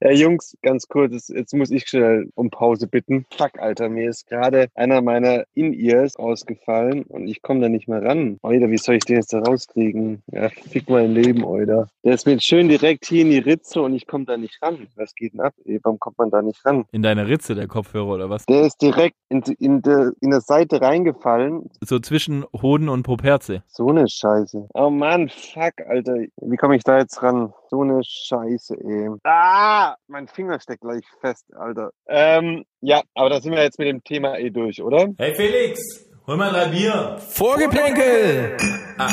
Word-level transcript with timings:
Ja, 0.00 0.10
Jungs, 0.10 0.56
ganz 0.62 0.88
kurz, 0.88 1.28
jetzt, 1.28 1.54
muss 1.54 1.70
ich 1.70 1.88
schnell 1.88 2.30
um 2.34 2.50
Pause 2.50 2.86
bitten. 2.86 3.24
Fuck, 3.36 3.58
Alter, 3.58 3.88
mir 3.88 4.10
ist 4.10 4.26
gerade 4.26 4.68
einer 4.74 5.00
meiner 5.00 5.44
In-Ears 5.54 6.16
ausgefallen 6.16 7.04
und 7.04 7.28
ich 7.28 7.42
komme 7.42 7.60
da 7.60 7.68
nicht 7.68 7.88
mehr 7.88 8.02
ran. 8.02 8.38
Alter, 8.42 8.70
wie 8.70 8.78
soll 8.78 8.96
ich 8.96 9.04
den 9.04 9.16
jetzt 9.16 9.32
da 9.32 9.40
rauskriegen? 9.40 10.22
Ja, 10.32 10.48
fick 10.48 10.88
mein 10.88 11.12
Leben, 11.12 11.44
Alter. 11.44 11.88
Der 12.04 12.14
ist 12.14 12.26
mir 12.26 12.32
jetzt 12.32 12.46
schön 12.46 12.68
direkt 12.68 13.06
hier 13.06 13.22
in 13.22 13.30
die 13.30 13.38
Ritze 13.38 13.82
und 13.82 13.94
ich 13.94 14.06
komme 14.06 14.24
da 14.24 14.36
nicht 14.36 14.60
ran. 14.62 14.86
Was 14.96 15.14
geht 15.14 15.32
denn 15.32 15.40
ab? 15.40 15.54
Ey? 15.64 15.80
Warum 15.82 15.98
kommt 15.98 16.18
man 16.18 16.30
da 16.30 16.42
nicht 16.42 16.64
ran? 16.64 16.84
In 16.92 17.02
deine 17.02 17.28
Ritze, 17.28 17.54
der 17.54 17.66
Kopfhörer, 17.66 18.08
oder 18.14 18.30
was? 18.30 18.46
Der 18.46 18.62
ist 18.62 18.80
direkt 18.82 19.16
in, 19.28 19.42
in, 19.58 19.82
der, 19.82 20.12
in 20.20 20.30
der 20.30 20.40
Seite 20.40 20.80
reingefallen. 20.80 21.70
So 21.80 21.98
zwischen 21.98 22.44
Hoden 22.52 22.88
und 22.88 23.02
Properze. 23.02 23.62
So 23.66 23.88
eine 23.88 24.08
Scheiße. 24.08 24.68
Oh 24.74 24.90
Mann, 24.90 25.28
fuck, 25.28 25.80
Alter. 25.86 26.16
Wie 26.40 26.56
komme 26.56 26.76
ich 26.76 26.84
da 26.84 26.98
jetzt 26.98 27.22
ran? 27.22 27.52
So 27.68 27.82
eine 27.82 28.00
Scheiße, 28.04 28.76
ey. 28.76 29.10
Ah, 29.24 29.96
mein 30.06 30.28
Finger 30.28 30.60
steckt 30.60 30.82
gleich 30.82 31.04
fest, 31.20 31.44
Alter. 31.58 31.90
Ähm, 32.06 32.64
ja, 32.80 33.02
aber 33.14 33.30
da 33.30 33.40
sind 33.40 33.52
wir 33.52 33.62
jetzt 33.62 33.78
mit 33.78 33.88
dem 33.88 34.04
Thema 34.04 34.38
eh 34.38 34.50
durch, 34.50 34.80
oder? 34.80 35.08
Hey 35.18 35.34
Felix, 35.34 35.80
hol 36.26 36.36
mal 36.36 36.52
drei 36.52 36.68
Bier. 36.68 37.18
Vorgeplänkel! 37.18 38.56
Ah, 38.98 39.08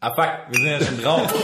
ah 0.00 0.14
fuck, 0.14 0.32
wir 0.50 0.60
sind 0.60 0.66
ja 0.66 0.80
schon 0.80 0.98
drauf. 1.00 1.34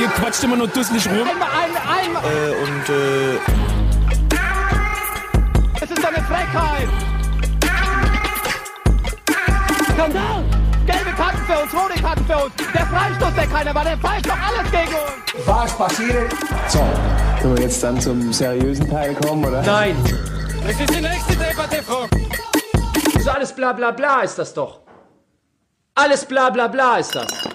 Ihr 0.00 0.08
quatscht 0.08 0.44
immer 0.44 0.56
nur 0.56 0.68
dusselig 0.68 1.08
rum. 1.08 1.28
Einmal, 1.28 1.48
einmal, 1.48 1.82
einmal. 2.00 2.24
Äh, 2.24 2.54
und 2.62 2.88
äh, 2.88 3.38
Es 5.80 5.90
ist 5.90 6.04
eine 6.04 6.22
Frechheit. 6.24 6.88
Skandal. 9.92 10.57
Für 11.48 11.62
uns, 11.62 11.72
rote 11.72 12.02
Karten 12.02 12.26
für 12.26 12.44
uns. 12.44 12.54
Der 12.74 12.86
Freistoß, 12.86 13.34
der 13.34 13.46
keiner 13.46 13.74
war, 13.74 13.82
der 13.82 13.96
pfeift 13.96 14.26
doch 14.26 14.36
alles 14.36 14.70
gegen 14.70 14.94
uns. 14.94 15.46
Was 15.46 15.78
passiert? 15.78 16.30
So, 16.68 16.80
können 17.40 17.56
wir 17.56 17.62
jetzt 17.62 17.82
dann 17.82 17.98
zum 17.98 18.34
seriösen 18.34 18.86
Teil 18.90 19.14
kommen, 19.14 19.46
oder? 19.46 19.62
Nein. 19.62 19.96
Das 20.62 20.78
ist 20.78 20.94
die 20.94 21.00
nächste 21.00 21.32
Debatte, 21.32 21.82
Frau. 21.82 22.06
So 23.18 23.30
alles 23.30 23.56
bla 23.56 23.72
bla 23.72 23.92
bla 23.92 24.20
ist 24.20 24.38
das 24.38 24.52
doch. 24.52 24.80
Alles 25.94 26.26
bla 26.26 26.50
bla 26.50 26.68
bla 26.68 26.98
ist 26.98 27.14
das. 27.14 27.48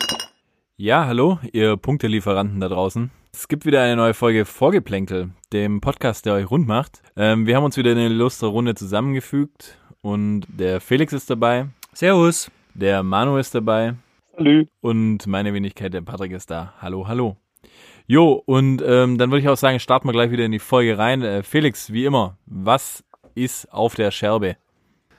Ja, 0.76 1.06
hallo, 1.06 1.38
ihr 1.52 1.78
Punktelieferanten 1.78 2.60
da 2.62 2.70
draußen. 2.70 3.12
Es 3.32 3.48
gibt 3.48 3.64
wieder 3.68 3.84
eine 3.84 3.96
neue 3.96 4.16
Folge 4.16 4.46
Vorgeplänkel, 4.46 5.30
dem 5.52 5.82
Podcast, 5.82 6.26
der 6.26 6.34
euch 6.34 6.50
rund 6.50 6.68
macht. 6.68 7.04
Ähm, 7.16 7.46
wir 7.46 7.56
haben 7.56 7.64
uns 7.64 7.78
wieder 7.78 7.92
in 7.92 8.00
eine 8.00 8.08
illustre 8.08 8.48
Runde 8.48 8.74
zusammengefügt 8.74 9.78
und 10.02 10.48
der 10.48 10.82
Felix 10.82 11.14
ist 11.14 11.30
dabei. 11.30 11.68
Servus. 11.94 12.50
Der 12.76 13.04
Manu 13.04 13.38
ist 13.38 13.54
dabei. 13.54 13.96
Salü. 14.36 14.66
Und 14.82 15.28
meine 15.28 15.54
Wenigkeit, 15.54 15.94
der 15.94 16.02
Patrick 16.02 16.32
ist 16.32 16.50
da. 16.50 16.74
Hallo, 16.82 17.08
hallo. 17.08 17.38
Jo, 18.08 18.42
und 18.46 18.82
ähm, 18.86 19.18
dann 19.18 19.30
würde 19.30 19.40
ich 19.42 19.48
auch 19.48 19.58
sagen, 19.58 19.80
starten 19.80 20.08
wir 20.08 20.12
gleich 20.12 20.32
wieder 20.32 20.44
in 20.44 20.52
die 20.52 20.60
Folge 20.60 20.98
rein. 20.98 21.22
Äh, 21.22 21.44
Felix, 21.44 21.94
wie 21.94 22.06
immer, 22.06 22.38
was 22.46 23.04
ist 23.36 23.72
auf 23.72 23.96
der 23.96 24.12
Scherbe? 24.12 24.58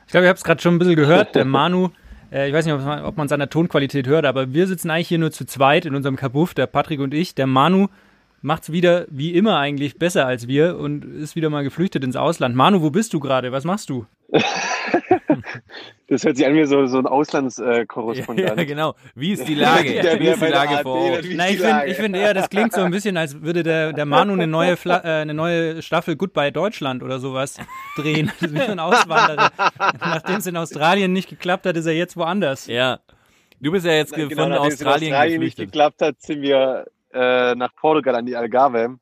Ich 0.06 0.11
glaube, 0.11 0.27
ihr 0.27 0.28
habt 0.28 0.38
es 0.38 0.44
gerade 0.44 0.61
schon 0.61 0.74
ein 0.74 0.78
bisschen 0.78 0.96
gehört. 0.96 1.34
Der 1.34 1.44
Manu, 1.44 1.91
äh, 2.33 2.48
ich 2.48 2.55
weiß 2.55 2.66
nicht, 2.66 2.74
ob 2.74 2.84
man, 2.84 3.05
ob 3.05 3.16
man 3.16 3.28
seiner 3.28 3.48
Tonqualität 3.48 4.06
hört, 4.06 4.27
aber 4.27 4.52
wir 4.52 4.66
sitzen 4.66 4.91
eigentlich 4.91 5.08
hier 5.08 5.18
nur 5.18 5.30
zu 5.30 5.46
zweit 5.46 5.86
in 5.86 5.94
unserem 5.94 6.16
Kabuff, 6.16 6.55
der 6.55 6.66
Patrick 6.66 7.00
und 7.00 7.14
ich. 7.14 7.34
Der 7.34 7.46
Manu 7.46 7.86
macht's 8.42 8.72
wieder 8.72 9.06
wie 9.08 9.33
immer 9.33 9.58
eigentlich 9.58 9.98
besser 9.98 10.27
als 10.27 10.48
wir 10.48 10.77
und 10.77 11.05
ist 11.05 11.36
wieder 11.36 11.48
mal 11.48 11.64
geflüchtet 11.64 12.05
ins 12.05 12.16
Ausland. 12.16 12.55
Manu, 12.55 12.83
wo 12.83 12.91
bist 12.91 13.14
du 13.14 13.20
gerade? 13.20 13.52
Was 13.52 13.64
machst 13.64 13.89
du? 13.89 14.06
Das 16.06 16.22
hört 16.24 16.36
sich 16.36 16.44
an 16.47 16.55
wie 16.55 16.64
so, 16.66 16.84
so 16.86 16.98
ein 16.98 17.06
Auslandskorrespondent. 17.06 18.48
ja, 18.58 18.64
genau. 18.64 18.94
Wie 19.14 19.33
ist 19.33 19.48
die 19.48 19.55
Lage? 19.66 20.02
Der 20.02 20.20
wie 20.20 20.28
ist 20.28 20.42
die 20.42 20.46
Lage 20.46 20.83
vor 20.83 20.96
Ort? 21.12 21.24
Na, 21.33 21.48
ich 21.48 21.58
finde 21.58 21.94
find 21.94 22.16
eher, 22.16 22.34
das 22.34 22.50
klingt 22.50 22.72
so 22.74 22.83
ein 22.83 22.91
bisschen, 22.91 23.16
als 23.16 23.41
würde 23.41 23.62
der, 23.62 23.92
der 23.94 24.05
Manu 24.05 24.34
eine 24.34 24.46
neue, 24.46 24.77
Fla 24.77 24.98
äh, 24.98 25.22
eine 25.22 25.33
neue 25.33 25.80
Staffel 25.80 26.16
Goodbye 26.16 26.52
Deutschland 26.52 27.02
oder 27.02 27.19
sowas 27.20 27.56
drehen. 27.96 28.30
Das 28.41 28.50
ist 28.50 28.55
wie 28.55 28.58
so 28.66 28.72
ein 28.72 28.78
Auswanderer. 28.80 29.50
Nachdem 30.00 30.36
es 30.36 30.46
in 30.46 30.56
Australien 30.58 31.12
nicht 31.12 31.30
geklappt 31.30 31.64
hat, 31.64 31.77
ist 31.77 31.86
er 31.86 31.95
jetzt 31.95 32.17
woanders. 32.17 32.67
Ja. 32.67 33.01
Du 33.61 33.73
bist 33.73 33.86
ja 33.86 33.92
jetzt 33.92 34.12
ge- 34.14 34.28
Genau, 34.28 34.42
von 34.42 34.51
nachdem 34.51 34.67
es 34.68 34.80
in 34.80 34.86
Australien, 34.86 35.12
Australien 35.14 35.40
nicht 35.40 35.57
geklappt 35.57 36.02
hat, 36.02 36.20
sind 36.20 36.42
wir 36.42 36.84
äh, 37.14 37.55
nach 37.55 37.74
Portugal 37.77 38.17
an 38.17 38.27
die 38.27 38.36
Algarve 38.36 38.86
und 38.89 38.98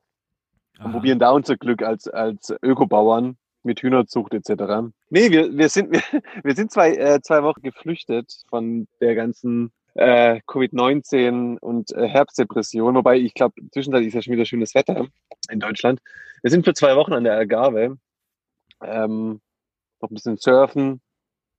Aha. 0.79 0.89
probieren 0.89 1.19
da 1.19 1.31
unser 1.31 1.57
Glück 1.57 1.83
als, 1.83 2.07
als 2.07 2.55
Ökobauern 2.63 3.37
mit 3.65 3.81
Hühnerzucht 3.83 4.35
etc. 4.35 4.93
Nee, 5.13 5.31
wir, 5.31 5.55
wir 5.55 5.69
sind, 5.69 5.93
wir, 5.93 6.23
wir 6.43 6.55
sind 6.55 6.73
zwei, 6.73 6.95
äh, 6.95 7.21
zwei 7.21 7.43
Wochen 7.43 7.61
geflüchtet 7.61 8.33
von 8.49 8.89
der 8.99 9.15
ganzen 9.15 9.71
äh, 9.95 10.41
Covid-19 10.49 11.59
und 11.59 11.93
äh, 11.93 12.09
Herbstdepression, 12.09 12.95
wobei 12.95 13.19
ich 13.19 13.35
glaube, 13.35 13.55
zwischenzeitlich 13.73 14.09
ist 14.09 14.15
ja 14.15 14.23
schon 14.23 14.33
wieder 14.33 14.47
schönes 14.47 14.75
Wetter 14.75 15.07
in 15.51 15.61
Deutschland. 15.61 16.01
Wir 16.41 16.51
sind 16.51 16.65
für 16.65 16.73
zwei 16.73 16.97
Wochen 16.97 17.13
an 17.13 17.25
der 17.25 17.35
Algarve, 17.35 17.99
ähm, 18.83 19.43
noch 20.01 20.11
ein 20.11 20.15
bisschen 20.15 20.39
surfen, 20.39 21.03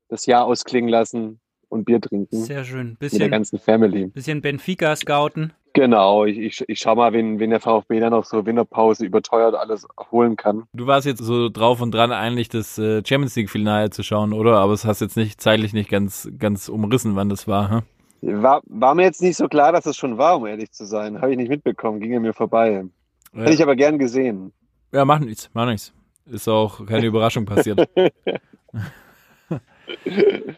das 0.09 0.25
Jahr 0.25 0.45
ausklingen 0.45 0.89
lassen 0.89 1.39
und 1.69 1.85
Bier 1.85 2.01
trinken 2.01 2.43
Sehr 2.43 2.63
schön. 2.63 2.97
mit 2.99 3.01
der 3.01 3.09
Bisschen, 3.09 3.31
ganzen 3.31 3.59
Family. 3.59 4.07
bisschen 4.07 4.41
Benfica 4.41 4.95
scouten. 4.95 5.53
Genau, 5.73 6.25
ich, 6.25 6.37
ich, 6.37 6.63
ich 6.67 6.79
schau 6.79 6.95
mal, 6.95 7.13
wen, 7.13 7.39
wen 7.39 7.49
der 7.49 7.59
VfB 7.59 7.99
dann 7.99 8.11
noch 8.11 8.25
so 8.25 8.45
Winterpause 8.45 9.05
überteuert 9.05 9.55
alles 9.55 9.87
holen 10.11 10.35
kann. 10.35 10.63
Du 10.73 10.85
warst 10.85 11.07
jetzt 11.07 11.23
so 11.23 11.49
drauf 11.49 11.81
und 11.81 11.91
dran, 11.91 12.11
eigentlich 12.11 12.47
das 12.49 12.77
äh, 12.77 13.01
Champions 13.03 13.35
League 13.35 13.49
Finale 13.49 13.89
zu 13.89 14.03
schauen, 14.03 14.33
oder? 14.33 14.59
Aber 14.59 14.73
es 14.73 14.85
hast 14.85 15.01
jetzt 15.01 15.17
nicht 15.17 15.41
zeitlich 15.41 15.73
nicht 15.73 15.89
ganz 15.89 16.29
ganz 16.37 16.69
umrissen, 16.69 17.15
wann 17.15 17.29
das 17.29 17.47
war. 17.47 17.71
Hm? 17.71 18.43
War, 18.43 18.61
war 18.65 18.93
mir 18.93 19.03
jetzt 19.03 19.21
nicht 19.23 19.35
so 19.35 19.47
klar, 19.47 19.71
dass 19.71 19.87
es 19.87 19.97
schon 19.97 20.19
war, 20.19 20.37
um 20.37 20.45
ehrlich 20.45 20.71
zu 20.71 20.85
sein. 20.85 21.19
Habe 21.19 21.31
ich 21.31 21.37
nicht 21.37 21.49
mitbekommen, 21.49 21.99
ging 21.99 22.15
an 22.15 22.21
mir 22.21 22.33
vorbei. 22.33 22.85
Hätte 23.33 23.53
ich 23.53 23.63
aber 23.63 23.75
gern 23.75 23.97
gesehen. 23.97 24.53
Ja, 24.91 25.05
macht 25.05 25.23
nichts, 25.23 25.49
macht 25.53 25.69
nichts. 25.69 25.91
Ist 26.27 26.47
auch 26.47 26.85
keine 26.85 27.07
Überraschung 27.07 27.45
passiert. 27.45 27.89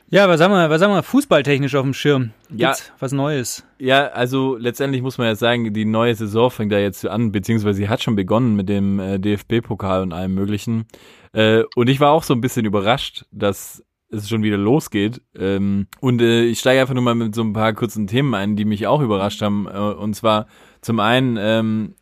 Ja, 0.09 0.29
was 0.29 0.39
haben 0.39 0.51
wir, 0.51 0.69
was 0.69 0.81
haben 0.81 0.93
wir 0.93 1.03
fußballtechnisch 1.03 1.75
auf 1.75 1.83
dem 1.83 1.93
Schirm? 1.93 2.31
Ja. 2.49 2.69
Gibt's 2.69 2.91
was 2.99 3.11
Neues? 3.11 3.65
Ja, 3.79 4.07
also 4.07 4.55
letztendlich 4.55 5.01
muss 5.01 5.17
man 5.17 5.27
ja 5.27 5.35
sagen, 5.35 5.73
die 5.73 5.85
neue 5.85 6.15
Saison 6.15 6.51
fängt 6.51 6.71
da 6.71 6.79
jetzt 6.79 7.05
an, 7.05 7.31
beziehungsweise 7.31 7.77
sie 7.77 7.89
hat 7.89 8.03
schon 8.03 8.15
begonnen 8.15 8.55
mit 8.55 8.69
dem 8.69 8.99
äh, 8.99 9.19
DFB-Pokal 9.19 10.03
und 10.03 10.13
allem 10.13 10.33
möglichen. 10.35 10.85
Äh, 11.33 11.63
und 11.75 11.89
ich 11.89 11.99
war 11.99 12.11
auch 12.11 12.23
so 12.23 12.33
ein 12.33 12.41
bisschen 12.41 12.65
überrascht, 12.65 13.25
dass 13.31 13.83
es 14.09 14.29
schon 14.29 14.43
wieder 14.43 14.57
losgeht. 14.57 15.21
Ähm, 15.37 15.87
und 15.99 16.21
äh, 16.21 16.43
ich 16.43 16.59
steige 16.59 16.81
einfach 16.81 16.93
nur 16.93 17.03
mal 17.03 17.15
mit 17.15 17.35
so 17.35 17.41
ein 17.41 17.53
paar 17.53 17.73
kurzen 17.73 18.07
Themen 18.07 18.33
ein, 18.33 18.55
die 18.55 18.65
mich 18.65 18.87
auch 18.87 19.01
überrascht 19.01 19.41
haben. 19.41 19.67
Äh, 19.67 19.77
und 19.77 20.15
zwar 20.15 20.47
zum 20.81 20.99
einen 20.99 21.37
ähm, 21.39 21.95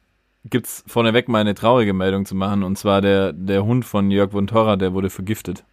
gibt's 0.46 0.84
vorneweg 0.88 1.30
mal 1.30 1.40
eine 1.40 1.56
traurige 1.56 1.94
Meldung 1.94 2.26
zu 2.26 2.36
machen, 2.36 2.64
und 2.64 2.78
zwar 2.78 3.02
der, 3.02 3.34
der 3.34 3.66
Hund 3.66 3.86
von 3.86 4.12
Jörg 4.12 4.32
von 4.32 4.48
Torra, 4.48 4.76
der 4.76 4.94
wurde 4.94 5.10
vergiftet. 5.10 5.64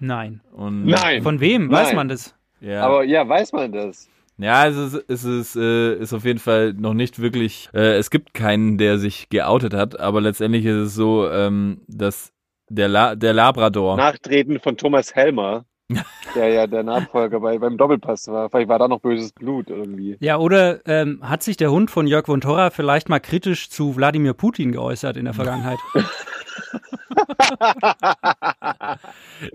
Nein. 0.00 0.40
Und, 0.52 0.86
Nein. 0.86 1.22
Von 1.22 1.40
wem? 1.40 1.70
Weiß 1.70 1.88
Nein. 1.88 1.96
man 1.96 2.08
das? 2.08 2.34
Ja. 2.60 2.82
Aber 2.82 3.04
ja, 3.04 3.28
weiß 3.28 3.52
man 3.52 3.72
das? 3.72 4.08
Ja, 4.38 4.66
es 4.66 4.76
ist, 4.76 5.04
es 5.08 5.24
ist, 5.24 5.56
äh, 5.56 5.96
ist 5.96 6.14
auf 6.14 6.24
jeden 6.24 6.38
Fall 6.38 6.72
noch 6.72 6.94
nicht 6.94 7.20
wirklich, 7.20 7.68
äh, 7.74 7.96
es 7.96 8.08
gibt 8.10 8.32
keinen, 8.32 8.78
der 8.78 8.98
sich 8.98 9.28
geoutet 9.28 9.74
hat, 9.74 10.00
aber 10.00 10.22
letztendlich 10.22 10.64
ist 10.64 10.76
es 10.76 10.94
so, 10.94 11.28
ähm, 11.30 11.82
dass 11.88 12.32
der, 12.70 12.88
La 12.88 13.14
der 13.16 13.34
Labrador, 13.34 13.96
Nachtreten 13.98 14.58
von 14.58 14.78
Thomas 14.78 15.14
Helmer, 15.14 15.66
der 16.34 16.48
ja 16.48 16.66
der 16.66 16.84
Nachfolger 16.84 17.40
bei, 17.40 17.58
beim 17.58 17.76
Doppelpass 17.76 18.28
war. 18.28 18.48
Vielleicht 18.48 18.68
war 18.70 18.78
da 18.78 18.88
noch 18.88 19.00
böses 19.00 19.32
Blut 19.32 19.68
irgendwie. 19.68 20.16
Ja, 20.20 20.38
oder 20.38 20.80
ähm, 20.86 21.20
hat 21.22 21.42
sich 21.42 21.58
der 21.58 21.70
Hund 21.70 21.90
von 21.90 22.06
Jörg 22.06 22.24
von 22.24 22.40
Torra 22.40 22.70
vielleicht 22.70 23.10
mal 23.10 23.20
kritisch 23.20 23.68
zu 23.68 23.96
Wladimir 23.96 24.32
Putin 24.32 24.72
geäußert 24.72 25.18
in 25.18 25.26
der 25.26 25.34
Vergangenheit? 25.34 25.78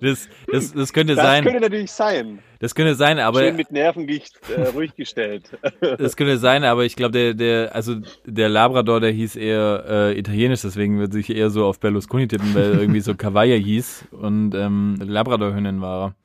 das, 0.01 0.29
das, 0.51 0.73
das 0.73 0.93
könnte 0.93 1.15
Das 1.15 1.23
sein, 1.23 1.43
könnte 1.43 1.61
natürlich 1.61 1.91
sein. 1.91 2.39
das 2.59 2.75
könnte 2.75 2.95
sein, 2.95 3.19
aber 3.19 3.39
Schön 3.39 3.55
mit 3.55 3.71
Nervengicht 3.71 4.39
äh, 4.55 4.67
ruhig 4.69 4.95
gestellt. 4.95 5.57
das 5.97 6.15
könnte 6.15 6.37
sein, 6.37 6.63
aber 6.63 6.85
ich 6.85 6.95
glaube, 6.95 7.11
der, 7.11 7.33
der, 7.33 7.75
also 7.75 7.95
der 8.25 8.49
Labrador, 8.49 8.99
der 8.99 9.11
hieß 9.11 9.35
eher 9.35 9.85
äh, 9.87 10.19
italienisch, 10.19 10.61
deswegen 10.61 10.99
würde 10.99 11.19
ich 11.19 11.29
eher 11.29 11.49
so 11.49 11.65
auf 11.65 11.79
Berlusconi 11.79 12.27
tippen, 12.27 12.53
weil 12.55 12.79
irgendwie 12.79 13.01
so 13.01 13.15
Cavalla 13.17 13.55
hieß 13.55 14.05
und 14.11 14.55
ähm, 14.55 14.97
Labradorhündin 14.99 15.81
war 15.81 16.15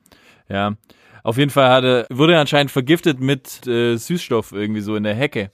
er. 0.49 0.57
Ja. 0.57 0.77
Auf 1.23 1.37
jeden 1.37 1.51
Fall 1.51 1.69
hatte, 1.71 2.07
wurde 2.11 2.33
er 2.35 2.41
anscheinend 2.41 2.71
vergiftet 2.71 3.21
mit 3.21 3.67
äh, 3.67 3.97
Süßstoff 3.97 4.53
irgendwie 4.53 4.81
so 4.81 4.97
in 4.97 5.03
der 5.03 5.15
Hecke. 5.15 5.51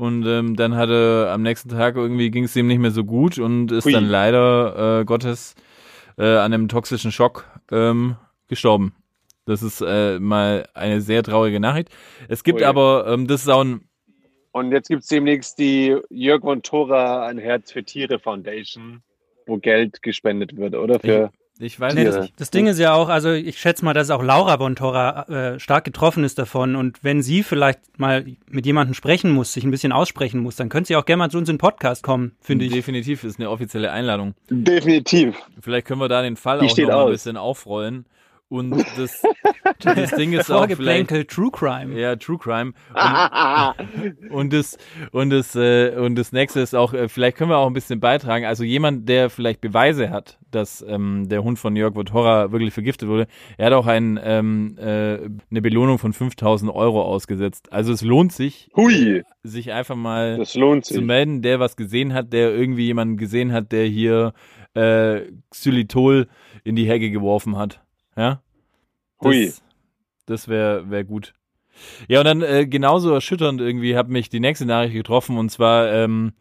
Und 0.00 0.24
ähm, 0.26 0.56
dann 0.56 0.76
hatte 0.76 1.28
am 1.30 1.42
nächsten 1.42 1.68
Tag 1.68 1.94
irgendwie 1.94 2.30
ging 2.30 2.44
es 2.44 2.56
ihm 2.56 2.66
nicht 2.66 2.78
mehr 2.78 2.90
so 2.90 3.04
gut 3.04 3.38
und 3.38 3.70
ist 3.70 3.84
Hui. 3.84 3.92
dann 3.92 4.06
leider 4.06 5.00
äh, 5.00 5.04
Gottes 5.04 5.54
äh, 6.16 6.24
an 6.24 6.54
einem 6.54 6.68
toxischen 6.68 7.12
Schock 7.12 7.44
ähm, 7.70 8.16
gestorben. 8.48 8.94
Das 9.44 9.62
ist 9.62 9.82
äh, 9.86 10.18
mal 10.18 10.66
eine 10.72 11.02
sehr 11.02 11.22
traurige 11.22 11.60
Nachricht. 11.60 11.90
Es 12.28 12.44
gibt 12.44 12.60
Ui. 12.60 12.64
aber, 12.64 13.08
ähm, 13.08 13.26
das 13.26 13.42
ist 13.42 13.48
auch 13.48 13.62
ein, 13.62 13.82
Und 14.52 14.72
jetzt 14.72 14.88
gibt's 14.88 15.08
demnächst 15.08 15.58
die 15.58 15.94
Jörg 16.08 16.40
von 16.40 16.62
Thora 16.62 17.26
ein 17.26 17.36
Herz 17.36 17.70
für 17.70 17.84
Tiere 17.84 18.18
Foundation, 18.18 19.02
wo 19.46 19.58
Geld 19.58 20.00
gespendet 20.00 20.56
wird, 20.56 20.76
oder? 20.76 20.98
Für 20.98 21.30
Ich 21.34 21.39
weiß 21.78 21.94
Nee, 21.94 22.04
das- 22.04 22.20
nicht. 22.20 22.40
Das 22.40 22.50
Ding 22.50 22.66
ist 22.66 22.78
ja 22.78 22.94
auch, 22.94 23.08
also 23.08 23.30
ich 23.32 23.58
schätze 23.58 23.84
mal, 23.84 23.92
dass 23.92 24.08
auch 24.10 24.22
Laura 24.22 24.56
von 24.56 24.76
Torra 24.76 25.28
äh, 25.28 25.60
stark 25.60 25.84
getroffen 25.84 26.24
ist 26.24 26.38
davon. 26.38 26.74
Und 26.74 27.04
wenn 27.04 27.22
sie 27.22 27.42
vielleicht 27.42 27.80
mal 27.98 28.24
mit 28.48 28.64
jemandem 28.66 28.94
sprechen 28.94 29.30
muss, 29.30 29.52
sich 29.52 29.64
ein 29.64 29.70
bisschen 29.70 29.92
aussprechen 29.92 30.40
muss, 30.40 30.56
dann 30.56 30.68
könnte 30.70 30.88
sie 30.88 30.96
auch 30.96 31.04
gerne 31.04 31.18
mal 31.18 31.30
zu 31.30 31.38
uns 31.38 31.48
in 31.48 31.56
den 31.56 31.60
Podcast 31.60 32.02
kommen, 32.02 32.32
finde 32.40 32.64
ich. 32.64 32.72
Definitiv 32.72 33.24
ist 33.24 33.38
eine 33.38 33.50
offizielle 33.50 33.92
Einladung. 33.92 34.34
Definitiv. 34.48 35.36
Vielleicht 35.60 35.86
können 35.86 36.00
wir 36.00 36.08
da 36.08 36.22
den 36.22 36.36
Fall 36.36 36.60
Die 36.60 36.66
auch 36.66 36.76
noch 36.78 36.86
mal 36.86 36.92
ein 36.94 36.98
aus. 37.06 37.10
bisschen 37.10 37.36
aufrollen. 37.36 38.06
Und 38.50 38.72
das, 38.96 39.22
das 39.78 40.10
Ding 40.10 40.32
ist 40.32 40.50
auch 40.50 40.66
vielleicht, 40.68 41.30
True 41.30 41.50
Crime. 41.52 41.96
ja, 41.98 42.16
True 42.16 42.36
Crime. 42.36 42.72
Und, 42.92 44.30
und 44.30 44.52
das, 44.52 44.76
und 45.12 45.30
das, 45.30 45.54
äh, 45.54 45.94
und 45.96 46.16
das 46.16 46.32
nächste 46.32 46.58
ist 46.58 46.74
auch, 46.74 46.92
äh, 46.92 47.08
vielleicht 47.08 47.36
können 47.36 47.50
wir 47.50 47.58
auch 47.58 47.68
ein 47.68 47.72
bisschen 47.72 48.00
beitragen. 48.00 48.44
Also 48.44 48.64
jemand, 48.64 49.08
der 49.08 49.30
vielleicht 49.30 49.60
Beweise 49.60 50.10
hat, 50.10 50.40
dass 50.50 50.84
ähm, 50.86 51.28
der 51.28 51.44
Hund 51.44 51.60
von 51.60 51.76
Jörg 51.76 51.94
Votora 51.94 52.50
wirklich 52.50 52.74
vergiftet 52.74 53.08
wurde, 53.08 53.28
er 53.56 53.66
hat 53.66 53.72
auch 53.72 53.86
ein, 53.86 54.18
ähm, 54.20 54.76
äh, 54.78 55.18
eine 55.50 55.62
Belohnung 55.62 55.98
von 55.98 56.12
5000 56.12 56.74
Euro 56.74 57.04
ausgesetzt. 57.04 57.72
Also 57.72 57.92
es 57.92 58.02
lohnt 58.02 58.32
sich, 58.32 58.68
Hui, 58.74 59.22
sich 59.44 59.72
einfach 59.72 59.94
mal 59.94 60.38
das 60.38 60.56
lohnt 60.56 60.84
zu 60.84 60.94
sich. 60.94 61.04
melden, 61.04 61.42
der 61.42 61.60
was 61.60 61.76
gesehen 61.76 62.14
hat, 62.14 62.32
der 62.32 62.52
irgendwie 62.52 62.86
jemanden 62.86 63.16
gesehen 63.16 63.52
hat, 63.52 63.70
der 63.70 63.86
hier 63.86 64.32
äh, 64.74 65.20
Xylitol 65.50 66.26
in 66.64 66.74
die 66.74 66.88
Hecke 66.88 67.12
geworfen 67.12 67.56
hat. 67.56 67.80
Ja? 68.20 68.42
Hui. 69.22 69.46
Das, 69.46 69.62
das 70.26 70.48
wäre 70.48 70.90
wär 70.90 71.04
gut. 71.04 71.32
Ja, 72.06 72.18
und 72.18 72.26
dann 72.26 72.42
äh, 72.42 72.66
genauso 72.66 73.14
erschütternd 73.14 73.62
irgendwie 73.62 73.96
hat 73.96 74.08
mich 74.08 74.28
die 74.28 74.40
nächste 74.40 74.66
Nachricht 74.66 74.92
getroffen 74.92 75.38
und 75.38 75.48
zwar, 75.48 75.90
ähm, 75.90 76.34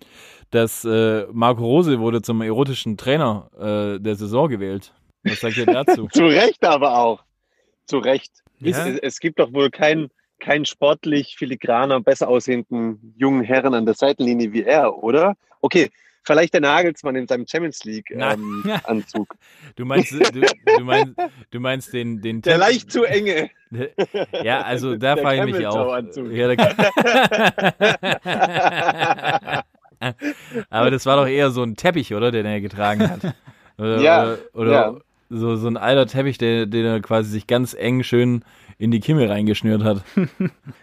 dass 0.51 0.83
äh, 0.83 1.25
Marco 1.31 1.63
Rose 1.63 1.99
wurde 1.99 2.21
zum 2.21 2.41
erotischen 2.41 2.97
Trainer 2.97 3.49
äh, 3.57 4.01
der 4.01 4.15
Saison 4.15 4.49
gewählt. 4.49 4.93
Was 5.23 5.39
sagt 5.39 5.55
ihr 5.55 5.65
dazu? 5.65 6.07
Zu 6.11 6.25
Recht 6.25 6.65
aber 6.65 6.97
auch. 6.97 7.23
Zu 7.85 7.99
Recht. 7.99 8.43
Ja. 8.59 8.85
Es, 8.85 8.99
es 8.99 9.19
gibt 9.21 9.39
doch 9.39 9.53
wohl 9.53 9.69
keinen 9.69 10.09
kein 10.39 10.65
sportlich 10.65 11.37
filigraner, 11.37 12.01
besser 12.01 12.27
aussehenden 12.27 13.13
jungen 13.17 13.43
Herren 13.43 13.73
an 13.73 13.85
der 13.85 13.95
Seitenlinie 13.95 14.51
wie 14.51 14.63
er, 14.63 15.01
oder? 15.01 15.35
Okay, 15.61 15.89
vielleicht 16.23 16.53
der 16.53 16.61
Nagelsmann 16.61 17.15
in 17.15 17.27
seinem 17.27 17.45
Champions 17.47 17.83
League 17.85 18.11
Nein. 18.13 18.39
ähm, 18.39 18.71
Anzug. 18.85 19.35
Du 19.75 19.85
meinst, 19.85 20.11
du, 20.11 20.19
du 20.77 20.83
meinst, 20.83 21.13
du 21.51 21.59
meinst 21.59 21.93
den, 21.93 22.21
den 22.21 22.41
Der 22.41 22.53
Tipp- 22.55 22.61
leicht 22.61 22.91
zu 22.91 23.03
enge. 23.03 23.49
Ja, 24.43 24.61
also 24.61 24.95
da 24.95 25.15
frage 25.15 25.45
ich 25.47 25.55
mich 25.57 25.67
auch. 25.67 25.93
Anzug. 25.93 26.31
Ja, 26.31 26.47
der 26.55 26.57
Aber 30.69 30.91
das 30.91 31.05
war 31.05 31.17
doch 31.17 31.27
eher 31.27 31.51
so 31.51 31.63
ein 31.63 31.75
Teppich, 31.75 32.13
oder, 32.13 32.31
den 32.31 32.45
er 32.45 32.61
getragen 32.61 33.09
hat. 33.09 33.35
Oder, 33.77 34.01
Ja, 34.01 34.23
oder, 34.23 34.37
oder 34.53 34.71
ja. 34.71 34.95
so, 35.29 35.55
so 35.55 35.67
ein 35.69 35.77
alter 35.77 36.05
Teppich, 36.05 36.37
der, 36.37 36.65
den 36.65 36.85
er 36.85 36.99
quasi 36.99 37.29
sich 37.29 37.47
ganz 37.47 37.73
eng 37.73 38.03
schön 38.03 38.43
in 38.79 38.91
die 38.91 39.01
Kimmel 39.01 39.27
reingeschnürt 39.31 39.83
hat. 39.83 40.03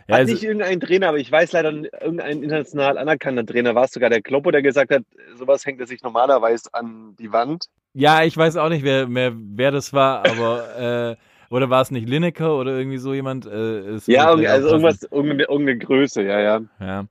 ja, 0.08 0.18
Hat 0.18 0.20
also, 0.20 0.34
nicht 0.34 0.44
irgendein 0.44 0.80
Trainer, 0.80 1.08
aber 1.08 1.18
ich 1.18 1.32
weiß 1.32 1.52
leider, 1.52 1.72
irgendein 1.72 2.42
international 2.42 2.98
anerkannter 2.98 3.44
Trainer 3.46 3.74
war 3.74 3.84
es 3.86 3.92
sogar 3.92 4.10
der 4.10 4.22
Kloppo, 4.22 4.50
der 4.52 4.62
gesagt 4.62 4.92
hat, 4.92 5.02
sowas 5.34 5.66
hängt 5.66 5.80
er 5.80 5.86
sich 5.88 6.02
normalerweise 6.02 6.72
an 6.74 7.16
die 7.18 7.32
Wand. 7.32 7.66
ja, 7.94 8.22
ich 8.24 8.36
weiß 8.36 8.56
auch 8.58 8.68
nicht, 8.68 8.84
wer, 8.84 9.08
mehr, 9.08 9.32
wer 9.34 9.70
das 9.72 9.92
war, 9.92 10.20
aber 10.24 10.76
äh, 11.16 11.16
oder 11.48 11.70
war 11.70 11.80
es 11.82 11.90
nicht 11.90 12.08
Lineker 12.08 12.56
oder 12.58 12.76
irgendwie 12.76 12.98
so 12.98 13.14
jemand? 13.14 13.46
Äh, 13.46 13.78
es 13.94 14.06
Ja, 14.06 14.28
auch 14.30 14.36
also 14.36 14.68
irgendwas, 14.68 15.02
irgendeine, 15.04 15.44
irgendeine 15.44 15.78
Größe, 15.78 16.22
ja, 16.22 16.40
ja. 16.40 16.60
Ja. 16.80 17.06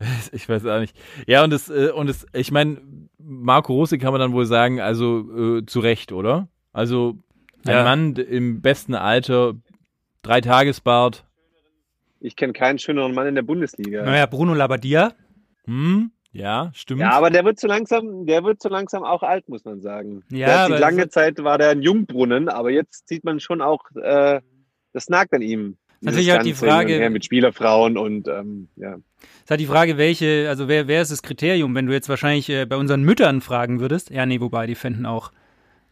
Ich 0.32 0.48
weiß 0.48 0.66
auch 0.66 0.80
nicht. 0.80 0.96
Ja, 1.26 1.44
und 1.44 1.52
es, 1.52 1.68
äh, 1.70 1.90
und 1.94 2.08
es, 2.10 2.26
ich 2.32 2.50
meine, 2.50 2.78
Marco 3.18 3.72
Rose 3.72 3.98
kann 3.98 4.12
man 4.12 4.20
dann 4.20 4.32
wohl 4.32 4.46
sagen, 4.46 4.80
also 4.80 5.58
äh, 5.58 5.66
zu 5.66 5.80
Recht, 5.80 6.12
oder? 6.12 6.48
Also 6.72 7.18
ein 7.64 7.72
Ja. 7.72 7.84
Mann 7.84 8.16
im 8.16 8.60
besten 8.62 8.94
Alter, 8.94 9.54
drei 10.22 10.40
Tagesbart. 10.40 11.24
Ich 12.20 12.36
kenne 12.36 12.52
keinen 12.52 12.78
schöneren 12.78 13.14
Mann 13.14 13.26
in 13.26 13.34
der 13.34 13.42
Bundesliga. 13.42 14.04
Naja, 14.04 14.26
Bruno 14.26 14.54
Labbadia. 14.54 15.12
Hm, 15.64 16.12
ja, 16.32 16.70
stimmt. 16.74 17.00
Ja, 17.00 17.10
aber 17.10 17.30
der 17.30 17.44
wird 17.44 17.58
so 17.58 17.66
langsam, 17.66 18.26
der 18.26 18.44
wird 18.44 18.62
so 18.62 18.68
langsam 18.68 19.02
auch 19.02 19.22
alt, 19.22 19.48
muss 19.48 19.64
man 19.64 19.80
sagen. 19.80 20.22
Ja, 20.30 20.46
der 20.46 20.76
hat 20.76 20.80
lange 20.80 21.08
Zeit 21.08 21.42
war 21.42 21.58
der 21.58 21.70
ein 21.70 21.82
Jungbrunnen, 21.82 22.48
aber 22.48 22.70
jetzt 22.70 23.08
sieht 23.08 23.24
man 23.24 23.40
schon 23.40 23.60
auch, 23.60 23.84
äh, 24.00 24.40
das 24.92 25.08
nagt 25.08 25.32
an 25.34 25.42
ihm. 25.42 25.76
Natürlich 26.00 26.30
halt 26.30 26.44
die 26.44 26.54
Frage- 26.54 27.10
mit 27.10 27.24
Spielerfrauen 27.24 27.96
und 27.96 28.26
ähm, 28.26 28.68
ja. 28.76 28.96
Ist 29.42 29.50
halt 29.50 29.60
die 29.60 29.66
Frage, 29.66 29.98
welche, 29.98 30.46
also 30.48 30.66
wer, 30.66 30.88
wer 30.88 31.02
ist 31.02 31.12
das 31.12 31.22
Kriterium, 31.22 31.74
wenn 31.76 31.86
du 31.86 31.92
jetzt 31.92 32.08
wahrscheinlich 32.08 32.48
äh, 32.48 32.66
bei 32.66 32.76
unseren 32.76 33.02
Müttern 33.02 33.40
fragen 33.40 33.78
würdest? 33.78 34.10
Ja, 34.10 34.26
nee, 34.26 34.40
wobei, 34.40 34.66
die 34.66 34.74
fänden 34.74 35.06
auch 35.06 35.30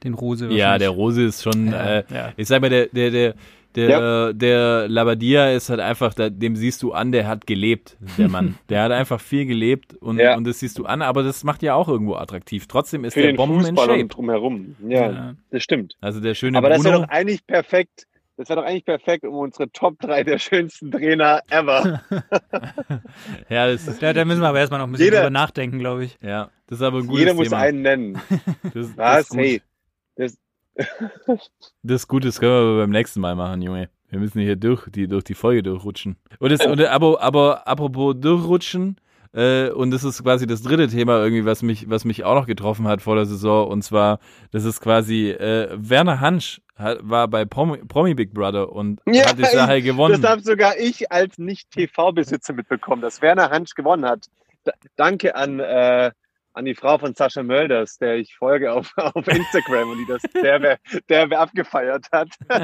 den 0.03 0.15
Rose 0.15 0.49
ja, 0.49 0.79
der 0.79 0.91
Rose 0.91 1.23
ist 1.23 1.43
schon, 1.43 1.71
Ja, 1.71 1.99
äh, 1.99 2.05
ja. 2.13 2.33
ich 2.37 2.49
sag 2.49 2.61
mal, 2.61 2.71
der, 2.71 2.87
der, 2.87 3.11
der, 3.11 3.35
der, 3.77 4.33
der 4.35 4.89
Labadia 4.89 5.51
ist 5.53 5.71
halt 5.71 5.81
einfach, 5.81 6.13
dem 6.15 6.57
siehst 6.57 6.83
du 6.83 6.93
an, 6.93 7.13
der 7.13 7.27
hat 7.29 7.47
gelebt, 7.47 7.97
der 8.19 8.29
Mann. 8.29 8.57
der 8.69 8.83
hat 8.83 8.93
einfach 8.93 9.21
viel 9.21 9.47
gelebt 9.47 9.95
und, 9.97 10.19
Ja. 10.19 10.37
und 10.37 10.45
das 10.47 10.59
siehst 10.61 10.79
du 10.79 10.85
an, 10.87 11.03
aber 11.03 11.23
das 11.23 11.45
macht 11.45 11.63
ja 11.63 11.75
auch 11.75 11.89
irgendwo 11.89 12.15
attraktiv. 12.17 12.67
Trotzdem 12.67 13.05
ist 13.05 13.15
Für 13.15 13.23
der 13.23 13.33
Bomben 13.35 13.61
in 13.61 13.77
Fußball 13.77 13.87
Shape. 13.87 14.01
und 14.03 14.09
drumherum. 14.17 14.77
Ja, 14.89 15.11
Ja. 15.13 15.35
das 15.51 15.63
stimmt. 15.63 15.95
Also 16.01 16.21
der 16.21 16.35
schöne 16.35 16.59
Aber 16.59 16.69
das 16.69 16.83
wäre 16.85 16.95
Bruno. 16.95 17.07
doch 17.07 17.13
eigentlich 17.13 17.47
perfekt. 17.47 18.07
Das 18.37 18.49
wäre 18.49 18.61
doch 18.63 18.67
eigentlich 18.67 18.87
perfekt, 18.87 19.25
um 19.25 19.35
unsere 19.35 19.71
Top 19.71 19.99
3 20.01 20.25
der 20.25 20.39
schönsten 20.39 20.91
Trainer 20.91 21.41
ever. 21.51 22.01
Ja, 23.49 23.67
das 23.67 23.87
ist, 23.87 24.03
Da, 24.03 24.13
da 24.13 24.25
müssen 24.25 24.41
wir 24.41 24.49
aber 24.49 24.61
erstmal 24.61 24.81
noch 24.81 24.87
ein 24.87 24.93
bisschen 24.93 25.07
Jeder- 25.07 25.19
drüber 25.19 25.31
nachdenken, 25.31 25.79
glaube 25.79 26.05
ich. 26.05 26.19
ja, 26.23 26.51
das 26.67 26.79
ist 26.79 26.83
aber 26.83 26.99
ein 26.99 27.07
gutes 27.07 27.21
Jeder 27.21 27.35
muss 27.35 27.49
Thema. 27.49 27.61
einen 27.61 27.83
nennen. 27.83 28.19
Das, 28.63 28.73
das, 28.73 28.97
Was? 28.97 29.21
ist 29.21 29.29
gut. 29.31 29.39
Hey, 29.41 29.63
das, 30.75 30.89
das 31.83 32.03
ist 32.03 32.09
gut, 32.09 32.25
das 32.25 32.41
können 32.41 32.53
wir 32.53 32.61
aber 32.61 32.77
beim 32.79 32.91
nächsten 32.91 33.21
Mal 33.21 33.35
machen, 33.35 33.63
Junge. 33.63 33.91
Wir 34.09 34.19
müssen 34.19 34.41
hier 34.41 34.57
durch 34.57 34.89
die, 34.91 35.07
durch 35.07 35.25
die 35.25 35.35
Folge 35.35 35.63
durchrutschen. 35.63 36.17
Und 36.41 36.51
das, 36.51 36.67
und, 36.67 36.81
aber, 36.81 37.23
aber 37.23 37.69
apropos 37.69 38.17
durchrutschen, 38.19 38.97
äh, 39.33 39.71
und 39.71 39.93
das 39.93 40.03
ist 40.03 40.23
quasi 40.23 40.47
das 40.47 40.63
dritte 40.63 40.89
Thema 40.89 41.19
irgendwie, 41.23 41.45
was 41.45 41.63
mich, 41.63 41.89
was 41.89 42.05
mich 42.05 42.25
auch 42.25 42.35
noch 42.35 42.47
getroffen 42.47 42.89
hat 42.89 43.01
vor 43.01 43.15
der 43.15 43.27
Saison. 43.27 43.69
Und 43.69 43.83
zwar, 43.83 44.19
das 44.51 44.65
ist 44.65 44.81
quasi, 44.81 45.31
äh, 45.31 45.69
Werner 45.77 46.21
Hansch 46.21 46.61
hat, 46.75 46.99
war 47.03 47.29
bei 47.29 47.45
Promi, 47.45 47.79
Promi 47.79 48.15
Big 48.15 48.35
Brother 48.35 48.73
und 48.73 49.01
Ja, 49.07 49.29
hat 49.29 49.39
die 49.39 49.45
Sache 49.45 49.77
das 49.77 49.85
gewonnen. 49.85 50.21
darf 50.21 50.41
sogar 50.41 50.77
ich 50.79 51.13
als 51.13 51.39
Nicht-TV-Besitzer 51.39 52.55
mitbekommen, 52.55 53.03
dass 53.03 53.23
Werner 53.23 53.51
Hansch 53.51 53.75
gewonnen 53.75 54.05
hat. 54.05 54.27
Da, 54.65 54.73
danke 54.97 55.37
an, 55.37 55.61
äh, 55.61 56.11
an 56.53 56.65
die 56.65 56.75
Frau 56.75 56.99
von 56.99 57.15
Sascha 57.15 57.43
Mölders, 57.43 57.99
der 57.99 58.17
ich 58.17 58.35
folge 58.37 58.73
auf, 58.73 58.93
auf 58.97 59.27
Instagram 59.29 59.91
und 59.91 59.99
die 59.99 60.07
das 60.07 60.23
derbe, 60.43 60.77
derbe 61.09 61.39
abgefeiert 61.39 62.07
hat. 62.13 62.29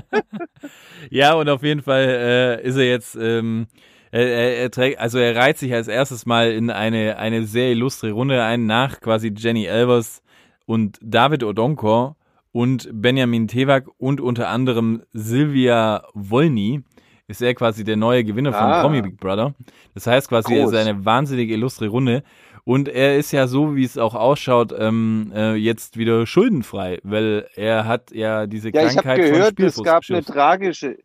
Ja, 1.11 1.35
und 1.35 1.49
auf 1.49 1.63
jeden 1.63 1.83
Fall 1.83 2.05
äh, 2.05 2.63
ist 2.67 2.77
er 2.77 2.89
jetzt, 2.89 3.17
ähm, 3.17 3.67
er, 4.11 4.27
er, 4.27 4.57
er 4.59 4.71
trägt, 4.71 4.99
also 4.99 5.19
er 5.19 5.37
reiht 5.37 5.59
sich 5.59 5.73
als 5.73 5.89
erstes 5.89 6.27
mal 6.27 6.51
in 6.51 6.71
eine, 6.71 7.19
eine 7.19 7.45
sehr 7.45 7.71
illustre 7.71 8.11
Runde 8.11 8.43
ein, 8.43 8.67
nach 8.67 9.01
quasi 9.01 9.33
Jenny 9.37 9.67
Elvers 9.67 10.23
und 10.65 10.99
David 11.03 11.45
Odonkor 11.45 12.17
und 12.53 12.89
Benjamin 12.93 13.47
Tewak 13.49 13.87
und 13.99 14.21
unter 14.21 14.49
anderem 14.49 15.03
Silvia 15.13 16.05
Wolny 16.15 16.83
ist 17.29 17.43
er 17.43 17.55
quasi 17.55 17.85
der 17.85 17.97
neue 17.97 18.25
Gewinner 18.25 18.53
von 18.53 18.63
Ah. 18.63 18.81
Promi 18.83 19.03
Big 19.03 19.19
Brother. 19.19 19.55
Das 19.95 20.07
heißt 20.07 20.29
quasi, 20.29 20.55
er 20.55 20.63
Groß. 20.63 20.73
ist 20.73 20.79
eine 20.79 21.05
wahnsinnig 21.05 21.51
illustre 21.51 21.89
Runde. 21.89 22.23
Und 22.69 22.89
er 22.89 23.17
ist 23.17 23.31
ja 23.31 23.47
so, 23.47 23.77
wie 23.77 23.85
es 23.85 23.97
auch 23.97 24.17
ausschaut, 24.17 24.75
ähm, 24.77 25.31
äh, 25.33 25.55
jetzt 25.55 25.97
wieder 25.97 26.27
schuldenfrei, 26.27 26.99
weil 27.05 27.49
er 27.55 27.87
hat 27.87 28.11
ja 28.11 28.49
diese 28.49 28.71
Ja, 28.71 28.83
ich 28.83 28.97
habe 28.97 29.03
Krankheit 29.03 29.19
gehört, 29.19 29.61
es 29.61 29.81
gab 29.85 30.03
eine 30.09 30.25
tragische. 30.25 30.99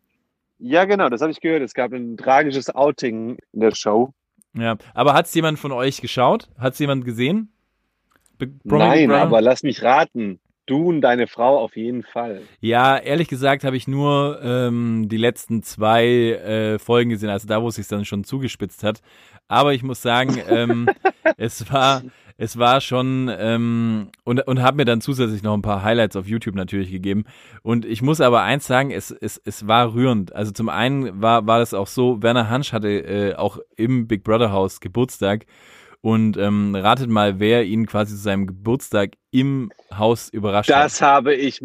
Ja, 0.58 0.86
genau, 0.86 1.08
das 1.08 1.20
habe 1.22 1.30
ich 1.30 1.40
gehört. 1.40 1.62
Es 1.62 1.72
gab 1.72 1.92
ein 1.92 2.16
tragisches 2.16 2.74
Outing 2.74 3.38
in 3.52 3.60
der 3.60 3.76
Show. 3.76 4.12
Ja, 4.54 4.76
aber 4.92 5.14
hat's 5.14 5.32
jemand 5.34 5.60
von 5.60 5.70
euch 5.70 6.00
geschaut? 6.00 6.48
Hat's 6.58 6.80
jemand 6.80 7.04
gesehen? 7.04 7.52
Be 8.38 8.48
Nein, 8.64 9.08
Brother? 9.08 9.22
aber 9.22 9.40
lass 9.40 9.62
mich 9.62 9.84
raten. 9.84 10.40
Du 10.66 10.88
und 10.88 11.00
deine 11.00 11.26
Frau 11.26 11.58
auf 11.58 11.76
jeden 11.76 12.04
Fall. 12.04 12.42
Ja, 12.60 12.96
ehrlich 12.96 13.26
gesagt 13.26 13.64
habe 13.64 13.76
ich 13.76 13.88
nur 13.88 14.40
ähm, 14.42 15.08
die 15.08 15.16
letzten 15.16 15.62
zwei 15.64 16.06
äh, 16.06 16.78
Folgen 16.78 17.10
gesehen, 17.10 17.30
also 17.30 17.48
da, 17.48 17.62
wo 17.62 17.68
es 17.68 17.74
sich 17.74 17.88
dann 17.88 18.04
schon 18.04 18.22
zugespitzt 18.22 18.84
hat. 18.84 19.00
Aber 19.48 19.74
ich 19.74 19.82
muss 19.82 20.02
sagen, 20.02 20.40
ähm, 20.48 20.88
es 21.36 21.72
war 21.72 22.02
es 22.38 22.58
war 22.58 22.80
schon 22.80 23.30
ähm, 23.36 24.08
und 24.24 24.46
und 24.46 24.62
habe 24.62 24.76
mir 24.78 24.84
dann 24.84 25.00
zusätzlich 25.00 25.42
noch 25.42 25.54
ein 25.54 25.62
paar 25.62 25.82
Highlights 25.82 26.16
auf 26.16 26.26
YouTube 26.26 26.54
natürlich 26.54 26.90
gegeben. 26.90 27.24
Und 27.62 27.84
ich 27.84 28.00
muss 28.00 28.20
aber 28.20 28.42
eins 28.42 28.66
sagen, 28.66 28.92
es 28.92 29.10
es 29.10 29.40
es 29.44 29.66
war 29.66 29.94
rührend. 29.94 30.32
Also 30.34 30.52
zum 30.52 30.68
einen 30.68 31.20
war 31.20 31.46
war 31.46 31.58
das 31.58 31.74
auch 31.74 31.88
so, 31.88 32.22
Werner 32.22 32.48
Hansch 32.48 32.72
hatte 32.72 32.88
äh, 32.88 33.34
auch 33.34 33.58
im 33.76 34.06
Big 34.06 34.22
Brother 34.22 34.52
Haus 34.52 34.80
Geburtstag. 34.80 35.46
Und 36.02 36.36
ähm, 36.36 36.74
ratet 36.74 37.08
mal, 37.08 37.38
wer 37.38 37.64
ihn 37.64 37.86
quasi 37.86 38.14
zu 38.14 38.20
seinem 38.20 38.46
Geburtstag 38.48 39.12
im 39.30 39.70
Haus 39.96 40.28
überrascht 40.28 40.68
hat. 40.70 40.84
Das 40.84 41.00
habe 41.00 41.32
ich, 41.34 41.64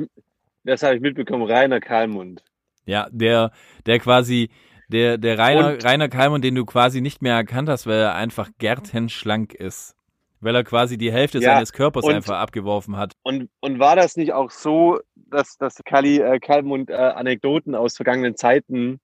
das 0.63 0.83
habe 0.83 0.95
ich 0.95 1.01
mitbekommen. 1.01 1.43
Rainer 1.49 1.79
Kalmund. 1.79 2.43
Ja, 2.85 3.07
der, 3.11 3.51
der 3.87 3.97
quasi, 3.99 4.49
der, 4.89 5.17
der 5.17 5.39
Rainer, 5.39 5.73
Und- 5.73 5.83
Rainer 5.83 6.07
Kalmund, 6.07 6.43
den 6.43 6.53
du 6.53 6.65
quasi 6.65 7.01
nicht 7.01 7.21
mehr 7.23 7.33
erkannt 7.33 7.67
hast, 7.67 7.87
weil 7.87 7.97
er 7.99 8.15
einfach 8.15 8.49
gärtenschlank 8.59 9.53
ist. 9.55 9.95
Weil 10.39 10.53
er 10.53 10.63
quasi 10.63 10.99
die 10.99 11.11
Hälfte 11.11 11.39
Ja, 11.39 11.55
seines 11.55 11.73
Körpers 11.73 12.05
und- 12.05 12.13
einfach 12.13 12.37
abgeworfen 12.37 12.95
hat. 12.95 13.13
Und, 13.23 13.49
und 13.59 13.79
war 13.79 13.95
das 13.95 14.17
nicht 14.17 14.33
auch 14.33 14.51
so, 14.51 14.99
dass, 15.15 15.57
dass 15.57 15.81
Kali 15.83 16.19
äh, 16.19 16.39
Kalmund 16.39 16.91
äh, 16.91 16.93
Anekdoten 16.93 17.73
aus 17.73 17.95
vergangenen 17.95 18.35
Zeiten 18.35 18.99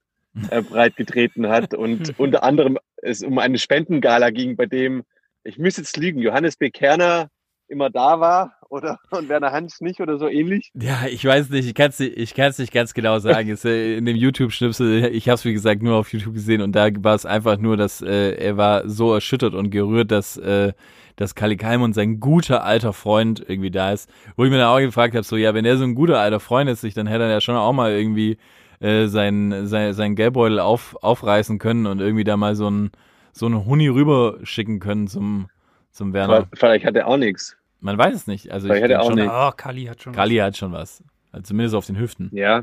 äh, 0.50 0.62
breitgetreten 0.62 1.48
hat 1.48 1.74
und 1.74 2.16
unter 2.20 2.44
anderem 2.44 2.78
es 3.02 3.22
um 3.24 3.38
eine 3.38 3.58
Spendengala 3.58 4.30
ging, 4.30 4.54
bei 4.54 4.66
dem, 4.66 5.02
ich 5.44 5.58
müsste 5.58 5.82
jetzt 5.82 5.96
lügen, 5.96 6.20
Johannes 6.20 6.56
B. 6.56 6.70
Kerner 6.70 7.28
immer 7.68 7.90
da 7.90 8.20
war 8.20 8.56
oder 8.68 8.98
und 9.10 9.28
Werner 9.28 9.52
Hans 9.52 9.80
nicht 9.80 10.00
oder 10.00 10.18
so 10.18 10.28
ähnlich? 10.28 10.70
Ja, 10.74 11.06
ich 11.08 11.24
weiß 11.24 11.50
nicht, 11.50 11.66
ich 11.66 11.74
kann 11.74 11.90
es 11.90 11.98
nicht, 11.98 12.16
ich 12.16 12.34
kann's 12.34 12.58
nicht 12.58 12.72
ganz 12.72 12.94
genau 12.94 13.18
sagen. 13.18 13.50
Es, 13.50 13.64
äh, 13.64 13.96
in 13.96 14.06
dem 14.06 14.16
YouTube-Schnipsel, 14.16 15.06
ich 15.06 15.28
habe 15.28 15.34
es 15.34 15.44
wie 15.44 15.52
gesagt 15.52 15.82
nur 15.82 15.96
auf 15.96 16.12
YouTube 16.12 16.34
gesehen 16.34 16.60
und 16.60 16.72
da 16.72 16.88
war 16.98 17.14
es 17.14 17.26
einfach 17.26 17.58
nur, 17.58 17.76
dass 17.76 18.02
äh, 18.02 18.32
er 18.32 18.56
war 18.56 18.88
so 18.88 19.14
erschüttert 19.14 19.54
und 19.54 19.70
gerührt, 19.70 20.10
dass 20.10 20.36
äh, 20.36 20.72
dass 21.16 21.36
Kali 21.36 21.56
Kalmund 21.56 21.94
sein 21.94 22.18
guter 22.18 22.64
alter 22.64 22.92
Freund 22.92 23.44
irgendwie 23.46 23.70
da 23.70 23.92
ist. 23.92 24.10
Wo 24.36 24.44
ich 24.44 24.50
mir 24.50 24.58
dann 24.58 24.66
auch 24.66 24.80
gefragt 24.80 25.14
habe, 25.14 25.24
so 25.24 25.36
ja, 25.36 25.54
wenn 25.54 25.64
er 25.64 25.76
so 25.76 25.84
ein 25.84 25.94
guter 25.94 26.18
alter 26.18 26.40
Freund 26.40 26.68
ist, 26.68 26.80
sich, 26.80 26.92
dann 26.94 27.06
hätte 27.06 27.22
er 27.22 27.30
ja 27.30 27.40
schon 27.40 27.54
auch 27.54 27.72
mal 27.72 27.92
irgendwie 27.92 28.36
äh, 28.80 29.06
sein, 29.06 29.68
sein, 29.68 29.92
sein 29.92 30.16
Geldbeutel 30.16 30.58
auf, 30.58 30.96
aufreißen 31.02 31.60
können 31.60 31.86
und 31.86 32.00
irgendwie 32.00 32.24
da 32.24 32.36
mal 32.36 32.56
so 32.56 32.68
ein 32.68 32.90
so 33.34 33.46
einen 33.46 33.66
Huni 33.66 33.88
rüber 33.88 34.38
schicken 34.44 34.80
können 34.80 35.08
zum 35.08 35.48
zum 35.90 36.12
Werner. 36.12 36.48
Vielleicht 36.54 36.84
hat 36.84 36.96
er 36.96 37.06
auch 37.06 37.16
nichts. 37.16 37.56
Man 37.80 37.96
weiß 37.98 38.14
es 38.14 38.26
nicht. 38.26 38.50
Also 38.50 38.66
ich 38.66 38.72
Vielleicht 38.72 38.84
hat 38.84 38.90
er 38.90 39.02
auch 39.02 39.06
schon, 39.06 39.14
nicht. 39.14 39.30
Oh, 39.30 39.50
Kali 39.56 39.84
hat 39.84 40.02
schon. 40.02 40.12
Kali 40.12 40.36
hat 40.36 40.56
schon 40.56 40.72
was. 40.72 41.04
Also 41.30 41.44
zumindest 41.44 41.74
auf 41.74 41.86
den 41.86 41.98
Hüften. 41.98 42.30
Ja. 42.32 42.62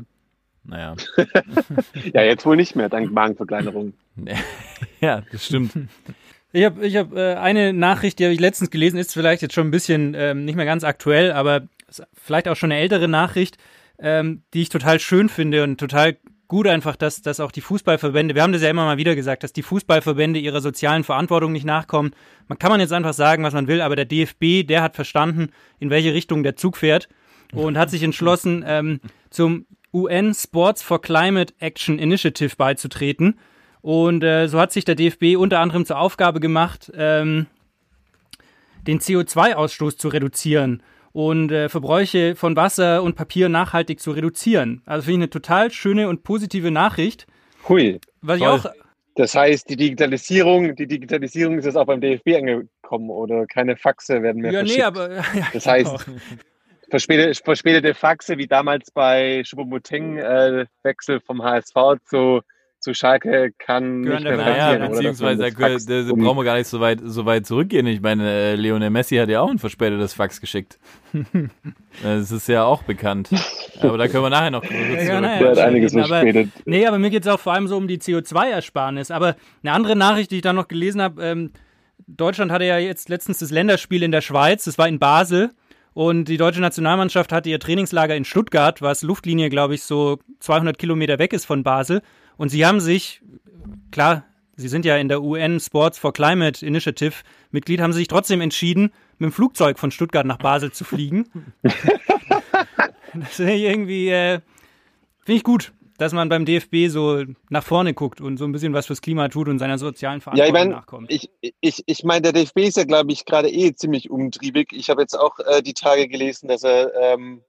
Naja. 0.64 0.94
Ja, 2.12 2.22
jetzt 2.22 2.46
wohl 2.46 2.56
nicht 2.56 2.76
mehr, 2.76 2.88
dank 2.88 3.10
Magenverkleinerung. 3.10 3.94
ja, 5.00 5.22
das 5.32 5.46
stimmt. 5.46 5.72
Ich 6.54 6.66
habe 6.66 6.86
ich 6.86 6.96
hab, 6.96 7.14
äh, 7.16 7.36
eine 7.36 7.72
Nachricht, 7.72 8.18
die 8.18 8.24
habe 8.24 8.34
ich 8.34 8.38
letztens 8.40 8.70
gelesen, 8.70 8.98
ist 8.98 9.14
vielleicht 9.14 9.40
jetzt 9.40 9.54
schon 9.54 9.68
ein 9.68 9.70
bisschen 9.70 10.12
ähm, 10.14 10.44
nicht 10.44 10.54
mehr 10.54 10.66
ganz 10.66 10.84
aktuell, 10.84 11.32
aber 11.32 11.62
vielleicht 12.12 12.46
auch 12.46 12.56
schon 12.56 12.70
eine 12.70 12.78
ältere 12.82 13.08
Nachricht, 13.08 13.56
ähm, 13.98 14.42
die 14.52 14.60
ich 14.60 14.68
total 14.68 15.00
schön 15.00 15.30
finde 15.30 15.64
und 15.64 15.80
total 15.80 16.18
gut 16.52 16.66
einfach, 16.66 16.96
dass, 16.96 17.22
dass 17.22 17.40
auch 17.40 17.50
die 17.50 17.62
Fußballverbände, 17.62 18.34
wir 18.34 18.42
haben 18.42 18.52
das 18.52 18.60
ja 18.60 18.68
immer 18.68 18.84
mal 18.84 18.98
wieder 18.98 19.14
gesagt, 19.14 19.42
dass 19.42 19.54
die 19.54 19.62
Fußballverbände 19.62 20.38
ihrer 20.38 20.60
sozialen 20.60 21.02
Verantwortung 21.02 21.50
nicht 21.50 21.64
nachkommen. 21.64 22.12
Man 22.46 22.58
kann 22.58 22.70
man 22.70 22.78
jetzt 22.78 22.92
einfach 22.92 23.14
sagen, 23.14 23.42
was 23.42 23.54
man 23.54 23.68
will, 23.68 23.80
aber 23.80 23.96
der 23.96 24.04
DFB, 24.04 24.68
der 24.68 24.82
hat 24.82 24.94
verstanden, 24.94 25.48
in 25.80 25.88
welche 25.88 26.12
Richtung 26.12 26.42
der 26.42 26.54
Zug 26.54 26.76
fährt 26.76 27.08
und 27.54 27.78
hat 27.78 27.88
sich 27.88 28.02
entschlossen, 28.02 28.62
ähm, 28.68 29.00
zum 29.30 29.64
UN 29.94 30.34
Sports 30.34 30.82
for 30.82 31.00
Climate 31.00 31.54
Action 31.58 31.98
Initiative 31.98 32.54
beizutreten. 32.54 33.38
Und 33.80 34.22
äh, 34.22 34.46
so 34.46 34.60
hat 34.60 34.72
sich 34.72 34.84
der 34.84 34.94
DFB 34.94 35.38
unter 35.38 35.58
anderem 35.58 35.86
zur 35.86 35.98
Aufgabe 35.98 36.38
gemacht, 36.38 36.92
ähm, 36.94 37.46
den 38.86 39.00
CO2-Ausstoß 39.00 39.96
zu 39.96 40.08
reduzieren 40.08 40.82
und 41.12 41.52
äh, 41.52 41.68
Verbräuche 41.68 42.34
von 42.36 42.56
Wasser 42.56 43.02
und 43.02 43.16
Papier 43.16 43.48
nachhaltig 43.48 44.00
zu 44.00 44.12
reduzieren. 44.12 44.82
Also 44.86 45.04
finde 45.04 45.12
ich 45.12 45.22
eine 45.22 45.30
total 45.30 45.70
schöne 45.70 46.08
und 46.08 46.22
positive 46.22 46.70
Nachricht. 46.70 47.26
Hui. 47.68 48.00
Was 48.22 48.38
ich 48.38 48.46
auch, 48.46 48.66
Das 49.14 49.34
heißt, 49.34 49.68
die 49.68 49.76
Digitalisierung, 49.76 50.74
die 50.74 50.86
Digitalisierung 50.86 51.58
ist 51.58 51.66
jetzt 51.66 51.76
auch 51.76 51.86
beim 51.86 52.00
DFB 52.00 52.28
angekommen 52.36 53.10
oder 53.10 53.46
keine 53.46 53.76
Faxe 53.76 54.22
werden 54.22 54.42
mehr 54.42 54.52
ja, 54.52 54.58
verschickt. 54.60 54.78
nee, 54.78 54.84
aber 54.84 55.12
ja, 55.14 55.24
Das 55.52 55.66
heißt, 55.66 56.06
genau. 56.06 56.18
verspätete, 56.88 57.42
verspätete 57.44 57.94
Faxe, 57.94 58.38
wie 58.38 58.46
damals 58.46 58.90
bei 58.90 59.42
Schubomoteng, 59.44 60.18
äh, 60.18 60.66
Wechsel 60.82 61.20
vom 61.20 61.42
HSV 61.42 61.74
zu, 62.04 62.40
zu 62.82 62.94
Schalke, 62.94 63.52
kann 63.58 64.02
Gehören 64.02 64.22
nicht 64.24 64.32
mehr 64.32 64.44
Naja, 64.44 64.64
passieren. 64.66 64.90
beziehungsweise 64.92 65.42
da, 65.42 65.48
das 65.50 65.54
Fax 65.58 65.86
da, 65.86 66.02
da 66.02 66.12
brauchen 66.12 66.36
wir 66.38 66.44
gar 66.44 66.56
nicht 66.58 66.66
so 66.66 66.80
weit, 66.80 67.00
so 67.02 67.24
weit 67.24 67.46
zurückgehen. 67.46 67.86
Ich 67.86 68.00
meine, 68.00 68.28
äh, 68.28 68.54
Lionel 68.56 68.90
Messi 68.90 69.16
hat 69.16 69.28
ja 69.28 69.40
auch 69.40 69.50
ein 69.50 69.58
verspätetes 69.58 70.14
Fax 70.14 70.40
geschickt. 70.40 70.78
das 72.02 72.30
ist 72.30 72.48
ja 72.48 72.64
auch 72.64 72.82
bekannt. 72.82 73.28
Aber 73.80 73.98
da 73.98 74.08
können 74.08 74.24
wir 74.24 74.30
nachher 74.30 74.50
noch 74.50 74.62
kurz 74.62 74.72
Ja, 75.06 75.20
naja, 75.20 75.38
Der 75.38 75.50
hat 75.50 75.58
einiges 75.58 75.94
aber- 75.94 76.06
verspätet. 76.08 76.48
Nee, 76.64 76.86
aber 76.86 76.98
mir 76.98 77.10
geht 77.10 77.24
es 77.24 77.28
auch 77.32 77.40
vor 77.40 77.52
allem 77.52 77.68
so 77.68 77.76
um 77.76 77.86
die 77.88 77.98
CO2-Ersparnis. 77.98 79.10
Aber 79.10 79.36
eine 79.62 79.72
andere 79.72 79.96
Nachricht, 79.96 80.30
die 80.30 80.36
ich 80.36 80.42
da 80.42 80.52
noch 80.52 80.68
gelesen 80.68 81.00
habe, 81.00 81.22
ähm, 81.22 81.50
Deutschland 82.06 82.50
hatte 82.50 82.64
ja 82.64 82.78
jetzt 82.78 83.08
letztens 83.08 83.38
das 83.38 83.50
Länderspiel 83.50 84.02
in 84.02 84.10
der 84.10 84.20
Schweiz, 84.22 84.64
das 84.64 84.76
war 84.76 84.88
in 84.88 84.98
Basel. 84.98 85.50
Und 85.94 86.24
die 86.24 86.38
deutsche 86.38 86.60
Nationalmannschaft 86.60 87.32
hatte 87.32 87.50
ihr 87.50 87.60
Trainingslager 87.60 88.16
in 88.16 88.24
Stuttgart, 88.24 88.80
was 88.80 89.02
Luftlinie, 89.02 89.50
glaube 89.50 89.74
ich, 89.74 89.82
so 89.82 90.18
200 90.40 90.78
Kilometer 90.78 91.18
weg 91.18 91.32
ist 91.34 91.44
von 91.44 91.62
Basel. 91.62 92.00
Und 92.42 92.48
sie 92.48 92.66
haben 92.66 92.80
sich, 92.80 93.22
klar, 93.92 94.24
sie 94.56 94.66
sind 94.66 94.84
ja 94.84 94.96
in 94.96 95.06
der 95.06 95.22
UN 95.22 95.60
Sports 95.60 95.96
for 95.96 96.12
Climate 96.12 96.66
Initiative 96.66 97.14
Mitglied, 97.52 97.80
haben 97.80 97.92
sie 97.92 98.00
sich 98.00 98.08
trotzdem 98.08 98.40
entschieden, 98.40 98.92
mit 99.18 99.30
dem 99.30 99.32
Flugzeug 99.32 99.78
von 99.78 99.92
Stuttgart 99.92 100.26
nach 100.26 100.38
Basel 100.38 100.72
zu 100.72 100.82
fliegen. 100.82 101.52
das 101.62 103.36
finde 103.36 103.52
ich 103.52 103.62
irgendwie, 103.62 104.08
äh, 104.08 104.40
finde 105.20 105.36
ich 105.36 105.44
gut, 105.44 105.72
dass 105.98 106.12
man 106.12 106.28
beim 106.28 106.44
DFB 106.44 106.88
so 106.88 107.22
nach 107.48 107.62
vorne 107.62 107.94
guckt 107.94 108.20
und 108.20 108.38
so 108.38 108.44
ein 108.44 108.50
bisschen 108.50 108.72
was 108.72 108.86
fürs 108.86 109.02
Klima 109.02 109.28
tut 109.28 109.46
und 109.46 109.60
seiner 109.60 109.78
sozialen 109.78 110.14
Ja, 110.14 110.16
ich 110.16 110.24
Verantwortung 110.24 110.52
meine, 110.52 110.70
nachkommt. 110.70 111.12
ich, 111.12 111.30
ich, 111.60 111.84
ich 111.86 112.02
meine, 112.02 112.22
der 112.22 112.32
DFB 112.32 112.58
ist 112.62 112.76
ja, 112.76 112.82
glaube 112.82 113.12
ich, 113.12 113.24
gerade 113.24 113.52
eh 113.52 113.72
ziemlich 113.72 114.10
umtriebig. 114.10 114.72
Ich 114.72 114.90
habe 114.90 115.00
jetzt 115.00 115.14
auch 115.14 115.38
äh, 115.38 115.62
die 115.62 115.74
Tage 115.74 116.08
gelesen, 116.08 116.48
dass 116.48 116.64
er, 116.64 116.92
ähm, 117.00 117.44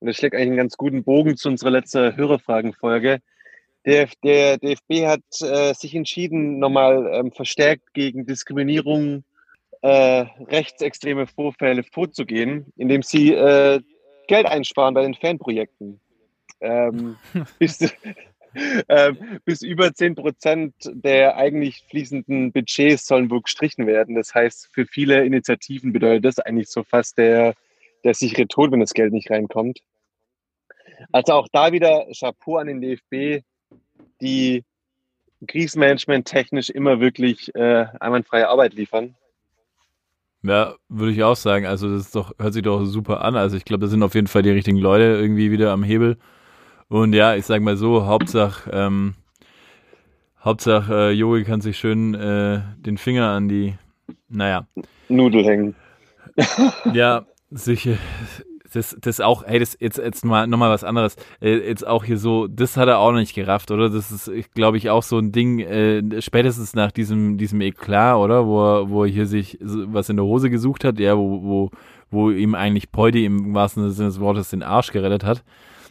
und 0.00 0.08
das 0.08 0.16
schlägt 0.16 0.34
eigentlich 0.34 0.48
einen 0.48 0.58
ganz 0.58 0.76
guten 0.76 1.04
Bogen 1.04 1.38
zu 1.38 1.48
unserer 1.48 1.70
letzten 1.70 2.14
Hörerfragenfolge. 2.14 3.22
Der, 3.86 4.08
der 4.24 4.58
DFB 4.58 5.06
hat 5.06 5.22
äh, 5.40 5.72
sich 5.72 5.94
entschieden, 5.94 6.58
nochmal 6.58 7.08
ähm, 7.12 7.30
verstärkt 7.30 7.94
gegen 7.94 8.26
Diskriminierung, 8.26 9.22
äh, 9.82 10.24
rechtsextreme 10.48 11.28
Vorfälle 11.28 11.84
vorzugehen, 11.84 12.72
indem 12.76 13.02
sie 13.02 13.32
äh, 13.32 13.80
Geld 14.26 14.46
einsparen 14.46 14.94
bei 14.94 15.02
den 15.02 15.14
Fanprojekten. 15.14 16.00
Ähm, 16.60 17.16
bis, 17.60 17.94
ähm, 18.88 19.40
bis 19.44 19.62
über 19.62 19.94
10 19.94 20.16
Prozent 20.16 20.74
der 20.86 21.36
eigentlich 21.36 21.84
fließenden 21.88 22.50
Budgets 22.50 23.06
sollen 23.06 23.30
wohl 23.30 23.42
gestrichen 23.42 23.86
werden. 23.86 24.16
Das 24.16 24.34
heißt, 24.34 24.68
für 24.72 24.86
viele 24.86 25.24
Initiativen 25.24 25.92
bedeutet 25.92 26.24
das 26.24 26.40
eigentlich 26.40 26.70
so 26.70 26.82
fast 26.82 27.18
der, 27.18 27.54
der 28.02 28.14
sichere 28.14 28.48
Tod, 28.48 28.72
wenn 28.72 28.80
das 28.80 28.94
Geld 28.94 29.12
nicht 29.12 29.30
reinkommt. 29.30 29.78
Also 31.12 31.34
auch 31.34 31.48
da 31.52 31.72
wieder 31.72 32.06
Chapeau 32.18 32.56
an 32.56 32.66
den 32.66 32.80
DFB, 32.80 33.44
die 34.20 34.64
Kriegsmanagement 35.46 36.26
technisch 36.26 36.70
immer 36.70 37.00
wirklich 37.00 37.54
äh, 37.54 37.86
einwandfreie 38.00 38.48
Arbeit 38.48 38.74
liefern. 38.74 39.14
Ja, 40.42 40.74
würde 40.88 41.12
ich 41.12 41.22
auch 41.22 41.36
sagen. 41.36 41.66
Also 41.66 41.92
das 41.94 42.10
doch, 42.10 42.32
hört 42.38 42.54
sich 42.54 42.62
doch 42.62 42.84
super 42.84 43.22
an. 43.22 43.36
Also 43.36 43.56
ich 43.56 43.64
glaube, 43.64 43.82
das 43.82 43.90
sind 43.90 44.02
auf 44.02 44.14
jeden 44.14 44.28
Fall 44.28 44.42
die 44.42 44.50
richtigen 44.50 44.78
Leute 44.78 45.04
irgendwie 45.04 45.50
wieder 45.50 45.72
am 45.72 45.82
Hebel. 45.82 46.16
Und 46.88 47.14
ja, 47.14 47.34
ich 47.34 47.44
sag 47.44 47.62
mal 47.62 47.76
so, 47.76 48.06
Hauptsache, 48.06 48.70
ähm, 48.72 49.14
Hauptsache, 50.40 50.94
äh, 50.94 51.10
Jogi 51.10 51.44
kann 51.44 51.60
sich 51.60 51.78
schön 51.78 52.14
äh, 52.14 52.60
den 52.78 52.96
Finger 52.96 53.30
an 53.30 53.48
die, 53.48 53.74
naja, 54.28 54.68
Nudel 55.08 55.44
hängen. 55.44 55.74
ja, 56.92 57.26
sicher. 57.50 57.98
Das, 58.72 58.96
das 59.00 59.20
auch, 59.20 59.44
hey, 59.44 59.58
das 59.58 59.76
jetzt, 59.80 59.98
jetzt 59.98 60.24
mal 60.24 60.46
nochmal 60.46 60.70
was 60.70 60.84
anderes. 60.84 61.16
Äh, 61.40 61.68
jetzt 61.68 61.86
auch 61.86 62.04
hier 62.04 62.18
so, 62.18 62.46
das 62.46 62.76
hat 62.76 62.88
er 62.88 62.98
auch 62.98 63.12
noch 63.12 63.18
nicht 63.18 63.34
gerafft, 63.34 63.70
oder? 63.70 63.90
Das 63.90 64.10
ist, 64.10 64.30
glaube 64.54 64.76
ich, 64.76 64.90
auch 64.90 65.02
so 65.02 65.18
ein 65.18 65.32
Ding, 65.32 65.60
äh, 65.60 66.20
spätestens 66.20 66.74
nach 66.74 66.92
diesem, 66.92 67.38
diesem 67.38 67.60
Eklat, 67.60 68.16
oder? 68.16 68.46
Wo 68.46 68.60
er, 68.60 68.90
wo 68.90 69.04
er 69.04 69.10
hier 69.10 69.26
sich 69.26 69.58
was 69.60 70.08
in 70.08 70.16
der 70.16 70.24
Hose 70.24 70.50
gesucht 70.50 70.84
hat, 70.84 70.98
ja, 70.98 71.16
wo, 71.16 71.42
wo, 71.42 71.70
wo 72.10 72.30
ihm 72.30 72.54
eigentlich 72.54 72.92
Poldi 72.92 73.24
im 73.24 73.54
wahrsten 73.54 73.90
Sinne 73.90 74.08
des 74.08 74.20
Wortes 74.20 74.50
den 74.50 74.62
Arsch 74.62 74.92
gerettet 74.92 75.24
hat. 75.24 75.44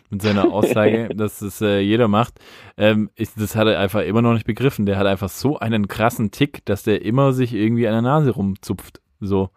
Mit 0.10 0.22
seiner 0.22 0.52
Aussage, 0.54 1.10
dass 1.16 1.40
das 1.40 1.62
äh, 1.62 1.80
jeder 1.80 2.08
macht. 2.08 2.36
Ähm, 2.78 3.10
ich, 3.16 3.30
das 3.36 3.56
hat 3.56 3.68
er 3.68 3.80
einfach 3.80 4.02
immer 4.02 4.22
noch 4.22 4.34
nicht 4.34 4.46
begriffen. 4.46 4.86
Der 4.86 4.98
hat 4.98 5.08
einfach 5.08 5.30
so 5.30 5.58
einen 5.58 5.88
krassen 5.88 6.32
Tick, 6.32 6.64
dass 6.66 6.84
der 6.84 7.04
immer 7.04 7.34
sich 7.34 7.54
irgendwie 7.54 7.88
an 7.88 7.94
der 7.94 8.02
Nase 8.04 8.32
rumzupft. 8.32 9.02
So. 9.20 9.50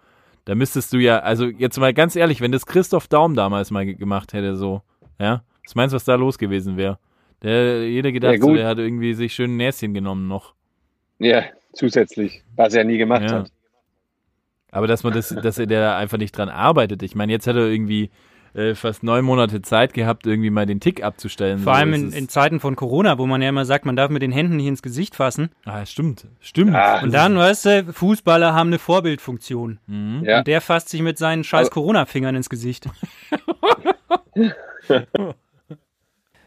Da 0.49 0.55
müsstest 0.55 0.95
du 0.95 0.97
ja, 0.97 1.19
also 1.19 1.45
jetzt 1.45 1.79
mal 1.79 1.93
ganz 1.93 2.17
ehrlich, 2.17 2.41
wenn 2.41 2.53
das 2.53 2.65
Christoph 2.65 3.07
Daum 3.07 3.35
damals 3.35 3.71
mal 3.71 3.85
ge- 3.85 3.97
gemacht 3.97 4.33
hätte, 4.33 4.57
so, 4.57 4.81
ja, 5.21 5.43
was 5.63 5.75
meinst 5.75 5.93
du, 5.93 5.97
was 5.97 6.05
da 6.07 6.15
los 6.15 6.39
gewesen 6.39 6.79
wäre? 6.79 6.99
Der, 7.43 7.87
jeder 7.87 8.13
gedacht, 8.13 8.33
Ja, 8.37 8.41
so, 8.41 8.55
der 8.55 8.67
hat 8.67 8.79
irgendwie 8.79 9.13
sich 9.13 9.35
schön 9.35 9.53
ein 9.53 9.57
Näschen 9.59 9.93
genommen 9.93 10.27
noch. 10.27 10.55
Ja, 11.19 11.43
zusätzlich, 11.75 12.43
was 12.57 12.73
er 12.73 12.85
nie 12.85 12.97
gemacht 12.97 13.25
Ja. 13.25 13.41
hat. 13.41 13.53
Aber 14.71 14.87
dass 14.87 15.03
man 15.05 15.13
das, 15.13 15.29
dass 15.29 15.59
er 15.59 15.67
da 15.67 15.99
einfach 15.99 16.17
nicht 16.17 16.33
dran 16.37 16.49
arbeitet. 16.49 17.03
Ich 17.03 17.15
meine, 17.15 17.31
jetzt 17.33 17.47
hat 17.47 17.57
er 17.57 17.67
irgendwie 17.67 18.09
äh, 18.59 18.75
fast 18.75 19.03
neun 19.03 19.25
Monate 19.25 19.63
Zeit 19.63 19.95
gehabt, 19.95 20.27
irgendwie 20.27 20.51
mal 20.51 20.67
den 20.67 20.81
Tick 20.81 21.03
abzustellen. 21.03 21.59
Vor 21.61 21.75
so, 21.75 21.79
allem 21.79 21.93
in, 21.95 22.13
in 22.13 22.29
Zeiten 22.29 22.61
von 22.61 22.77
Corona, 22.77 23.17
wo 23.19 23.27
man 23.27 23.41
ja 23.41 23.49
immer 23.49 23.65
sagt, 23.65 23.87
man 23.87 23.97
darf 23.97 24.11
mit 24.11 24.23
den 24.23 24.33
Händen 24.33 24.57
nicht 24.57 24.67
ins 24.67 24.83
Gesicht 24.83 25.15
fassen. 25.17 25.51
Ah, 25.65 25.87
stimmt, 25.87 26.27
stimmt. 26.41 26.75
Ah. 26.75 27.01
Und 27.03 27.13
dann, 27.15 27.37
weißt 27.39 27.65
du, 27.67 27.85
Fußballer 27.93 28.53
haben 28.55 28.69
eine 28.69 28.79
Vorbildfunktion. 28.79 29.79
Mhm. 29.87 30.25
Ja. 30.25 30.39
Und 30.39 30.47
der 30.47 30.61
fasst 30.61 30.89
sich 30.89 31.03
mit 31.03 31.19
seinen 31.19 31.45
scheiß 31.45 31.71
Corona-Fingern 31.71 32.35
ins 32.35 32.51
Gesicht. 32.51 32.89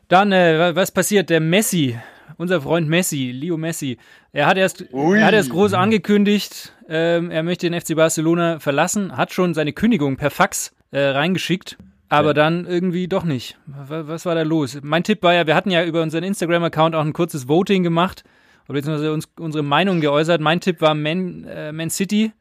Dann, 0.07 0.31
äh, 0.31 0.59
wa- 0.59 0.75
was 0.75 0.91
passiert? 0.91 1.29
Der 1.29 1.39
Messi, 1.39 1.97
unser 2.37 2.61
Freund 2.61 2.87
Messi, 2.89 3.31
Leo 3.31 3.57
Messi, 3.57 3.97
er 4.33 4.45
hat 4.47 4.57
erst, 4.57 4.81
er 4.91 5.25
hat 5.25 5.33
erst 5.33 5.49
groß 5.51 5.73
angekündigt, 5.73 6.73
ähm, 6.89 7.31
er 7.31 7.43
möchte 7.43 7.69
den 7.69 7.79
FC 7.79 7.95
Barcelona 7.95 8.59
verlassen, 8.59 9.15
hat 9.15 9.31
schon 9.31 9.53
seine 9.53 9.71
Kündigung 9.73 10.17
per 10.17 10.29
Fax 10.31 10.75
äh, 10.91 10.99
reingeschickt, 10.99 11.77
aber 12.11 12.33
dann 12.33 12.65
irgendwie 12.65 13.07
doch 13.07 13.23
nicht. 13.23 13.57
Was, 13.65 14.07
was 14.07 14.25
war 14.25 14.35
da 14.35 14.41
los? 14.43 14.77
Mein 14.83 15.03
Tipp 15.03 15.23
war 15.23 15.33
ja, 15.33 15.47
wir 15.47 15.55
hatten 15.55 15.71
ja 15.71 15.83
über 15.83 16.01
unseren 16.01 16.23
Instagram-Account 16.23 16.95
auch 16.95 17.05
ein 17.05 17.13
kurzes 17.13 17.47
Voting 17.47 17.83
gemacht, 17.83 18.23
oder 18.67 18.79
beziehungsweise 18.79 19.13
uns 19.13 19.29
unsere 19.39 19.63
Meinung 19.63 20.01
geäußert. 20.01 20.41
Mein 20.41 20.61
Tipp 20.61 20.81
war 20.81 20.93
Man, 20.93 21.45
äh, 21.45 21.71
Man 21.71 21.89
City, 21.89 22.31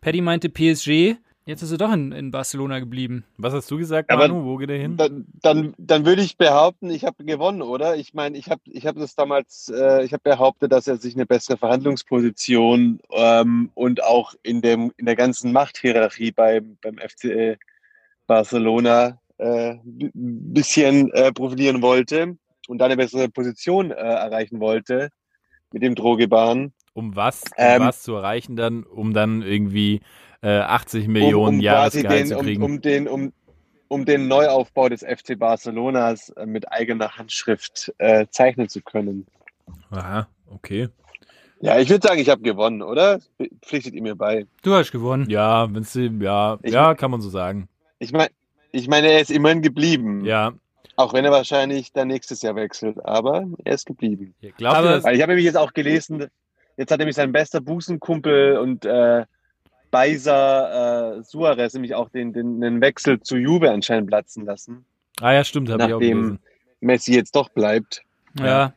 Paddy 0.00 0.20
meinte 0.20 0.48
PSG. 0.48 1.16
Jetzt 1.46 1.62
ist 1.62 1.72
er 1.72 1.78
doch 1.78 1.92
in, 1.92 2.12
in 2.12 2.30
Barcelona 2.30 2.78
geblieben. 2.78 3.24
Was 3.38 3.54
hast 3.54 3.70
du 3.70 3.78
gesagt, 3.78 4.10
Aber 4.10 4.28
Manu? 4.28 4.44
Wo 4.44 4.56
geht 4.56 4.70
er 4.70 4.78
hin? 4.78 4.96
Dann, 4.96 5.26
dann, 5.42 5.74
dann 5.78 6.06
würde 6.06 6.22
ich 6.22 6.36
behaupten, 6.36 6.90
ich 6.90 7.04
habe 7.04 7.24
gewonnen, 7.24 7.62
oder? 7.62 7.96
Ich 7.96 8.14
meine, 8.14 8.36
ich 8.36 8.50
habe 8.50 8.60
ich 8.66 8.86
hab 8.86 8.96
das 8.96 9.16
damals, 9.16 9.68
äh, 9.74 10.04
ich 10.04 10.12
habe 10.12 10.22
behauptet, 10.22 10.70
dass 10.70 10.86
er 10.86 10.98
sich 10.98 11.14
eine 11.14 11.26
bessere 11.26 11.56
Verhandlungsposition 11.56 13.00
ähm, 13.10 13.70
und 13.74 14.04
auch 14.04 14.34
in, 14.42 14.60
dem, 14.60 14.92
in 14.96 15.06
der 15.06 15.16
ganzen 15.16 15.50
Machthierarchie 15.50 16.30
beim, 16.30 16.76
beim 16.82 16.98
FC 16.98 17.58
Barcelona 18.30 19.18
äh, 19.38 19.70
ein 19.72 19.82
bisschen 20.14 21.10
äh, 21.14 21.32
profilieren 21.32 21.82
wollte 21.82 22.36
und 22.68 22.78
da 22.78 22.84
eine 22.84 22.96
bessere 22.96 23.28
Position 23.28 23.90
äh, 23.90 23.94
erreichen 23.96 24.60
wollte 24.60 25.08
mit 25.72 25.82
dem 25.82 25.96
Drohgebaren. 25.96 26.72
Um 26.92 27.16
was, 27.16 27.42
um 27.42 27.50
Ähm, 27.56 27.80
was 27.82 28.02
zu 28.02 28.14
erreichen 28.14 28.54
dann? 28.54 28.84
Um 28.84 29.14
dann 29.14 29.42
irgendwie 29.42 30.00
äh, 30.42 30.58
80 30.60 31.08
Millionen 31.08 31.58
Jahresgehalt 31.60 32.20
den, 32.20 32.26
zu 32.28 32.38
kriegen. 32.44 32.62
Um, 32.62 32.70
um, 32.70 32.80
den, 32.80 33.08
um, 33.08 33.32
um 33.88 34.04
den 34.04 34.28
Neuaufbau 34.28 34.88
des 34.88 35.02
FC 35.02 35.36
Barcelonas 35.36 36.28
äh, 36.30 36.46
mit 36.46 36.70
eigener 36.70 37.18
Handschrift 37.18 37.92
äh, 37.98 38.26
zeichnen 38.30 38.68
zu 38.68 38.80
können. 38.80 39.26
Aha, 39.90 40.28
okay. 40.48 40.88
Ja, 41.60 41.80
ich 41.80 41.90
würde 41.90 42.06
sagen, 42.06 42.20
ich 42.20 42.28
habe 42.30 42.42
gewonnen, 42.42 42.80
oder? 42.80 43.18
Pflichtet 43.62 43.94
ihr 43.94 44.02
mir 44.02 44.14
bei. 44.14 44.46
Du 44.62 44.72
hast 44.72 44.92
gewonnen. 44.92 45.28
Ja, 45.28 45.66
wenn's 45.74 45.94
ja, 45.94 46.58
Ich- 46.62 46.72
ja, 46.72 46.94
kann 46.94 47.10
man 47.10 47.20
so 47.20 47.28
sagen. 47.28 47.68
Ich 48.00 48.12
meine, 48.12 48.30
ich 48.72 48.88
meine, 48.88 49.08
er 49.08 49.20
ist 49.20 49.30
immerhin 49.30 49.62
geblieben. 49.62 50.24
Ja. 50.24 50.52
Auch 50.96 51.12
wenn 51.12 51.24
er 51.24 51.30
wahrscheinlich 51.30 51.92
dann 51.92 52.08
nächstes 52.08 52.42
Jahr 52.42 52.56
wechselt. 52.56 53.04
Aber 53.04 53.46
er 53.64 53.74
ist 53.74 53.86
geblieben. 53.86 54.34
Glaubt 54.56 54.76
Aber-? 54.76 55.04
Weil 55.04 55.14
ich 55.14 55.22
habe 55.22 55.30
nämlich 55.30 55.46
jetzt 55.46 55.56
auch 55.56 55.72
gelesen, 55.72 56.26
jetzt 56.76 56.90
hat 56.90 56.98
nämlich 56.98 57.16
sein 57.16 57.30
bester 57.30 57.60
Busenkumpel 57.60 58.58
und 58.58 58.84
äh, 58.84 59.24
Beiser 59.90 61.18
äh, 61.18 61.22
Suarez 61.22 61.74
nämlich 61.74 61.94
auch 61.94 62.08
den, 62.08 62.32
den, 62.32 62.60
den 62.60 62.80
Wechsel 62.80 63.20
zu 63.20 63.36
Juve 63.36 63.70
anscheinend 63.70 64.08
platzen 64.08 64.44
lassen. 64.44 64.84
Ah 65.20 65.32
ja, 65.32 65.44
stimmt, 65.44 65.70
habe 65.70 65.82
ich 65.82 65.86
auch 65.86 66.00
nachdem 66.00 66.18
gelesen. 66.18 66.38
Messi 66.80 67.14
jetzt 67.14 67.36
doch 67.36 67.48
bleibt. 67.50 68.02
Ja, 68.38 68.72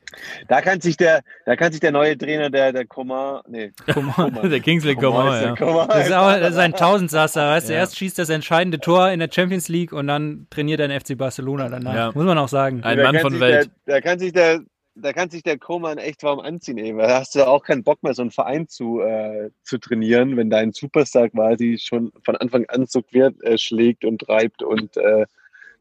Da 0.48 0.62
kann 0.62 0.82
sich 0.82 0.98
der, 0.98 1.22
da 1.46 1.56
kann 1.56 1.72
sich 1.72 1.80
der 1.80 1.92
neue 1.92 2.18
Trainer, 2.18 2.50
der, 2.50 2.74
der 2.74 2.86
Coman, 2.88 3.42
nee, 3.48 3.72
mal. 4.18 4.32
Der 4.50 4.60
Kingsley 4.60 4.96
Coman 4.96 5.26
Coman, 5.28 5.44
ja. 5.44 5.56
Coman. 5.56 5.88
Das 5.90 6.08
ist, 6.08 6.14
auch, 6.14 6.32
das 6.40 6.52
ist 6.52 6.58
ein 6.58 6.74
Tausendsasser, 6.74 7.50
weißt 7.52 7.70
du, 7.70 7.74
Ja. 7.74 7.80
erst 7.80 7.98
schießt 7.98 8.18
das 8.18 8.30
entscheidende 8.30 8.80
Tor 8.80 9.12
in 9.12 9.20
der 9.20 9.30
Champions 9.32 9.70
League 9.70 9.94
und 9.94 10.08
dann 10.08 10.48
trainiert 10.50 10.80
er 10.80 10.88
den 10.88 11.00
FC 11.00 11.18
Barcelona 11.18 11.70
danach. 11.70 11.94
Ja. 11.96 12.12
Muss 12.14 12.26
man 12.26 12.38
auch 12.38 12.48
sagen. 12.48 12.84
Ein 12.84 12.98
Da 12.98 13.04
Mann 13.12 13.20
von 13.20 13.40
Welt. 13.40 13.70
Der, 13.86 13.96
da 13.96 14.02
kann 14.02 14.18
sich 14.18 14.34
der, 14.34 14.62
da 14.96 15.14
kann 15.14 15.30
sich 15.30 15.44
der 15.44 15.58
Koman 15.60 15.98
echt 15.98 16.24
warm 16.24 16.40
anziehen, 16.40 16.78
ey. 16.78 16.96
weil 16.96 17.08
Da 17.08 17.20
hast 17.20 17.36
du 17.36 17.48
auch 17.48 17.64
keinen 17.64 17.84
Bock 17.84 18.02
mehr, 18.04 18.14
so 18.14 18.22
einen 18.24 18.32
Verein 18.32 18.68
zu, 18.68 19.02
äh, 19.02 19.50
zu 19.64 19.78
trainieren, 19.78 20.36
wenn 20.38 20.50
dein 20.50 20.72
Superstar 20.72 21.30
quasi 21.30 21.78
schon 21.80 22.12
von 22.24 22.36
Anfang 22.38 22.66
an 22.70 22.86
so 22.88 23.02
quer 23.02 23.32
äh, 23.42 23.58
schlägt 23.58 24.04
und 24.06 24.22
treibt 24.22 24.64
und 24.64 24.98
äh, 24.98 25.26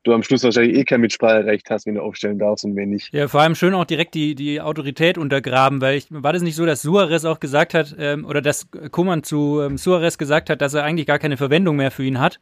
du 0.05 0.13
am 0.13 0.23
Schluss 0.23 0.43
wahrscheinlich 0.43 0.77
eh 0.77 0.85
kein 0.85 1.01
Mitspracherecht 1.01 1.71
hast, 1.71 1.87
wenn 1.87 1.95
du 1.95 2.03
aufstellen 2.03 2.39
darfst 2.39 2.65
und 2.65 2.77
wenn 2.77 2.91
nicht. 2.91 3.13
Ja, 3.13 3.29
vor 3.29 3.41
allem 3.41 3.55
schön 3.55 3.75
auch 3.75 3.85
direkt 3.85 4.15
die, 4.15 4.35
die 4.35 4.61
Autorität 4.61 5.19
untergraben, 5.19 5.81
weil 5.81 5.97
ich, 5.97 6.07
war 6.11 6.33
das 6.33 6.43
nicht 6.43 6.57
so, 6.57 6.67
dass 6.67 6.83
Suarez 6.83 7.25
auch 7.25 7.41
gesagt 7.41 7.75
hat, 7.75 7.95
ähm, 7.99 8.25
oder 8.25 8.41
dass 8.41 8.69
Kuman 8.91 9.23
zu 9.23 9.61
ähm, 9.61 9.79
Suarez 9.79 10.19
gesagt 10.19 10.51
hat, 10.51 10.61
dass 10.61 10.75
er 10.75 10.85
eigentlich 10.85 11.07
gar 11.07 11.19
keine 11.19 11.37
Verwendung 11.37 11.77
mehr 11.77 11.91
für 11.91 12.05
ihn 12.05 12.21
hat 12.21 12.41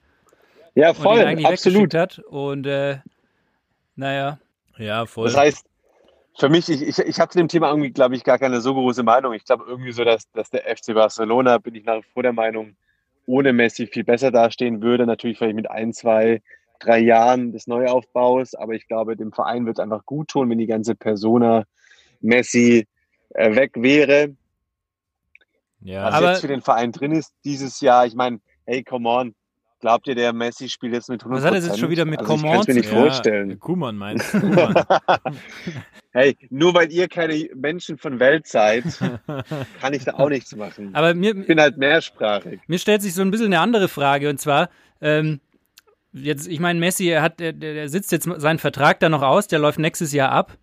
Ja, 0.74 0.90
und 0.90 0.96
voll, 0.96 1.18
ihn 1.18 1.26
eigentlich 1.26 1.46
absolut. 1.46 1.94
hat. 1.94 2.18
Und 2.20 2.66
äh, 2.66 2.98
naja, 3.96 4.38
Ja, 4.78 5.04
voll. 5.06 5.26
Das 5.26 5.36
heißt, 5.36 5.66
für 6.38 6.48
mich, 6.48 6.68
ich, 6.70 6.82
ich, 6.82 6.98
ich 6.98 7.20
habe 7.20 7.30
zu 7.30 7.38
dem 7.38 7.48
Thema 7.48 7.68
irgendwie, 7.68 7.90
glaube 7.90 8.16
ich, 8.16 8.24
gar 8.24 8.38
keine 8.38 8.60
so 8.60 8.72
große 8.72 9.02
Meinung. 9.02 9.34
Ich 9.34 9.44
glaube 9.44 9.64
irgendwie 9.68 9.92
so, 9.92 10.04
dass, 10.04 10.30
dass 10.32 10.48
der 10.48 10.62
FC 10.62 10.94
Barcelona, 10.94 11.58
bin 11.58 11.74
ich 11.74 11.84
nach 11.84 11.98
wie 11.98 12.12
vor 12.14 12.22
der 12.22 12.32
Meinung, 12.32 12.76
ohne 13.26 13.52
Messi 13.52 13.86
viel 13.86 14.04
besser 14.04 14.30
dastehen 14.30 14.80
würde. 14.80 15.06
Natürlich 15.06 15.36
vielleicht 15.38 15.56
mit 15.56 15.70
ein, 15.70 15.92
zwei, 15.92 16.40
drei 16.80 16.98
Jahren 16.98 17.52
des 17.52 17.66
Neuaufbaus, 17.68 18.54
aber 18.54 18.72
ich 18.74 18.88
glaube, 18.88 19.16
dem 19.16 19.32
Verein 19.32 19.66
wird 19.66 19.78
es 19.78 19.82
einfach 19.82 20.04
gut 20.06 20.28
tun, 20.28 20.50
wenn 20.50 20.58
die 20.58 20.66
ganze 20.66 20.94
Persona 20.96 21.64
Messi 22.20 22.86
äh, 23.34 23.54
weg 23.54 23.72
wäre. 23.76 24.34
ja, 25.80 26.04
Was 26.06 26.14
Aber- 26.14 26.30
jetzt 26.32 26.40
für 26.40 26.48
den 26.48 26.62
Verein 26.62 26.90
drin 26.92 27.12
ist 27.12 27.32
dieses 27.44 27.80
Jahr, 27.80 28.06
ich 28.06 28.14
meine, 28.14 28.40
hey, 28.66 28.82
come 28.82 29.08
on, 29.08 29.34
glaubt 29.80 30.06
ihr, 30.08 30.14
der 30.14 30.32
Messi 30.32 30.68
spielt 30.68 30.92
jetzt 30.92 31.08
mit 31.08 31.22
100%? 31.22 31.30
Was 31.30 31.44
hat 31.44 31.54
das 31.54 31.66
jetzt 31.66 31.78
schon 31.78 31.90
wieder 31.90 32.04
mit 32.04 32.18
also 32.20 32.34
ich 32.34 32.40
come 32.42 32.52
kann's 32.52 32.68
on 32.68 32.74
mir 32.74 32.80
nicht 32.80 32.88
zu- 32.90 32.94
ja, 32.96 33.00
vorstellen. 33.02 33.58
Kuman 33.60 33.96
meinst 33.96 34.34
du? 34.34 34.40
Hey, 36.12 36.36
nur 36.50 36.74
weil 36.74 36.90
ihr 36.90 37.06
keine 37.06 37.48
Menschen 37.54 37.96
von 37.96 38.18
Welt 38.18 38.48
seid, 38.48 38.82
kann 39.80 39.94
ich 39.94 40.04
da 40.04 40.14
auch 40.14 40.28
nichts 40.28 40.54
machen. 40.56 40.92
aber 40.92 41.14
mir, 41.14 41.36
Ich 41.36 41.46
bin 41.46 41.60
halt 41.60 41.78
mehrsprachig. 41.78 42.60
Mir 42.66 42.80
stellt 42.80 43.00
sich 43.02 43.14
so 43.14 43.22
ein 43.22 43.30
bisschen 43.30 43.46
eine 43.46 43.60
andere 43.60 43.86
Frage 43.86 44.28
und 44.28 44.40
zwar, 44.40 44.70
ähm, 45.00 45.40
jetzt, 46.12 46.48
ich 46.48 46.60
meine, 46.60 46.78
Messi, 46.80 47.08
er 47.08 47.22
hat, 47.22 47.40
der, 47.40 47.52
der 47.52 47.88
sitzt 47.88 48.12
jetzt 48.12 48.28
seinen 48.36 48.58
Vertrag 48.58 49.00
da 49.00 49.08
noch 49.08 49.22
aus, 49.22 49.46
der 49.46 49.58
läuft 49.58 49.78
nächstes 49.78 50.12
Jahr 50.12 50.32
ab. 50.32 50.56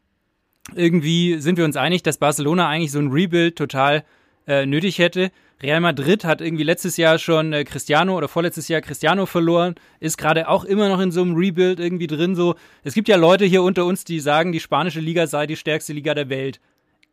Irgendwie 0.75 1.39
sind 1.39 1.57
wir 1.57 1.65
uns 1.65 1.77
einig, 1.77 2.03
dass 2.03 2.17
Barcelona 2.17 2.67
eigentlich 2.67 2.91
so 2.91 2.99
ein 2.99 3.12
Rebuild 3.12 3.55
total 3.55 4.03
äh, 4.47 4.65
nötig 4.65 4.99
hätte. 4.99 5.31
Real 5.62 5.79
Madrid 5.79 6.23
hat 6.23 6.41
irgendwie 6.41 6.63
letztes 6.63 6.97
Jahr 6.97 7.17
schon 7.17 7.51
äh, 7.51 7.63
Cristiano 7.63 8.15
oder 8.15 8.27
vorletztes 8.27 8.67
Jahr 8.67 8.81
Cristiano 8.81 9.25
verloren, 9.25 9.75
ist 9.99 10.17
gerade 10.17 10.49
auch 10.49 10.65
immer 10.65 10.89
noch 10.89 10.99
in 10.99 11.12
so 11.12 11.21
einem 11.21 11.36
Rebuild 11.36 11.79
irgendwie 11.79 12.07
drin. 12.07 12.36
So, 12.36 12.55
es 12.83 12.93
gibt 12.93 13.07
ja 13.07 13.15
Leute 13.15 13.45
hier 13.45 13.63
unter 13.63 13.86
uns, 13.86 14.03
die 14.03 14.19
sagen, 14.19 14.51
die 14.51 14.60
spanische 14.60 14.99
Liga 14.99 15.25
sei 15.25 15.47
die 15.47 15.55
stärkste 15.55 15.93
Liga 15.93 16.13
der 16.13 16.29
Welt. 16.29 16.60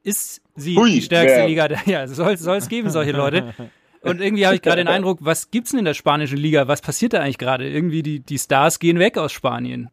Ist 0.02 0.42
sie 0.54 0.76
Hui, 0.76 0.90
die 0.90 1.02
stärkste 1.02 1.38
wer? 1.38 1.48
Liga 1.48 1.68
der 1.68 1.80
Ja, 1.86 2.06
soll 2.06 2.34
es 2.34 2.68
geben, 2.68 2.90
solche 2.90 3.12
Leute. 3.12 3.54
Und 4.04 4.20
irgendwie 4.20 4.46
habe 4.46 4.56
ich 4.56 4.62
gerade 4.62 4.82
den 4.84 4.88
Eindruck, 4.94 5.18
was 5.20 5.50
gibt's 5.50 5.70
denn 5.70 5.80
in 5.80 5.84
der 5.84 5.94
spanischen 5.94 6.38
Liga? 6.38 6.68
Was 6.68 6.80
passiert 6.80 7.14
da 7.14 7.20
eigentlich 7.20 7.38
gerade? 7.38 7.68
Irgendwie 7.68 8.02
die, 8.02 8.20
die 8.20 8.38
Stars 8.38 8.78
gehen 8.78 8.98
weg 8.98 9.18
aus 9.18 9.32
Spanien. 9.32 9.90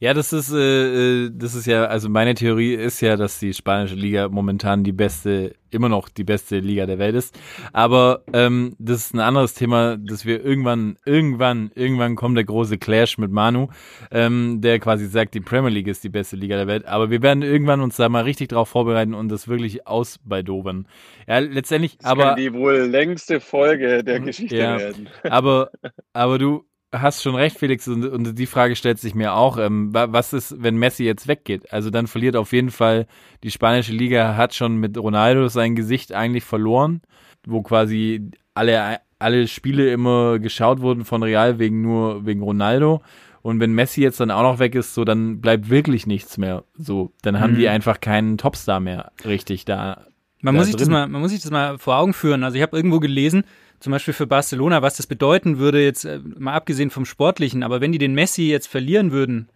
Ja, 0.00 0.14
das 0.14 0.32
ist, 0.32 0.52
äh, 0.52 1.24
äh, 1.26 1.30
das 1.32 1.54
ist 1.56 1.66
ja, 1.66 1.86
also 1.86 2.08
meine 2.08 2.34
Theorie 2.34 2.74
ist 2.74 3.00
ja, 3.00 3.16
dass 3.16 3.40
die 3.40 3.52
spanische 3.52 3.96
Liga 3.96 4.28
momentan 4.28 4.84
die 4.84 4.92
beste, 4.92 5.54
immer 5.70 5.88
noch 5.88 6.08
die 6.08 6.22
beste 6.22 6.60
Liga 6.60 6.86
der 6.86 6.98
Welt 7.00 7.16
ist. 7.16 7.36
Aber 7.72 8.22
ähm, 8.32 8.76
das 8.78 9.06
ist 9.06 9.14
ein 9.14 9.18
anderes 9.20 9.54
Thema, 9.54 9.96
dass 9.96 10.24
wir 10.24 10.44
irgendwann, 10.44 10.98
irgendwann, 11.04 11.72
irgendwann 11.74 12.14
kommt 12.14 12.36
der 12.36 12.44
große 12.44 12.78
Clash 12.78 13.18
mit 13.18 13.32
Manu, 13.32 13.68
ähm, 14.12 14.60
der 14.60 14.78
quasi 14.78 15.06
sagt, 15.06 15.34
die 15.34 15.40
Premier 15.40 15.70
League 15.70 15.88
ist 15.88 16.04
die 16.04 16.08
beste 16.10 16.36
Liga 16.36 16.54
der 16.56 16.68
Welt. 16.68 16.86
Aber 16.86 17.10
wir 17.10 17.20
werden 17.22 17.42
irgendwann 17.42 17.80
uns 17.80 17.96
da 17.96 18.08
mal 18.08 18.22
richtig 18.22 18.50
drauf 18.50 18.68
vorbereiten 18.68 19.14
und 19.14 19.28
das 19.30 19.48
wirklich 19.48 19.86
ausbeidobern. 19.88 20.86
Ja, 21.26 21.40
letztendlich, 21.40 21.98
Das 21.98 22.06
aber 22.12 22.22
kann 22.22 22.36
die 22.36 22.52
wohl 22.54 22.76
längste 22.82 23.40
Folge 23.40 24.04
der 24.04 24.20
Geschichte 24.20 24.56
Ja. 24.56 24.78
werden. 24.78 25.08
aber, 25.24 25.70
aber 26.12 26.38
du 26.38 26.67
hast 26.92 27.22
schon 27.22 27.34
recht, 27.34 27.58
Felix, 27.58 27.86
und, 27.88 28.04
und 28.06 28.38
die 28.38 28.46
Frage 28.46 28.74
stellt 28.76 28.98
sich 28.98 29.14
mir 29.14 29.34
auch, 29.34 29.58
ähm, 29.58 29.92
wa- 29.92 30.08
was 30.10 30.32
ist, 30.32 30.62
wenn 30.62 30.76
Messi 30.76 31.04
jetzt 31.04 31.28
weggeht? 31.28 31.72
Also 31.72 31.90
dann 31.90 32.06
verliert 32.06 32.36
auf 32.36 32.52
jeden 32.52 32.70
Fall, 32.70 33.06
die 33.42 33.50
spanische 33.50 33.92
Liga 33.92 34.36
hat 34.36 34.54
schon 34.54 34.76
mit 34.78 34.96
Ronaldo 34.96 35.48
sein 35.48 35.74
Gesicht 35.76 36.12
eigentlich 36.12 36.44
verloren, 36.44 37.02
wo 37.46 37.62
quasi 37.62 38.30
alle, 38.54 38.98
alle 39.18 39.46
Spiele 39.48 39.92
immer 39.92 40.38
geschaut 40.38 40.80
wurden 40.80 41.04
von 41.04 41.22
Real 41.22 41.58
wegen 41.58 41.82
nur, 41.82 42.24
wegen 42.26 42.42
Ronaldo. 42.42 43.02
Und 43.42 43.60
wenn 43.60 43.72
Messi 43.72 44.02
jetzt 44.02 44.18
dann 44.20 44.30
auch 44.30 44.42
noch 44.42 44.58
weg 44.58 44.74
ist, 44.74 44.94
so, 44.94 45.04
dann 45.04 45.40
bleibt 45.40 45.70
wirklich 45.70 46.06
nichts 46.06 46.38
mehr. 46.38 46.64
So, 46.76 47.12
dann 47.22 47.38
haben 47.38 47.52
Mhm. 47.52 47.58
die 47.58 47.68
einfach 47.68 48.00
keinen 48.00 48.36
Topstar 48.38 48.80
mehr 48.80 49.12
richtig 49.24 49.64
da. 49.64 50.06
Man 50.40 50.54
da 50.54 50.60
muss, 50.60 50.66
sich 50.68 50.76
das 50.76 50.88
mal, 50.88 51.06
man 51.08 51.20
muss 51.20 51.30
sich 51.30 51.42
das 51.42 51.50
mal 51.50 51.78
vor 51.78 51.96
Augen 51.98 52.14
führen. 52.14 52.44
Also 52.44 52.56
ich 52.56 52.62
habe 52.62 52.76
irgendwo 52.76 53.00
gelesen, 53.00 53.44
zum 53.80 53.92
Beispiel 53.92 54.14
für 54.14 54.26
Barcelona, 54.26 54.82
was 54.82 54.96
das 54.96 55.06
bedeuten 55.06 55.58
würde, 55.58 55.82
jetzt 55.82 56.04
äh, 56.04 56.20
mal 56.38 56.54
abgesehen 56.54 56.90
vom 56.90 57.04
Sportlichen, 57.04 57.62
aber 57.62 57.80
wenn 57.80 57.92
die 57.92 57.98
den 57.98 58.14
Messi 58.14 58.48
jetzt 58.48 58.66
verlieren 58.66 59.12
würden, 59.12 59.48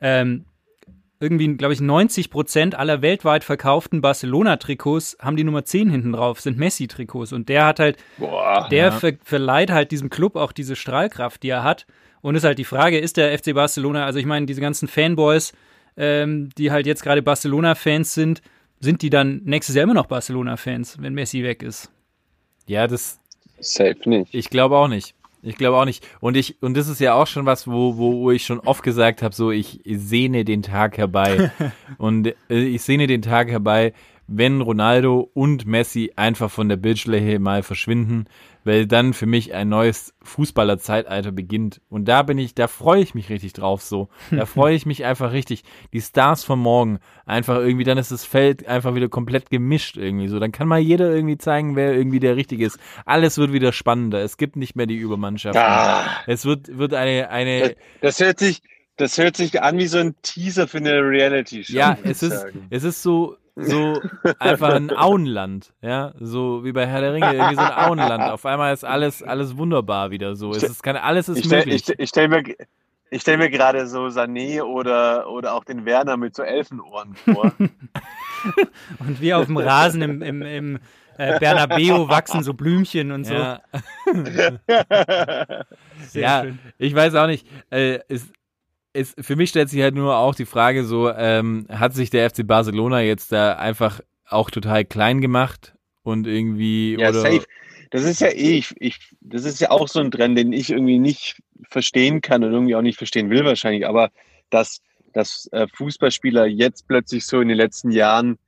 ähm, 0.00 0.44
irgendwie, 1.20 1.54
glaube 1.56 1.74
ich, 1.74 1.82
90 1.82 2.30
Prozent 2.30 2.74
aller 2.74 3.02
weltweit 3.02 3.44
verkauften 3.44 4.00
Barcelona-Trikots 4.00 5.18
haben 5.20 5.36
die 5.36 5.44
Nummer 5.44 5.66
10 5.66 5.90
hinten 5.90 6.12
drauf, 6.12 6.40
sind 6.40 6.56
Messi-Trikots. 6.56 7.34
Und 7.34 7.50
der 7.50 7.66
hat 7.66 7.78
halt, 7.78 7.98
Boah. 8.16 8.66
der 8.70 8.90
ver 8.90 9.12
verleiht 9.22 9.70
halt 9.70 9.90
diesem 9.90 10.08
Club 10.08 10.36
auch 10.36 10.52
diese 10.52 10.76
Strahlkraft, 10.76 11.42
die 11.42 11.50
er 11.50 11.62
hat. 11.62 11.86
Und 12.22 12.36
ist 12.36 12.44
halt 12.44 12.58
die 12.58 12.64
Frage, 12.64 12.98
ist 12.98 13.18
der 13.18 13.38
FC 13.38 13.54
Barcelona, 13.54 14.06
also 14.06 14.18
ich 14.18 14.26
meine, 14.26 14.46
diese 14.46 14.62
ganzen 14.62 14.88
Fanboys, 14.88 15.52
ähm, 15.98 16.48
die 16.56 16.70
halt 16.70 16.86
jetzt 16.86 17.02
gerade 17.02 17.20
Barcelona-Fans 17.20 18.14
sind, 18.14 18.40
sind 18.80 19.02
die 19.02 19.10
dann 19.10 19.42
nächstes 19.44 19.76
Jahr 19.76 19.84
immer 19.84 19.94
noch 19.94 20.06
Barcelona-Fans, 20.06 21.02
wenn 21.02 21.12
Messi 21.12 21.42
weg 21.42 21.62
ist? 21.62 21.90
Ja, 22.66 22.86
das, 22.86 23.19
Safe 23.60 23.96
nicht. 24.06 24.34
Ich 24.34 24.50
glaube 24.50 24.76
auch 24.76 24.88
nicht. 24.88 25.14
Ich 25.42 25.56
glaube 25.56 25.78
auch 25.78 25.86
nicht. 25.86 26.06
Und 26.20 26.36
ich, 26.36 26.62
und 26.62 26.76
das 26.76 26.88
ist 26.88 27.00
ja 27.00 27.14
auch 27.14 27.26
schon 27.26 27.46
was, 27.46 27.66
wo, 27.66 27.96
wo, 27.96 28.30
ich 28.30 28.44
schon 28.44 28.60
oft 28.60 28.82
gesagt 28.82 29.22
habe, 29.22 29.34
so 29.34 29.50
ich 29.50 29.80
sehne 29.86 30.44
den 30.44 30.62
Tag 30.62 30.98
herbei. 30.98 31.50
und 31.98 32.26
äh, 32.26 32.34
ich 32.48 32.82
sehne 32.82 33.06
den 33.06 33.22
Tag 33.22 33.48
herbei, 33.48 33.94
wenn 34.32 34.60
Ronaldo 34.60 35.28
und 35.34 35.66
Messi 35.66 36.12
einfach 36.14 36.52
von 36.52 36.68
der 36.68 36.76
Bildschläge 36.76 37.40
mal 37.40 37.64
verschwinden, 37.64 38.26
weil 38.62 38.86
dann 38.86 39.12
für 39.12 39.26
mich 39.26 39.54
ein 39.54 39.68
neues 39.68 40.14
Fußballerzeitalter 40.22 41.32
beginnt. 41.32 41.80
Und 41.88 42.04
da 42.06 42.22
bin 42.22 42.38
ich, 42.38 42.54
da 42.54 42.68
freue 42.68 43.02
ich 43.02 43.12
mich 43.12 43.28
richtig 43.28 43.54
drauf 43.54 43.82
so. 43.82 44.08
Da 44.30 44.46
freue 44.46 44.76
ich 44.76 44.86
mich 44.86 45.04
einfach 45.04 45.32
richtig. 45.32 45.64
Die 45.92 46.00
Stars 46.00 46.44
von 46.44 46.60
morgen, 46.60 47.00
einfach 47.26 47.56
irgendwie, 47.56 47.82
dann 47.82 47.98
ist 47.98 48.12
das 48.12 48.24
Feld 48.24 48.68
einfach 48.68 48.94
wieder 48.94 49.08
komplett 49.08 49.50
gemischt 49.50 49.96
irgendwie 49.96 50.28
so. 50.28 50.38
Dann 50.38 50.52
kann 50.52 50.68
mal 50.68 50.78
jeder 50.78 51.12
irgendwie 51.12 51.38
zeigen, 51.38 51.74
wer 51.74 51.92
irgendwie 51.92 52.20
der 52.20 52.36
Richtige 52.36 52.64
ist. 52.64 52.78
Alles 53.06 53.36
wird 53.36 53.52
wieder 53.52 53.72
spannender. 53.72 54.22
Es 54.22 54.36
gibt 54.36 54.54
nicht 54.54 54.76
mehr 54.76 54.86
die 54.86 54.96
Übermannschaft. 54.96 55.56
Ah. 55.56 56.06
Es 56.28 56.44
wird, 56.44 56.78
wird 56.78 56.94
eine, 56.94 57.30
eine, 57.30 57.74
Das 58.00 58.20
hört 58.20 58.38
sich, 58.38 58.62
das 58.96 59.18
hört 59.18 59.36
sich 59.36 59.60
an 59.60 59.76
wie 59.78 59.88
so 59.88 59.98
ein 59.98 60.14
Teaser 60.22 60.68
für 60.68 60.78
eine 60.78 61.00
Reality-Show. 61.00 61.76
Ja, 61.76 61.98
es 62.04 62.22
ist, 62.22 62.38
sagen. 62.38 62.66
es 62.70 62.84
ist 62.84 63.02
so, 63.02 63.36
so 63.66 64.00
einfach 64.38 64.74
ein 64.74 64.96
Auenland, 64.96 65.72
ja, 65.82 66.12
so 66.18 66.64
wie 66.64 66.72
bei 66.72 66.86
Herr 66.86 67.00
der 67.00 67.14
Ringe, 67.14 67.34
irgendwie 67.34 67.56
so 67.56 67.60
ein 67.60 67.72
Auenland. 67.72 68.22
Auf 68.24 68.46
einmal 68.46 68.72
ist 68.72 68.84
alles, 68.84 69.22
alles 69.22 69.56
wunderbar 69.56 70.10
wieder 70.10 70.36
so. 70.36 70.50
Es 70.50 70.62
ist 70.62 70.82
keine, 70.82 71.02
alles 71.02 71.28
ist 71.28 71.38
Ich 71.38 71.44
stelle 71.46 71.64
möglich. 71.64 71.88
ich, 71.88 71.98
ich 71.98 72.08
stell 72.08 72.28
mir, 72.28 72.42
ich 73.10 73.22
stell 73.22 73.36
mir 73.36 73.50
gerade 73.50 73.86
so 73.86 74.06
Sané 74.06 74.62
oder, 74.62 75.28
oder 75.30 75.54
auch 75.54 75.64
den 75.64 75.84
Werner 75.84 76.16
mit 76.16 76.34
so 76.34 76.42
Elfenohren 76.42 77.14
vor. 77.14 77.52
Und 78.98 79.20
wir 79.20 79.38
auf 79.38 79.46
dem 79.46 79.56
Rasen 79.56 80.00
im, 80.02 80.22
im, 80.22 80.42
im 80.42 80.78
äh, 81.18 81.38
Bernabeu 81.38 82.08
wachsen 82.08 82.42
so 82.42 82.54
Blümchen 82.54 83.12
und 83.12 83.24
so. 83.24 83.34
ja, 83.34 83.60
Sehr 86.08 86.22
ja 86.22 86.42
schön. 86.44 86.58
ich 86.78 86.94
weiß 86.94 87.14
auch 87.16 87.26
nicht. 87.26 87.46
Äh, 87.68 87.98
es, 88.08 88.32
es, 88.92 89.14
für 89.18 89.36
mich 89.36 89.50
stellt 89.50 89.68
sich 89.68 89.82
halt 89.82 89.94
nur 89.94 90.16
auch 90.16 90.34
die 90.34 90.46
Frage 90.46 90.84
so, 90.84 91.10
ähm, 91.10 91.66
hat 91.68 91.94
sich 91.94 92.10
der 92.10 92.28
FC 92.28 92.46
Barcelona 92.46 93.00
jetzt 93.02 93.32
da 93.32 93.54
einfach 93.54 94.00
auch 94.26 94.50
total 94.50 94.84
klein 94.84 95.20
gemacht 95.20 95.74
und 96.02 96.26
irgendwie 96.26 96.96
ja, 96.98 97.10
oder 97.10 97.20
safe. 97.20 97.44
Das 97.90 98.04
ist 98.04 98.20
ja 98.20 98.28
eh, 98.28 98.58
ich, 98.58 98.74
ich, 98.78 98.98
das 99.20 99.44
ist 99.44 99.60
ja 99.60 99.70
auch 99.70 99.88
so 99.88 100.00
ein 100.00 100.12
Trend, 100.12 100.38
den 100.38 100.52
ich 100.52 100.70
irgendwie 100.70 100.98
nicht 100.98 101.42
verstehen 101.68 102.20
kann 102.20 102.44
und 102.44 102.52
irgendwie 102.52 102.76
auch 102.76 102.82
nicht 102.82 102.98
verstehen 102.98 103.30
will 103.30 103.44
wahrscheinlich, 103.44 103.86
aber 103.86 104.10
dass, 104.48 104.80
dass 105.12 105.48
äh, 105.52 105.66
Fußballspieler 105.74 106.46
jetzt 106.46 106.86
plötzlich 106.86 107.26
so 107.26 107.40
in 107.40 107.48
den 107.48 107.56
letzten 107.56 107.90
Jahren 107.90 108.38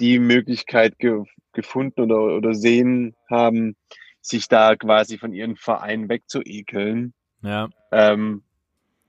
die 0.00 0.18
Möglichkeit 0.18 0.98
ge 0.98 1.22
gefunden 1.52 2.02
oder, 2.02 2.36
oder 2.36 2.52
sehen 2.52 3.14
haben, 3.30 3.76
sich 4.20 4.46
da 4.46 4.76
quasi 4.76 5.16
von 5.16 5.32
ihren 5.32 5.56
Vereinen 5.56 6.10
wegzuekeln. 6.10 7.14
ja, 7.40 7.70
Ähm, 7.92 8.42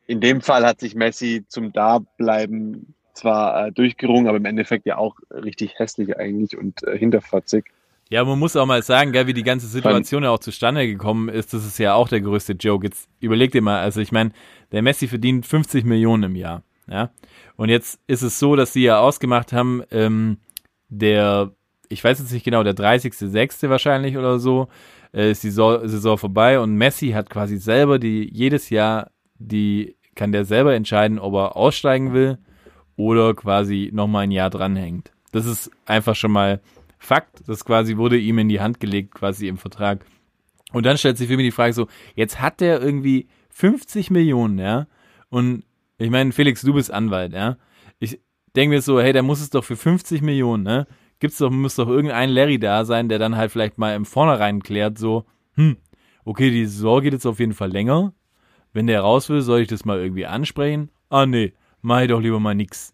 in 0.08 0.22
dem 0.22 0.41
Fall 0.41 0.65
hat 0.65 0.80
sich 0.80 0.96
Messi 0.96 1.46
zum 1.48 1.74
Dableiben 1.74 2.96
zwar 3.13 3.67
äh, 3.67 3.72
durchgerungen, 3.72 4.28
aber 4.28 4.38
im 4.38 4.46
Endeffekt 4.46 4.86
ja 4.86 4.98
auch 4.98 5.15
richtig 5.32 5.78
hässlich 5.78 6.17
eigentlich 6.17 6.58
und 6.58 6.84
äh, 6.84 6.98
hinterfotzig. 6.98 7.65
Ja, 8.10 8.24
man 8.24 8.39
muss 8.39 8.56
auch 8.56 8.65
mal 8.65 8.82
sagen, 8.84 9.12
gell, 9.12 9.28
wie 9.28 9.34
die 9.34 9.43
ganze 9.43 9.67
Situation 9.67 10.24
ja 10.24 10.30
auch 10.30 10.39
zustande 10.39 10.88
gekommen 10.88 11.28
ist, 11.28 11.54
das 11.54 11.65
ist 11.65 11.78
ja 11.78 11.93
auch 11.93 12.08
der 12.08 12.22
größte 12.22 12.54
Joke. 12.54 12.86
Jetzt 12.86 13.10
überleg 13.20 13.52
dir 13.52 13.62
mal, 13.62 13.82
also 13.82 14.00
ich 14.00 14.13
meine, 14.13 14.32
der 14.72 14.82
Messi 14.82 15.08
verdient 15.10 15.46
50 15.46 15.84
Millionen 15.84 16.24
im 16.24 16.36
Jahr, 16.36 16.63
ja. 16.89 17.12
Und 17.58 17.70
jetzt 17.70 18.00
ist 18.08 18.22
es 18.22 18.39
so, 18.39 18.56
dass 18.56 18.72
sie 18.72 18.84
ja 18.84 19.00
ausgemacht 19.00 19.52
haben, 19.52 19.84
ähm, 19.91 20.38
der, 20.88 21.52
ich 21.89 22.02
weiß 22.02 22.20
jetzt 22.20 22.32
nicht 22.32 22.46
genau, 22.46 22.63
der 22.63 22.76
30.06. 22.76 23.70
wahrscheinlich 23.70 24.15
oder 24.15 24.39
so, 24.39 24.70
äh, 25.13 25.32
ist 25.32 25.43
die 25.43 25.52
Saison, 25.52 26.17
vorbei 26.17 26.62
und 26.62 26.76
Messi 26.76 27.10
hat 27.10 27.30
quasi 27.30 27.58
selber 27.58 28.00
die, 28.00 28.30
jedes 28.32 28.70
Jahr, 28.70 29.12
die, 29.38 29.97
kann 30.18 30.34
der 30.34 30.44
selber 30.44 30.76
entscheiden, 30.76 31.20
ob 31.20 31.34
er 31.36 31.56
aussteigen 31.56 32.14
will 32.14 32.38
oder 32.98 33.34
quasi 33.34 33.90
nochmal 33.94 34.24
ein 34.24 34.32
Jahr 34.32 34.50
dranhängt. 34.50 35.12
Das 35.32 35.46
ist 35.46 35.72
einfach 35.86 36.16
schon 36.16 36.32
mal 36.32 36.60
Fakt. 36.98 37.48
Das 37.48 37.64
quasi 37.64 37.98
wurde 37.98 38.18
ihm 38.18 38.40
in 38.40 38.50
die 38.50 38.60
Hand 38.60 38.80
gelegt, 38.80 39.14
quasi 39.14 39.48
im 39.48 39.58
Vertrag. 39.58 40.06
Und 40.74 40.86
dann 40.86 40.98
stellt 40.98 41.18
sich 41.18 41.28
für 41.28 41.38
mich 41.38 41.48
die 41.48 41.52
Frage 41.52 41.74
so, 41.74 41.88
jetzt 42.16 42.42
hat 42.42 42.60
der 42.60 42.82
irgendwie 42.82 43.28
50 43.50 44.12
Millionen, 44.12 44.60
ja? 44.60 44.88
Und 45.30 45.64
ich 45.98 46.10
meine, 46.10 46.32
Felix, 46.32 46.62
du 46.62 46.74
bist 46.74 46.92
Anwalt, 46.92 47.34
ja? 47.34 47.58
Ich 48.00 48.20
denke 48.56 48.76
mir 48.76 48.82
so, 48.82 49.00
hey, 49.00 49.14
der 49.14 49.24
muss 49.24 49.42
es 49.42 49.50
doch 49.50 49.64
für 49.64 49.76
50 49.76 50.22
Millionen, 50.22 50.64
ne? 50.64 50.88
Gibt's 51.20 51.38
doch, 51.38 51.50
muss 51.50 51.76
doch 51.76 51.88
irgendein 51.88 52.30
Larry 52.30 52.60
da 52.60 52.86
sein, 52.86 53.10
der 53.10 53.20
dann 53.20 53.38
halt 53.38 53.52
vielleicht 53.52 53.78
mal 53.78 53.96
im 53.96 54.06
Vornherein 54.06 54.62
klärt, 54.62 54.98
so, 54.98 55.26
hm, 55.54 55.78
okay, 56.26 56.52
die 56.52 56.66
Saison 56.66 57.02
geht 57.02 57.14
jetzt 57.14 57.26
auf 57.26 57.40
jeden 57.40 57.54
Fall 57.54 57.72
länger. 57.72 58.14
Wenn 58.74 58.88
der 58.88 59.02
raus 59.02 59.30
will, 59.30 59.42
soll 59.42 59.62
ich 59.62 59.68
das 59.68 59.86
mal 59.86 60.00
irgendwie 60.00 60.26
ansprechen? 60.26 60.90
Ah, 61.10 61.26
nee, 61.26 61.54
mach 61.82 62.02
ich 62.02 62.08
doch 62.10 62.20
lieber 62.20 62.40
mal 62.40 62.54
nix. 62.56 62.94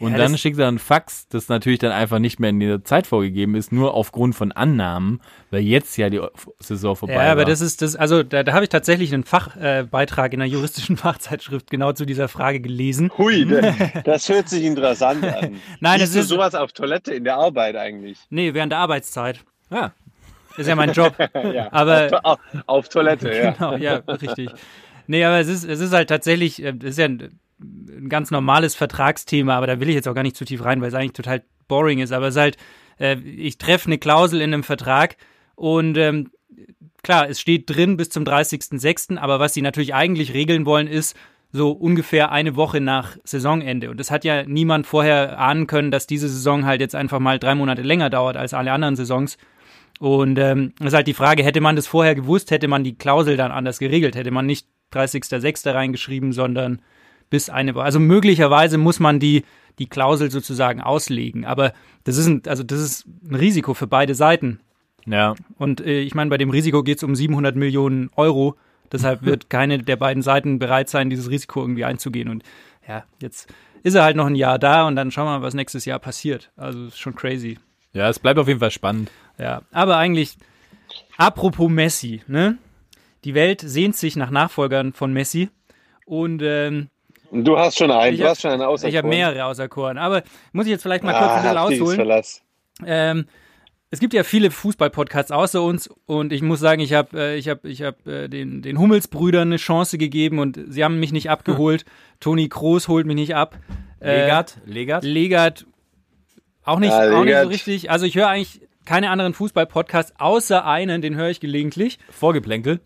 Und 0.00 0.12
Ja, 0.12 0.18
dann 0.18 0.38
schickt 0.38 0.56
er 0.60 0.68
ein 0.68 0.78
Fax, 0.78 1.26
das 1.26 1.48
natürlich 1.48 1.80
dann 1.80 1.90
einfach 1.90 2.20
nicht 2.20 2.38
mehr 2.38 2.50
in 2.50 2.60
der 2.60 2.84
Zeit 2.84 3.08
vorgegeben 3.08 3.56
ist, 3.56 3.72
nur 3.72 3.94
aufgrund 3.94 4.36
von 4.36 4.52
Annahmen, 4.52 5.20
weil 5.50 5.62
jetzt 5.62 5.96
ja 5.96 6.08
die 6.08 6.20
Saison 6.60 6.94
vorbei 6.94 7.14
Ja, 7.14 7.32
aber 7.32 7.38
war. 7.40 7.44
das 7.46 7.60
ist 7.60 7.82
das, 7.82 7.96
also 7.96 8.22
da, 8.22 8.44
da 8.44 8.52
habe 8.52 8.62
ich 8.62 8.68
tatsächlich 8.68 9.12
einen 9.12 9.24
Fachbeitrag 9.24 10.30
äh, 10.30 10.34
in 10.36 10.40
einer 10.42 10.48
juristischen 10.48 10.96
Fachzeitschrift 10.96 11.68
genau 11.68 11.90
zu 11.94 12.06
dieser 12.06 12.28
Frage 12.28 12.60
gelesen. 12.60 13.10
Hui, 13.18 13.44
das, 13.48 13.74
das 14.04 14.28
hört 14.28 14.48
sich 14.48 14.62
interessant 14.62 15.24
an. 15.24 15.56
Nein, 15.80 15.98
Siehst 15.98 16.10
das 16.10 16.12
du 16.12 16.20
ist- 16.20 16.28
sowas 16.28 16.54
auf 16.54 16.70
Toilette 16.72 17.12
in 17.12 17.24
der 17.24 17.36
Arbeit 17.36 17.74
eigentlich? 17.74 18.18
Nee, 18.30 18.54
während 18.54 18.70
der 18.70 18.78
Arbeitszeit. 18.78 19.40
ja. 19.70 19.92
Ist 20.56 20.66
ja 20.66 20.74
mein 20.74 20.90
Job. 20.92 21.14
Ja, 21.54 21.68
Aber 21.72 22.20
auf, 22.24 22.38
auf 22.66 22.88
Toilette, 22.88 23.32
ja. 23.32 23.50
genau, 23.52 23.76
ja, 23.76 23.96
richtig. 24.08 24.50
Nee, 25.08 25.24
aber 25.24 25.40
es 25.40 25.48
ist, 25.48 25.64
es 25.64 25.80
ist 25.80 25.92
halt 25.92 26.08
tatsächlich, 26.08 26.62
äh, 26.62 26.74
es 26.80 26.90
ist 26.90 26.98
ja 26.98 27.06
ein, 27.06 27.40
ein 27.60 28.08
ganz 28.08 28.30
normales 28.30 28.74
Vertragsthema, 28.76 29.56
aber 29.56 29.66
da 29.66 29.80
will 29.80 29.88
ich 29.88 29.94
jetzt 29.94 30.06
auch 30.06 30.14
gar 30.14 30.22
nicht 30.22 30.36
zu 30.36 30.44
tief 30.44 30.64
rein, 30.64 30.80
weil 30.80 30.88
es 30.88 30.94
eigentlich 30.94 31.14
total 31.14 31.42
boring 31.66 31.98
ist. 31.98 32.12
Aber 32.12 32.28
es 32.28 32.36
ist 32.36 32.40
halt, 32.40 32.56
äh, 33.00 33.16
ich 33.18 33.58
treffe 33.58 33.86
eine 33.86 33.98
Klausel 33.98 34.40
in 34.40 34.52
einem 34.52 34.62
Vertrag 34.62 35.16
und 35.56 35.96
ähm, 35.96 36.30
klar, 37.02 37.28
es 37.28 37.40
steht 37.40 37.70
drin 37.70 37.96
bis 37.96 38.10
zum 38.10 38.24
30.06., 38.24 39.16
aber 39.16 39.40
was 39.40 39.54
sie 39.54 39.62
natürlich 39.62 39.94
eigentlich 39.94 40.34
regeln 40.34 40.66
wollen, 40.66 40.86
ist 40.86 41.16
so 41.52 41.70
ungefähr 41.70 42.30
eine 42.30 42.54
Woche 42.56 42.82
nach 42.82 43.16
Saisonende. 43.24 43.90
Und 43.90 43.98
das 43.98 44.10
hat 44.10 44.24
ja 44.24 44.44
niemand 44.44 44.86
vorher 44.86 45.38
ahnen 45.38 45.66
können, 45.66 45.90
dass 45.90 46.06
diese 46.06 46.28
Saison 46.28 46.66
halt 46.66 46.82
jetzt 46.82 46.94
einfach 46.94 47.18
mal 47.18 47.38
drei 47.38 47.54
Monate 47.54 47.80
länger 47.80 48.10
dauert 48.10 48.36
als 48.36 48.52
alle 48.52 48.72
anderen 48.72 48.96
Saisons. 48.96 49.38
Und 49.98 50.38
ähm, 50.38 50.74
ist 50.80 50.92
halt 50.92 51.06
die 51.06 51.14
Frage, 51.14 51.42
hätte 51.42 51.62
man 51.62 51.76
das 51.76 51.86
vorher 51.86 52.14
gewusst, 52.14 52.50
hätte 52.50 52.68
man 52.68 52.84
die 52.84 52.98
Klausel 52.98 53.38
dann 53.38 53.50
anders 53.50 53.78
geregelt, 53.78 54.14
hätte 54.14 54.30
man 54.30 54.44
nicht 54.44 54.66
30.06. 54.92 55.72
reingeschrieben, 55.72 56.32
sondern 56.32 56.80
bis 57.30 57.50
eine 57.50 57.74
Woche. 57.74 57.84
Also 57.84 58.00
möglicherweise 58.00 58.78
muss 58.78 59.00
man 59.00 59.20
die, 59.20 59.44
die 59.78 59.86
Klausel 59.88 60.30
sozusagen 60.30 60.80
auslegen. 60.80 61.44
Aber 61.44 61.72
das 62.04 62.16
ist 62.16 62.26
ein, 62.26 62.42
also 62.46 62.62
das 62.62 62.80
ist 62.80 63.06
ein 63.28 63.34
Risiko 63.34 63.74
für 63.74 63.86
beide 63.86 64.14
Seiten. 64.14 64.60
Ja. 65.06 65.34
Und 65.56 65.80
äh, 65.80 66.00
ich 66.00 66.14
meine, 66.14 66.30
bei 66.30 66.38
dem 66.38 66.50
Risiko 66.50 66.82
geht 66.82 66.98
es 66.98 67.02
um 67.02 67.14
700 67.14 67.56
Millionen 67.56 68.10
Euro. 68.16 68.56
Deshalb 68.90 69.24
wird 69.24 69.50
keine 69.50 69.78
der 69.78 69.96
beiden 69.96 70.22
Seiten 70.22 70.58
bereit 70.58 70.88
sein, 70.88 71.10
dieses 71.10 71.30
Risiko 71.30 71.60
irgendwie 71.60 71.84
einzugehen. 71.84 72.28
Und 72.28 72.42
ja, 72.86 73.04
jetzt 73.20 73.52
ist 73.82 73.94
er 73.94 74.04
halt 74.04 74.16
noch 74.16 74.26
ein 74.26 74.34
Jahr 74.34 74.58
da 74.58 74.86
und 74.86 74.96
dann 74.96 75.10
schauen 75.10 75.26
wir 75.26 75.38
mal, 75.38 75.42
was 75.42 75.54
nächstes 75.54 75.84
Jahr 75.84 75.98
passiert. 75.98 76.50
Also 76.56 76.86
ist 76.86 76.98
schon 76.98 77.14
crazy. 77.14 77.58
Ja, 77.92 78.08
es 78.08 78.18
bleibt 78.18 78.38
auf 78.38 78.48
jeden 78.48 78.60
Fall 78.60 78.70
spannend. 78.70 79.10
Ja, 79.38 79.62
aber 79.70 79.96
eigentlich, 79.96 80.36
apropos 81.16 81.70
Messi, 81.70 82.22
ne? 82.26 82.58
Die 83.24 83.34
Welt 83.34 83.60
sehnt 83.60 83.96
sich 83.96 84.16
nach 84.16 84.30
Nachfolgern 84.30 84.92
von 84.92 85.12
Messi. 85.12 85.50
Und 86.06 86.40
ähm, 86.42 86.88
du 87.32 87.58
hast 87.58 87.76
schon 87.78 87.90
einen, 87.90 88.14
Ich 88.14 88.20
du 88.20 88.24
hab- 88.24 88.30
hast 88.32 88.42
schon 88.42 88.52
einen 88.52 88.62
auserkoren. 88.62 88.90
ich 88.90 88.96
habe 88.98 89.08
mehrere 89.08 89.44
auserkoren. 89.44 89.98
Aber 89.98 90.22
muss 90.52 90.66
ich 90.66 90.70
jetzt 90.70 90.82
vielleicht 90.82 91.04
mal 91.04 91.12
kurz 91.12 91.24
ah, 91.24 91.36
ein 91.36 91.42
bisschen 91.42 91.56
ausholen. 91.82 91.96
Verlass. 91.96 92.42
Ähm, 92.86 93.26
es 93.90 94.00
gibt 94.00 94.12
ja 94.12 94.22
viele 94.22 94.50
Fußball-Podcasts 94.50 95.32
außer 95.32 95.62
uns 95.62 95.88
und 96.06 96.32
ich 96.32 96.42
muss 96.42 96.60
sagen, 96.60 96.80
ich 96.80 96.92
habe 96.92 97.18
äh, 97.18 97.36
ich 97.36 97.48
hab, 97.48 97.64
ich 97.64 97.82
hab, 97.82 98.06
äh, 98.06 98.28
den, 98.28 98.60
den 98.62 98.78
Hummelsbrüdern 98.78 99.48
eine 99.48 99.56
Chance 99.56 99.96
gegeben 99.98 100.38
und 100.38 100.60
sie 100.68 100.84
haben 100.84 101.00
mich 101.00 101.10
nicht 101.12 101.30
abgeholt. 101.30 101.84
Toni 102.20 102.48
Kroos 102.48 102.86
holt 102.88 103.06
mich 103.06 103.16
nicht 103.16 103.34
ab. 103.34 103.56
Äh, 104.00 104.22
Legat, 104.22 104.58
Legat. 104.66 105.04
Legat 105.04 105.66
auch 106.64 106.78
nicht, 106.80 106.90
Ja, 106.90 107.18
auch 107.18 107.24
nicht 107.24 107.40
so 107.40 107.48
richtig. 107.48 107.90
Also 107.90 108.04
ich 108.04 108.14
höre 108.14 108.28
eigentlich 108.28 108.60
keine 108.84 109.10
anderen 109.10 109.32
Fußball-Podcasts 109.34 110.12
außer 110.18 110.64
einen, 110.66 111.00
den 111.02 111.14
höre 111.16 111.30
ich 111.30 111.40
gelegentlich. 111.40 111.98
Vorgeplänkel. 112.10 112.80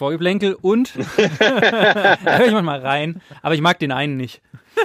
Vorgeplänkel 0.00 0.54
und 0.54 0.94
da 1.38 2.38
höre 2.38 2.46
ich 2.46 2.52
manchmal 2.52 2.80
rein, 2.80 3.20
aber 3.42 3.54
ich 3.54 3.60
mag 3.60 3.78
den 3.78 3.92
einen 3.92 4.16
nicht. 4.16 4.40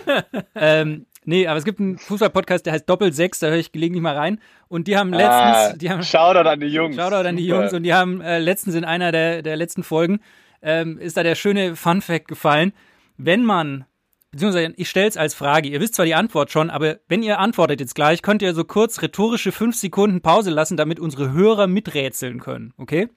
ähm, 0.56 1.06
nee, 1.23 1.47
aber 1.47 1.58
es 1.58 1.63
gibt 1.63 1.80
einen 1.80 1.97
Fußball-Podcast, 1.97 2.65
der 2.65 2.73
heißt 2.73 2.89
Doppel 2.89 3.13
sechs, 3.13 3.39
da 3.39 3.47
höre 3.47 3.56
ich 3.56 3.71
gelegentlich 3.71 4.04
mal 4.04 4.17
rein. 4.17 4.41
Und 4.67 4.89
die 4.89 4.97
haben 4.97 5.13
letztens, 5.13 5.56
ah, 5.56 5.73
die 5.73 5.89
haben, 5.89 6.04
Shoutout 6.04 6.49
an 6.49 6.60
die 6.60 6.67
Jungs. 6.67 6.97
Shoutout 6.97 7.25
an 7.30 7.38
die 7.38 7.47
Super. 7.47 7.62
Jungs 7.62 7.73
und 7.73 7.84
die 7.84 7.93
haben 7.93 8.19
äh, 8.19 8.39
letztens 8.39 8.75
in 8.75 8.84
einer 8.84 9.13
der, 9.13 9.41
der 9.41 9.56
letzten 9.56 9.84
Folgen 9.84 10.19
ähm, 10.62 10.97
ist 10.97 11.15
da 11.15 11.23
der 11.23 11.36
schöne 11.36 11.78
Fun 11.78 12.01
Fact 12.01 12.28
gefallen. 12.28 12.73
Wenn 13.15 13.45
man, 13.45 13.86
beziehungsweise 14.32 14.73
ich 14.75 14.89
stelle 14.89 15.08
es 15.08 15.15
als 15.15 15.34
Frage, 15.34 15.69
ihr 15.69 15.80
wisst 15.80 15.95
zwar 15.95 16.06
die 16.06 16.15
Antwort 16.15 16.51
schon, 16.51 16.69
aber 16.69 16.97
wenn 17.08 17.23
ihr 17.23 17.39
antwortet 17.39 17.80
jetzt 17.80 17.95
gleich, 17.95 18.21
könnt 18.21 18.41
ihr 18.41 18.54
so 18.54 18.65
kurz 18.65 19.01
rhetorische 19.01 19.54
fünf 19.54 19.78
Sekunden 19.78 20.19
Pause 20.19 20.49
lassen, 20.49 20.75
damit 20.75 20.99
unsere 20.99 21.32
Hörer 21.32 21.67
miträtseln 21.67 22.41
können, 22.41 22.73
okay? 22.75 23.08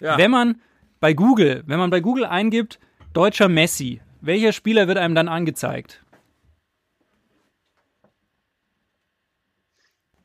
Ja. 0.00 0.18
Wenn 0.18 0.32
man 0.32 0.60
bei 1.00 1.12
Google, 1.12 1.62
wenn 1.66 1.78
man 1.78 1.90
bei 1.90 2.00
Google 2.00 2.24
eingibt, 2.24 2.78
deutscher 3.12 3.48
Messi, 3.48 4.00
welcher 4.20 4.52
Spieler 4.52 4.88
wird 4.88 4.98
einem 4.98 5.14
dann 5.14 5.28
angezeigt? 5.28 6.02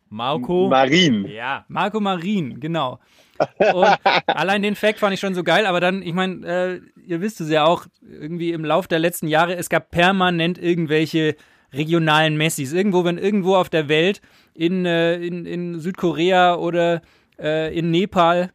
Marco. 0.09 0.67
Marin. 0.67 1.25
ja. 1.25 1.63
Marco 1.69 2.01
Marin, 2.01 2.59
genau. 2.59 2.99
Und 3.73 3.97
allein 4.27 4.61
den 4.61 4.75
Fact 4.75 4.99
fand 4.99 5.13
ich 5.13 5.19
schon 5.19 5.33
so 5.33 5.43
geil, 5.43 5.65
aber 5.65 5.79
dann, 5.79 6.01
ich 6.01 6.13
meine, 6.13 6.45
äh, 6.45 6.81
ihr 7.07 7.21
wisst 7.21 7.39
es 7.41 7.49
ja 7.49 7.63
auch, 7.63 7.85
irgendwie 8.01 8.51
im 8.51 8.65
Lauf 8.65 8.87
der 8.87 8.99
letzten 8.99 9.27
Jahre, 9.27 9.55
es 9.55 9.69
gab 9.69 9.89
permanent 9.89 10.57
irgendwelche 10.57 11.35
regionalen 11.73 12.35
Messis. 12.35 12.73
Irgendwo, 12.73 13.05
wenn 13.05 13.17
irgendwo 13.17 13.55
auf 13.55 13.69
der 13.69 13.87
Welt, 13.87 14.21
in, 14.53 14.85
äh, 14.85 15.15
in, 15.15 15.45
in 15.45 15.79
Südkorea 15.79 16.55
oder 16.55 17.01
äh, 17.39 17.77
in 17.77 17.89
Nepal, 17.89 18.51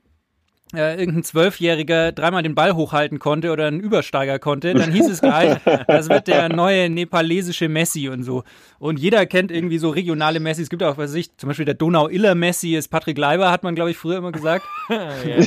äh, 0.74 0.98
irgendein 0.98 1.22
Zwölfjähriger 1.22 2.10
dreimal 2.12 2.42
den 2.42 2.54
Ball 2.56 2.74
hochhalten 2.74 3.18
konnte 3.18 3.52
oder 3.52 3.66
einen 3.66 3.78
Übersteiger 3.80 4.38
konnte, 4.38 4.74
dann 4.74 4.90
hieß 4.92 5.08
es 5.08 5.20
gleich, 5.20 5.58
das 5.86 6.08
wird 6.08 6.26
der 6.26 6.48
neue 6.48 6.90
nepalesische 6.90 7.68
Messi 7.68 8.08
und 8.08 8.24
so. 8.24 8.42
Und 8.78 8.98
jeder 8.98 9.26
kennt 9.26 9.52
irgendwie 9.52 9.78
so 9.78 9.90
regionale 9.90 10.40
Messi. 10.40 10.62
Es 10.62 10.68
gibt 10.68 10.82
auch, 10.82 10.98
was 10.98 11.10
weiß 11.10 11.14
ich, 11.14 11.36
zum 11.36 11.48
Beispiel 11.48 11.66
der 11.66 11.74
Donau-Iller-Messi 11.74 12.74
ist 12.74 12.88
Patrick 12.88 13.16
Leiber, 13.16 13.50
hat 13.50 13.62
man, 13.62 13.76
glaube 13.76 13.92
ich, 13.92 13.96
früher 13.96 14.18
immer 14.18 14.32
gesagt. 14.32 14.64
ja, 14.88 15.44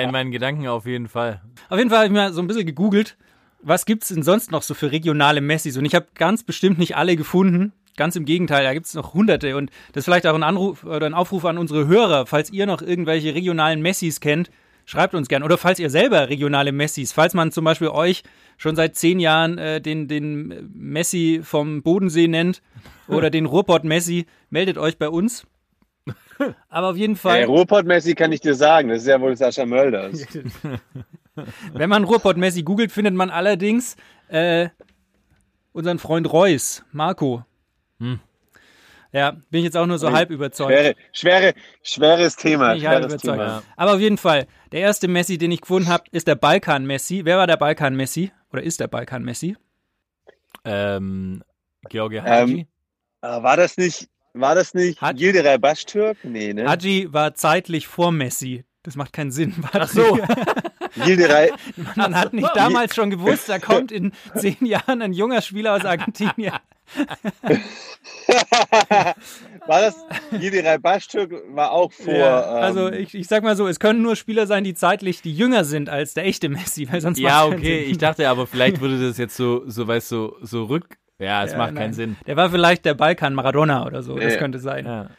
in 0.00 0.10
meinen 0.10 0.32
Gedanken 0.32 0.66
auf 0.66 0.86
jeden 0.86 1.08
Fall. 1.08 1.40
Auf 1.68 1.78
jeden 1.78 1.90
Fall 1.90 1.98
habe 1.98 2.06
ich 2.06 2.12
mal 2.12 2.32
so 2.32 2.42
ein 2.42 2.48
bisschen 2.48 2.66
gegoogelt, 2.66 3.16
was 3.62 3.86
gibt's 3.86 4.08
denn 4.08 4.24
sonst 4.24 4.50
noch 4.50 4.62
so 4.62 4.74
für 4.74 4.90
regionale 4.90 5.40
Messis? 5.40 5.76
Und 5.76 5.84
ich 5.84 5.94
habe 5.94 6.06
ganz 6.14 6.42
bestimmt 6.42 6.78
nicht 6.78 6.96
alle 6.96 7.14
gefunden. 7.16 7.72
Ganz 7.96 8.16
im 8.16 8.24
Gegenteil, 8.24 8.64
da 8.64 8.72
gibt's 8.72 8.94
noch 8.94 9.14
hunderte. 9.14 9.56
Und 9.56 9.70
das 9.92 10.02
ist 10.02 10.04
vielleicht 10.06 10.26
auch 10.26 10.34
ein 10.34 10.42
Anruf 10.42 10.84
oder 10.84 11.06
ein 11.06 11.14
Aufruf 11.14 11.44
an 11.44 11.58
unsere 11.58 11.86
Hörer. 11.86 12.26
Falls 12.26 12.50
ihr 12.50 12.66
noch 12.66 12.80
irgendwelche 12.80 13.34
regionalen 13.34 13.82
Messis 13.82 14.20
kennt, 14.20 14.50
schreibt 14.84 15.14
uns 15.14 15.28
gern. 15.28 15.42
Oder 15.42 15.58
falls 15.58 15.78
ihr 15.78 15.90
selber 15.90 16.28
regionale 16.28 16.72
Messis, 16.72 17.12
falls 17.12 17.34
man 17.34 17.52
zum 17.52 17.64
Beispiel 17.64 17.88
euch 17.88 18.22
schon 18.56 18.76
seit 18.76 18.96
zehn 18.96 19.20
Jahren 19.20 19.58
äh, 19.58 19.80
den, 19.80 20.08
den 20.08 20.70
Messi 20.74 21.40
vom 21.42 21.82
Bodensee 21.82 22.28
nennt 22.28 22.62
oder 23.08 23.30
den 23.30 23.46
Ruhrpott-Messi, 23.46 24.26
meldet 24.50 24.78
euch 24.78 24.98
bei 24.98 25.08
uns. 25.08 25.46
Aber 26.68 26.90
auf 26.90 26.96
jeden 26.96 27.16
Fall. 27.16 27.38
Hey, 27.38 27.44
Ruhrpott-Messi 27.44 28.14
kann 28.14 28.32
ich 28.32 28.40
dir 28.40 28.54
sagen, 28.54 28.88
das 28.88 29.02
ist 29.02 29.08
ja 29.08 29.20
wohl 29.20 29.36
Sascha 29.36 29.66
Mölders. 29.66 30.26
Wenn 31.72 31.88
man 31.88 32.04
Ruhrpott-Messi 32.04 32.62
googelt, 32.62 32.92
findet 32.92 33.14
man 33.14 33.30
allerdings 33.30 33.96
äh, 34.28 34.68
unseren 35.72 35.98
Freund 35.98 36.32
Reus, 36.32 36.84
Marco. 36.92 37.44
Ja, 39.12 39.32
bin 39.32 39.58
ich 39.58 39.64
jetzt 39.64 39.76
auch 39.76 39.84
nur 39.86 39.98
so 39.98 40.10
halb 40.10 40.30
überzeugt. 40.30 40.72
Schwere, 40.72 40.94
schwere, 41.12 41.54
schweres 41.82 42.36
Thema. 42.36 42.68
Bin 42.70 42.78
ich 42.78 42.86
halb 42.86 43.00
Schweres 43.04 43.12
überzeugt. 43.24 43.38
Thema. 43.40 43.62
Aber 43.76 43.94
auf 43.94 44.00
jeden 44.00 44.16
Fall, 44.16 44.46
der 44.72 44.80
erste 44.80 45.06
Messi, 45.08 45.36
den 45.36 45.50
ich 45.52 45.60
gefunden 45.60 45.88
habe, 45.88 46.04
ist 46.12 46.26
der 46.26 46.34
Balkan-Messi. 46.34 47.24
Wer 47.26 47.36
war 47.36 47.46
der 47.46 47.58
Balkan-Messi? 47.58 48.32
Oder 48.52 48.62
ist 48.62 48.80
der 48.80 48.88
Balkan-Messi? 48.88 49.56
Ähm, 50.64 51.42
Georgia 51.88 52.22
Haji. 52.22 52.60
Ähm, 52.60 52.66
Ah, 53.24 53.40
War 53.42 53.56
das 53.56 53.76
nicht, 53.76 54.08
war 54.34 54.54
das 54.56 54.74
nicht 54.74 55.00
Hat- 55.00 55.20
Yildiray 55.20 55.56
Baştürk? 55.58 56.16
Nee, 56.24 56.52
ne? 56.54 56.68
Haji 56.68 57.12
war 57.12 57.34
zeitlich 57.34 57.86
vor 57.86 58.10
Messi. 58.10 58.64
Das 58.82 58.96
macht 58.96 59.12
keinen 59.12 59.30
Sinn. 59.30 59.54
Ach 59.72 59.88
so. 59.88 60.18
Yildiray, 60.96 61.52
Man 61.96 62.14
hat 62.18 62.32
nicht 62.32 62.50
damals 62.54 62.94
schon 62.94 63.10
gewusst, 63.10 63.48
da 63.48 63.58
kommt 63.58 63.90
in 63.92 64.12
zehn 64.36 64.64
Jahren 64.64 65.02
ein 65.02 65.12
junger 65.12 65.40
Spieler 65.42 65.74
aus 65.74 65.84
Argentinien. 65.84 66.54
war 69.66 69.80
das 69.80 69.96
Yildiray 70.32 70.78
Baştürk 70.78 71.32
war 71.54 71.72
auch 71.72 71.92
vor. 71.92 72.12
Ja, 72.12 72.58
ähm, 72.58 72.62
also 72.64 72.90
ich, 72.92 73.14
ich 73.14 73.26
sag 73.28 73.42
mal 73.42 73.56
so, 73.56 73.66
es 73.66 73.78
können 73.80 74.02
nur 74.02 74.16
Spieler 74.16 74.46
sein, 74.46 74.64
die 74.64 74.74
zeitlich 74.74 75.22
die 75.22 75.32
jünger 75.34 75.64
sind 75.64 75.88
als 75.88 76.14
der 76.14 76.26
echte 76.26 76.48
Messi, 76.48 76.88
weil 76.90 77.00
sonst 77.00 77.18
Ja, 77.18 77.44
okay. 77.46 77.82
Ich 77.84 77.98
dachte 77.98 78.28
aber, 78.28 78.46
vielleicht 78.46 78.80
würde 78.80 79.00
das 79.08 79.18
jetzt 79.18 79.36
so, 79.36 79.62
so 79.66 79.86
weißt 79.86 80.10
du, 80.12 80.34
so, 80.40 80.46
so 80.46 80.64
rück. 80.64 80.96
Ja, 81.18 81.44
es 81.44 81.52
Ja, 81.52 81.58
macht 81.58 81.74
nein. 81.74 81.82
keinen 81.84 81.92
Sinn. 81.94 82.16
Der 82.26 82.36
war 82.36 82.50
vielleicht 82.50 82.84
der 82.84 82.94
Balkan 82.94 83.34
Maradona 83.34 83.86
oder 83.86 84.02
so, 84.02 84.16
das 84.16 84.34
Ja. 84.34 84.38
könnte 84.38 84.58
sein. 84.58 84.84
Ja. 84.86 85.10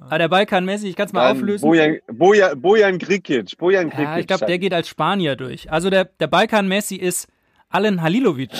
Aber 0.00 0.18
der 0.18 0.28
Balkan 0.28 0.64
Messi, 0.64 0.88
ich 0.88 0.96
kann 0.96 1.06
es 1.06 1.12
mal 1.12 1.28
dann 1.28 1.36
auflösen. 1.36 1.64
Bojan, 1.64 1.98
Bojan, 2.12 2.60
Bojan 2.60 2.98
Grikic. 2.98 3.56
Bojan 3.56 3.88
Grikic. 3.88 4.04
Ja, 4.04 4.18
ich 4.18 4.26
glaube, 4.26 4.46
der 4.46 4.58
geht 4.58 4.74
als 4.74 4.88
Spanier 4.88 5.36
durch. 5.36 5.70
Also 5.70 5.90
der, 5.90 6.04
der 6.04 6.26
Balkan 6.26 6.68
Messi 6.68 6.96
ist 6.96 7.28
Alen 7.68 8.02
Halilovic. 8.02 8.50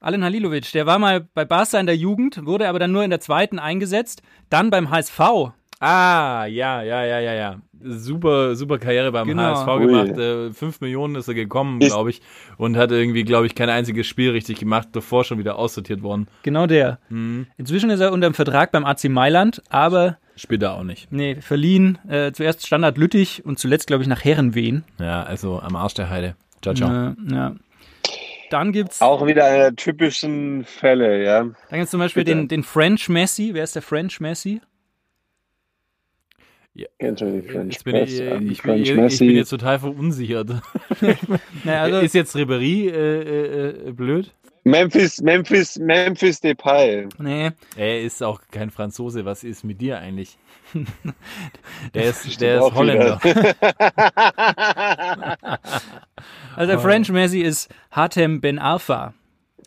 Alen 0.00 0.22
Halilovic, 0.22 0.70
der 0.72 0.84
war 0.86 0.98
mal 0.98 1.20
bei 1.20 1.44
Barca 1.44 1.80
in 1.80 1.86
der 1.86 1.96
Jugend, 1.96 2.44
wurde 2.44 2.68
aber 2.68 2.78
dann 2.78 2.92
nur 2.92 3.04
in 3.04 3.10
der 3.10 3.20
zweiten 3.20 3.58
eingesetzt, 3.58 4.22
dann 4.50 4.68
beim 4.70 4.90
HSV. 4.90 5.20
Ah, 5.80 6.44
ja, 6.46 6.82
ja, 6.82 7.04
ja, 7.04 7.18
ja, 7.20 7.32
ja. 7.32 7.60
Super, 7.86 8.54
super 8.56 8.78
Karriere 8.78 9.12
beim 9.12 9.28
Genau. 9.28 9.42
HSV 9.42 9.68
Ui. 9.68 9.86
gemacht. 9.86 10.18
Äh, 10.18 10.52
fünf 10.52 10.80
Millionen 10.80 11.16
ist 11.16 11.28
er 11.28 11.34
gekommen, 11.34 11.78
glaube 11.80 12.10
ich. 12.10 12.22
Und 12.56 12.76
hat 12.76 12.90
irgendwie, 12.90 13.24
glaube 13.24 13.46
ich, 13.46 13.54
kein 13.54 13.68
einziges 13.68 14.06
Spiel 14.06 14.30
richtig 14.30 14.58
gemacht, 14.58 14.88
bevor 14.92 15.24
schon 15.24 15.38
wieder 15.38 15.56
aussortiert 15.58 16.02
worden. 16.02 16.26
Genau 16.42 16.66
der. 16.66 16.98
Inzwischen 17.58 17.90
ist 17.90 18.00
er 18.00 18.12
unter 18.12 18.28
dem 18.28 18.34
Vertrag 18.34 18.72
beim 18.72 18.84
AC 18.84 19.04
Mailand, 19.08 19.62
aber 19.68 20.16
Spielt 20.36 20.62
er 20.62 20.74
auch 20.74 20.82
nicht. 20.82 21.12
nee, 21.12 21.36
verliehen. 21.36 21.98
Äh, 22.08 22.32
zuerst 22.32 22.66
Standard 22.66 22.96
Lüttich 22.98 23.44
und 23.44 23.58
zuletzt, 23.58 23.86
glaube 23.86 24.02
ich, 24.02 24.08
nach 24.08 24.24
Herrenwehen. 24.24 24.84
Ja, 24.98 25.22
also 25.22 25.60
am 25.60 25.76
Arsch 25.76 25.94
der 25.94 26.10
Heide. 26.10 26.34
Ciao, 26.62 26.74
ciao. 26.74 26.90
Äh, 27.10 27.14
ja. 27.32 27.54
Dann 28.50 28.72
gibt's, 28.72 29.00
Auch 29.00 29.26
wieder 29.26 29.44
einer 29.46 29.58
der 29.70 29.76
typischen 29.76 30.64
Fälle, 30.64 31.24
ja. 31.24 31.40
dann 31.40 31.54
gibt's 31.78 31.90
zum 31.90 32.00
Beispiel 32.00 32.24
Bitte. 32.24 32.36
den, 32.36 32.48
den 32.48 32.62
French 32.62 33.08
Messi. 33.08 33.50
Wer 33.52 33.64
ist 33.64 33.74
der 33.74 33.82
French 33.82 34.20
Messi? 34.20 34.60
French 36.98 37.74
Jetzt 37.74 37.84
bin 37.84 37.94
ich, 37.96 38.20
äh, 38.20 38.36
ich, 38.38 38.62
bin, 38.62 38.66
French 38.72 38.88
ich 38.90 38.96
Messi. 38.96 39.26
bin 39.26 39.36
jetzt 39.36 39.50
total 39.50 39.78
verunsichert. 39.78 40.50
Naja, 41.64 41.82
also, 41.82 41.98
ist 42.00 42.14
jetzt 42.14 42.34
Ribéry 42.34 42.90
äh, 42.90 43.22
äh, 43.22 43.88
äh, 43.88 43.92
blöd? 43.92 44.32
Memphis, 44.64 45.20
Memphis, 45.20 45.78
Memphis 45.78 46.40
Depay. 46.40 47.06
nee, 47.18 47.50
Er 47.76 48.00
ist 48.00 48.22
auch 48.22 48.40
kein 48.50 48.70
Franzose. 48.70 49.24
Was 49.26 49.44
ist 49.44 49.62
mit 49.62 49.80
dir 49.80 49.98
eigentlich? 49.98 50.38
Der 51.94 52.04
ist, 52.04 52.40
der 52.40 52.56
ist 52.56 52.62
auch 52.62 52.74
Holländer. 52.74 53.20
Also 56.56 56.72
der 56.72 56.80
French 56.80 57.10
Messi 57.10 57.40
ist 57.40 57.72
Hatem 57.90 58.40
Ben 58.40 58.58
Arfa. 58.58 59.14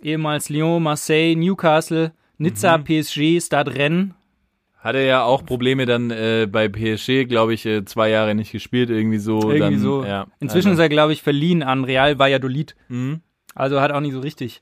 Ehemals 0.01 0.49
Lyon, 0.49 0.83
Marseille, 0.83 1.35
Newcastle, 1.35 2.11
Nizza, 2.37 2.77
PSG, 2.77 3.41
Stade 3.41 3.75
Rennes. 3.75 4.09
Hatte 4.79 4.99
ja 4.99 5.23
auch 5.23 5.45
Probleme 5.45 5.85
dann 5.85 6.11
äh, 6.11 6.47
bei 6.49 6.67
PSG, 6.67 7.25
glaube 7.27 7.53
ich, 7.53 7.65
äh, 7.65 7.83
zwei 7.85 8.09
Jahre 8.09 8.35
nicht 8.35 8.51
gespielt, 8.51 8.89
irgendwie 8.89 9.17
so. 9.17 9.39
Irgendwie 9.51 9.59
dann, 9.59 9.79
so. 9.79 10.05
Ja, 10.05 10.27
Inzwischen 10.39 10.69
also, 10.69 10.81
ist 10.81 10.85
er, 10.85 10.89
glaube 10.89 11.13
ich, 11.13 11.23
verliehen 11.23 11.63
an 11.63 11.83
Real 11.83 12.19
Valladolid. 12.19 12.75
Mhm. 12.87 13.21
Also 13.55 13.81
hat 13.81 13.91
auch 13.91 14.01
nicht 14.01 14.13
so 14.13 14.19
richtig. 14.19 14.61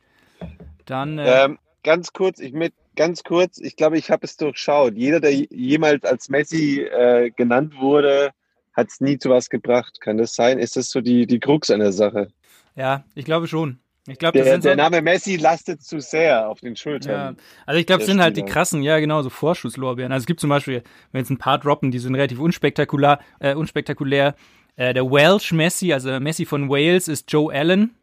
Dann, 0.86 1.19
äh, 1.19 1.45
Ähm, 1.45 1.60
ganz 1.84 2.13
kurz, 2.13 2.39
ich 2.39 2.54
mit 2.54 2.73
ganz 2.95 3.23
kurz, 3.23 3.60
ich 3.60 3.75
glaube, 3.75 3.97
ich 3.97 4.10
habe 4.10 4.25
es 4.25 4.38
durchschaut. 4.38 4.95
Jeder, 4.95 5.19
der 5.19 5.34
jemals 5.34 6.04
als 6.06 6.30
Messi 6.30 6.82
äh, 6.82 7.30
genannt 7.32 7.73
wurde, 7.78 8.32
hat 8.73 8.88
es 8.89 9.01
nie 9.01 9.17
zu 9.17 9.30
was 9.30 9.49
gebracht. 9.49 9.99
Kann 10.01 10.17
das 10.17 10.34
sein? 10.34 10.60
Ist 10.60 10.78
das 10.78 10.89
so 10.89 11.01
die, 11.01 11.28
die 11.28 11.39
Krux 11.39 11.69
an 11.69 11.80
der 11.80 11.91
Sache? 11.91 12.30
ja, 12.75 13.04
ich 13.15 13.25
glaube 13.25 13.47
schon. 13.47 13.80
Ich 14.08 14.20
glaube, 14.20 14.38
das 14.38 14.48
Der, 14.48 14.58
der 14.60 14.76
Name 14.76 15.02
Messi 15.02 15.36
lastet 15.36 15.82
zu 15.82 16.00
sehr 16.00 16.48
auf 16.48 16.60
den 16.60 16.74
ja, 16.74 16.76
Schultern. 16.76 17.38
also 17.65 17.80
ich 17.80 17.88
glaube, 17.88 18.02
es 18.02 18.08
sind 18.08 18.22
halt 18.22 18.38
die 18.38 18.44
krassen, 18.44 18.84
ja 18.84 19.00
genau, 19.00 19.22
so 19.24 19.30
Vorschusslorbeeren. 19.32 20.12
Also 20.12 20.24
es 20.24 20.28
gibt 20.28 20.39
zum 20.39 20.50
Beispiel, 20.52 20.84
wenn 21.12 21.22
jetzt 21.22 21.32
ein 21.32 21.38
paar 21.39 21.58
droppen, 21.58 21.89
die 21.89 21.98
sind 22.00 22.13
relativ 22.13 22.39
unspektakulär, 22.39 23.20
äh, 23.39 23.56
unspektakulär. 23.56 24.36
Äh, 24.76 24.94
der 24.94 25.06
Welsh 25.10 25.54
Messi, 25.54 25.91
also 25.94 26.20
Messi 26.20 26.46
von 26.46 26.70
Wales, 26.70 27.08
ist 27.08 27.32
Joe 27.32 27.52
Allen. 27.54 27.96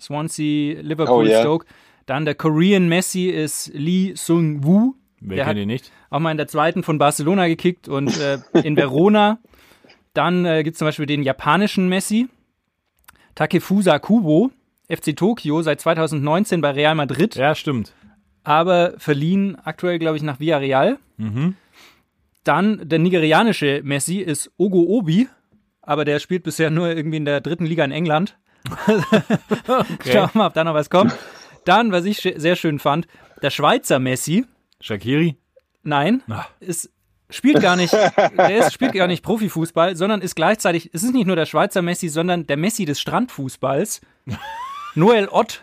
Swansea, 0.00 0.80
Liverpool, 0.82 1.24
Oh, 1.26 1.28
ja. 1.28 1.40
Stoke. 1.40 1.66
Dann 2.06 2.24
der 2.24 2.34
Korean 2.34 2.88
Messi 2.88 3.26
ist 3.26 3.70
Lee 3.74 4.12
Sung-woo. 4.14 4.94
Wer 5.20 5.44
kennt 5.44 5.58
ihn 5.58 5.66
nicht? 5.66 5.90
auch 6.10 6.20
mal 6.20 6.30
in 6.30 6.36
der 6.36 6.46
zweiten 6.46 6.82
von 6.84 6.98
Barcelona 6.98 7.48
gekickt 7.48 7.88
und 7.88 8.16
äh, 8.20 8.38
in 8.62 8.76
Verona. 8.76 9.38
Dann 10.14 10.44
äh, 10.46 10.62
gibt 10.62 10.74
es 10.74 10.78
zum 10.78 10.86
Beispiel 10.86 11.06
den 11.06 11.22
japanischen 11.22 11.88
Messi, 11.88 12.28
Takefusa 13.34 13.98
Kubo, 13.98 14.50
FC 14.88 15.14
Tokio, 15.16 15.62
seit 15.62 15.80
2019 15.80 16.60
bei 16.60 16.70
Real 16.70 16.94
Madrid, 16.94 17.34
Ja, 17.36 17.54
stimmt. 17.54 17.92
aber 18.44 18.94
verliehen 18.98 19.56
aktuell, 19.62 19.98
glaube 19.98 20.16
ich, 20.16 20.22
nach 20.22 20.40
Villarreal. 20.40 20.98
Mhm. 21.16 21.54
Dann 22.44 22.88
der 22.88 22.98
nigerianische 22.98 23.82
Messi 23.84 24.18
ist 24.18 24.50
Ogo 24.56 24.80
Obi, 24.82 25.28
aber 25.82 26.04
der 26.04 26.18
spielt 26.18 26.44
bisher 26.44 26.70
nur 26.70 26.88
irgendwie 26.88 27.18
in 27.18 27.24
der 27.26 27.40
dritten 27.40 27.66
Liga 27.66 27.84
in 27.84 27.92
England. 27.92 28.38
Schauen 28.86 29.10
wir 30.04 30.30
mal, 30.34 30.46
ob 30.46 30.54
da 30.54 30.64
noch 30.64 30.74
was 30.74 30.90
kommt. 30.90 31.14
Dann, 31.64 31.92
was 31.92 32.04
ich 32.04 32.20
sehr 32.36 32.56
schön 32.56 32.78
fand, 32.78 33.06
der 33.42 33.50
Schweizer 33.50 33.98
Messi, 33.98 34.46
Shakiri? 34.80 35.36
Nein, 35.82 36.22
Ah. 36.28 36.46
ist, 36.60 36.90
spielt 37.30 37.60
gar 37.60 37.76
nicht, 37.76 37.92
der 37.92 38.56
ist, 38.58 38.72
spielt 38.72 38.94
gar 38.94 39.06
nicht 39.06 39.22
Profifußball, 39.22 39.96
sondern 39.96 40.20
ist 40.22 40.34
gleichzeitig, 40.34 40.90
es 40.92 41.02
ist 41.02 41.14
nicht 41.14 41.26
nur 41.26 41.36
der 41.36 41.46
Schweizer 41.46 41.82
Messi, 41.82 42.08
sondern 42.08 42.46
der 42.46 42.56
Messi 42.56 42.84
des 42.84 43.00
Strandfußballs. 43.00 44.00
Noel 44.98 45.28
Ott, 45.28 45.62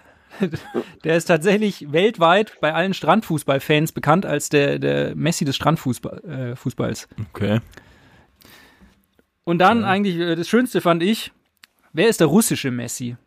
der 1.03 1.17
ist 1.17 1.25
tatsächlich 1.25 1.91
weltweit 1.91 2.59
bei 2.61 2.73
allen 2.73 2.93
Strandfußballfans 2.93 3.91
bekannt 3.91 4.25
als 4.25 4.49
der, 4.49 4.79
der 4.79 5.15
Messi 5.15 5.45
des 5.45 5.55
Strandfußballs. 5.57 7.03
Äh. 7.03 7.21
Okay. 7.33 7.59
Und 9.43 9.59
dann 9.59 9.83
eigentlich, 9.83 10.17
äh, 10.17 10.35
das 10.35 10.47
Schönste 10.47 10.81
fand 10.81 11.03
ich, 11.03 11.31
wer 11.93 12.07
ist 12.07 12.19
der 12.19 12.27
russische 12.27 12.71
Messi? 12.71 13.17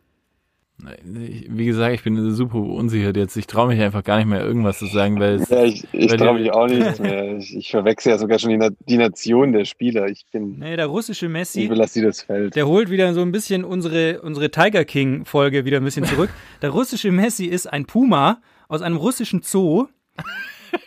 Ich- 1.13 1.45
Wie 1.49 1.65
gesagt, 1.65 1.93
ich 1.93 2.03
bin 2.03 2.31
super 2.31 2.57
unsicher 2.57 3.13
jetzt. 3.15 3.35
Ich 3.35 3.47
traue 3.47 3.67
mich 3.67 3.81
einfach 3.81 4.03
gar 4.03 4.17
nicht 4.17 4.27
mehr 4.27 4.41
irgendwas 4.43 4.79
zu 4.79 4.85
sagen, 4.85 5.19
weil 5.19 5.35
es, 5.35 5.49
Ja, 5.49 5.63
ich, 5.65 5.85
ich 5.91 6.07
traue 6.15 6.39
mich 6.39 6.51
auch 6.53 6.67
nicht 6.67 6.99
mehr. 6.99 7.37
Ich, 7.37 7.55
ich 7.55 7.69
verwechsel 7.69 8.11
ja 8.13 8.17
sogar 8.17 8.39
schon 8.39 8.51
die, 8.51 8.57
Na 8.57 8.69
die 8.87 8.97
Nation 8.97 9.51
der 9.51 9.65
Spieler. 9.65 10.07
Ich 10.07 10.25
bin, 10.31 10.57
Nee, 10.59 10.77
der 10.77 10.85
russische 10.87 11.25
ich 11.25 11.31
Messi, 11.31 11.65
überlasse 11.65 11.99
dir 11.99 12.07
das 12.07 12.21
Feld. 12.21 12.55
der 12.55 12.65
holt 12.67 12.89
wieder 12.89 13.13
so 13.13 13.21
ein 13.21 13.31
bisschen 13.33 13.65
unsere, 13.65 14.21
unsere 14.21 14.51
Tiger 14.51 14.85
King-Folge 14.85 15.65
wieder 15.65 15.77
ein 15.77 15.83
bisschen 15.83 16.05
zurück. 16.05 16.29
Der 16.61 16.69
russische 16.69 17.11
Messi 17.11 17.45
ist 17.45 17.67
ein 17.67 17.85
Puma 17.85 18.41
aus 18.69 18.81
einem 18.81 18.95
russischen 18.97 19.41
Zoo. 19.41 19.87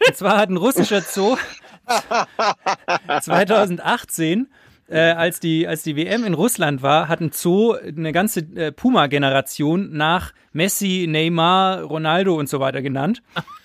Und 0.08 0.16
zwar 0.16 0.38
hat 0.38 0.48
ein 0.48 0.56
russischer 0.56 1.00
Zoo 1.02 1.36
2018 3.20 4.48
äh, 4.88 4.98
als, 4.98 5.40
die, 5.40 5.66
als 5.66 5.82
die 5.82 5.96
WM 5.96 6.24
in 6.24 6.34
Russland 6.34 6.82
war, 6.82 7.08
hat 7.08 7.20
ein 7.20 7.32
Zoo 7.32 7.72
eine 7.72 8.12
ganze 8.12 8.40
äh, 8.40 8.72
Puma-Generation 8.72 9.92
nach 9.92 10.32
Messi, 10.52 11.06
Neymar, 11.08 11.82
Ronaldo 11.82 12.34
und 12.34 12.48
so 12.48 12.60
weiter 12.60 12.82
genannt. 12.82 13.22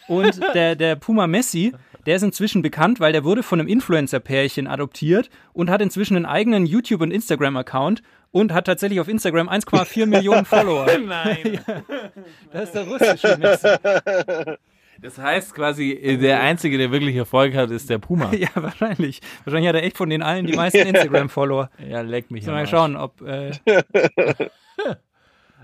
Und 0.07 0.39
der, 0.53 0.75
der 0.75 0.95
Puma 0.95 1.27
Messi, 1.27 1.73
der 2.05 2.15
ist 2.15 2.23
inzwischen 2.23 2.61
bekannt, 2.61 2.99
weil 2.99 3.11
der 3.11 3.23
wurde 3.23 3.43
von 3.43 3.59
einem 3.59 3.67
Influencer-Pärchen 3.67 4.67
adoptiert 4.67 5.29
und 5.53 5.69
hat 5.69 5.81
inzwischen 5.81 6.15
einen 6.15 6.25
eigenen 6.25 6.65
YouTube- 6.65 7.01
und 7.01 7.11
Instagram-Account 7.11 8.01
und 8.31 8.53
hat 8.53 8.65
tatsächlich 8.65 8.99
auf 8.99 9.07
Instagram 9.07 9.49
1,4 9.49 10.05
Millionen 10.05 10.45
Follower. 10.45 10.87
Nein. 10.97 11.59
Das 12.51 12.63
ist 12.69 12.75
der 12.75 12.87
russische 12.87 13.37
Messi. 13.37 14.57
Das 15.01 15.17
heißt 15.17 15.53
quasi, 15.53 15.91
äh, 15.91 16.17
der 16.17 16.41
Einzige, 16.41 16.77
der 16.77 16.91
wirklich 16.91 17.15
Erfolg 17.15 17.55
hat, 17.55 17.71
ist 17.71 17.89
der 17.89 17.99
Puma. 17.99 18.31
Ja, 18.37 18.49
wahrscheinlich. 18.55 19.21
Wahrscheinlich 19.43 19.69
hat 19.69 19.75
er 19.75 19.83
echt 19.83 19.97
von 19.97 20.09
den 20.09 20.21
allen 20.23 20.45
die 20.45 20.53
meisten 20.55 20.77
Instagram-Follower. 20.87 21.69
Ja, 21.87 22.01
leck 22.01 22.31
mich 22.31 22.47
Arsch. 22.49 22.69
schauen, 22.69 22.95
ob 22.95 23.21
äh, 23.21 23.51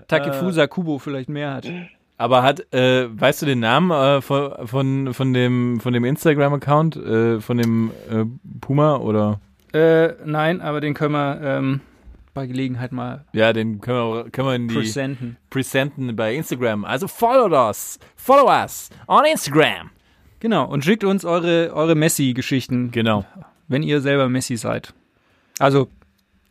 Takefusa 0.08 0.66
Kubo 0.66 0.98
vielleicht 0.98 1.28
mehr 1.28 1.54
hat. 1.54 1.66
Aber 2.16 2.42
hat, 2.42 2.72
äh, 2.72 3.08
weißt 3.10 3.42
du 3.42 3.46
den 3.46 3.60
Namen 3.60 3.90
äh, 3.90 4.20
von, 4.22 4.66
von, 4.66 5.14
von 5.14 5.32
dem, 5.32 5.80
von 5.80 5.92
dem 5.92 6.04
Instagram-Account, 6.04 6.96
äh, 6.96 7.40
von 7.40 7.58
dem 7.58 7.90
äh, 8.10 8.24
Puma 8.60 8.96
oder? 8.96 9.40
Äh, 9.72 10.12
nein, 10.24 10.60
aber 10.60 10.80
den 10.80 10.94
können 10.94 11.14
wir 11.14 11.40
ähm, 11.42 11.80
bei 12.34 12.46
Gelegenheit 12.46 12.92
mal 12.92 13.24
Ja, 13.32 13.52
den 13.52 13.80
können 13.80 13.96
wir, 14.12 14.30
können 14.30 14.48
wir 14.48 14.54
in 14.54 14.68
die 14.68 14.74
presenten. 14.74 15.36
presenten 15.50 16.14
bei 16.16 16.34
Instagram. 16.34 16.84
Also 16.84 17.08
follow 17.08 17.48
us, 17.68 17.98
follow 18.16 18.48
us 18.50 18.90
on 19.06 19.24
Instagram. 19.24 19.90
Genau, 20.40 20.66
und 20.68 20.84
schickt 20.84 21.04
uns 21.04 21.24
eure, 21.24 21.72
eure 21.72 21.94
Messi-Geschichten, 21.94 22.90
Genau. 22.90 23.24
wenn 23.68 23.82
ihr 23.82 24.00
selber 24.02 24.28
Messi 24.28 24.56
seid. 24.58 24.92
Also, 25.58 25.88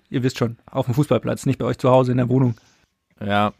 ihr 0.09 0.23
wisst 0.23 0.37
schon, 0.39 0.57
auf 0.65 0.85
dem 0.85 0.95
Fußballplatz, 0.95 1.45
nicht 1.45 1.59
bei 1.59 1.65
euch 1.65 1.77
zu 1.77 1.89
Hause 1.91 2.11
in 2.11 2.17
der 2.17 2.29
Wohnung. 2.29 2.55
Ja. 3.23 3.53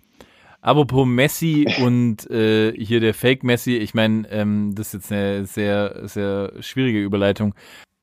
Apropos 0.62 1.05
Messi 1.05 1.67
und 1.81 2.29
äh, 2.31 2.71
hier 2.73 3.01
der 3.01 3.13
Fake 3.13 3.43
Messi, 3.43 3.75
ich 3.75 3.93
meine, 3.93 4.27
ähm, 4.31 4.73
das 4.73 4.88
ist 4.88 4.93
jetzt 4.93 5.12
eine 5.12 5.45
sehr, 5.45 6.07
sehr 6.07 6.53
schwierige 6.62 7.03
Überleitung. 7.03 7.53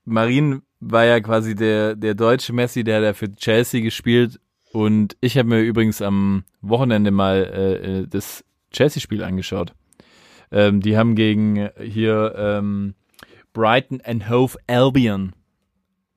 Marin 0.05 0.61
war 0.81 1.05
ja 1.05 1.21
quasi 1.21 1.55
der, 1.55 1.95
der 1.95 2.15
deutsche 2.15 2.53
Messi, 2.53 2.85
der 2.85 2.97
hat 2.97 3.05
ja 3.05 3.13
für 3.13 3.33
Chelsea 3.35 3.83
gespielt 3.83 4.41
und 4.73 5.17
ich 5.21 5.37
habe 5.37 5.49
mir 5.49 5.61
übrigens 5.61 6.01
am 6.01 6.45
Wochenende 6.63 7.11
mal 7.11 7.37
äh, 7.37 8.01
äh, 8.01 8.07
das 8.07 8.45
Chelsea-Spiel 8.73 9.23
angeschaut. 9.23 9.73
Ähm, 10.53 10.81
die 10.81 10.97
haben 10.97 11.15
gegen 11.15 11.69
hier 11.81 12.35
ähm, 12.37 12.95
Brighton 13.53 14.01
and 14.05 14.29
Hove 14.29 14.57
Albion 14.67 15.33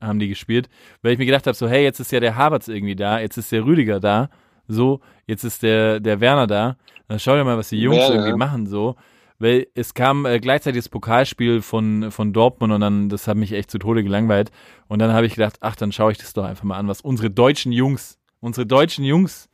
haben 0.01 0.19
die 0.19 0.27
gespielt, 0.27 0.69
weil 1.01 1.13
ich 1.13 1.19
mir 1.19 1.25
gedacht 1.25 1.47
habe, 1.47 1.55
so 1.55 1.67
hey, 1.67 1.83
jetzt 1.83 1.99
ist 1.99 2.11
ja 2.11 2.19
der 2.19 2.35
Havertz 2.35 2.67
irgendwie 2.67 2.95
da, 2.95 3.19
jetzt 3.19 3.37
ist 3.37 3.51
der 3.51 3.65
Rüdiger 3.65 3.99
da, 3.99 4.29
so, 4.67 5.01
jetzt 5.27 5.43
ist 5.43 5.63
der, 5.63 5.99
der 5.99 6.19
Werner 6.19 6.47
da, 6.47 6.77
dann 7.07 7.19
schau 7.19 7.35
dir 7.35 7.43
mal, 7.43 7.57
was 7.57 7.69
die 7.69 7.79
Jungs 7.79 7.97
Werner. 7.97 8.15
irgendwie 8.15 8.37
machen, 8.37 8.67
so. 8.67 8.95
Weil 9.43 9.67
es 9.73 9.93
kam 9.93 10.25
äh, 10.25 10.39
gleichzeitig 10.39 10.79
das 10.79 10.87
Pokalspiel 10.87 11.61
von, 11.61 12.11
von 12.11 12.31
Dortmund 12.31 12.71
und 12.71 12.79
dann, 12.79 13.09
das 13.09 13.27
hat 13.27 13.35
mich 13.35 13.51
echt 13.51 13.69
zu 13.69 13.77
Tode 13.77 14.01
gelangweilt. 14.01 14.51
Und 14.87 14.99
dann 14.99 15.11
habe 15.11 15.25
ich 15.25 15.35
gedacht, 15.35 15.57
ach, 15.59 15.75
dann 15.75 15.91
schaue 15.91 16.13
ich 16.13 16.17
das 16.17 16.31
doch 16.31 16.45
einfach 16.45 16.63
mal 16.63 16.77
an, 16.77 16.87
was 16.87 17.01
unsere 17.01 17.29
deutschen 17.29 17.73
Jungs, 17.73 18.17
unsere 18.39 18.65
deutschen 18.65 19.03
Jungs 19.03 19.49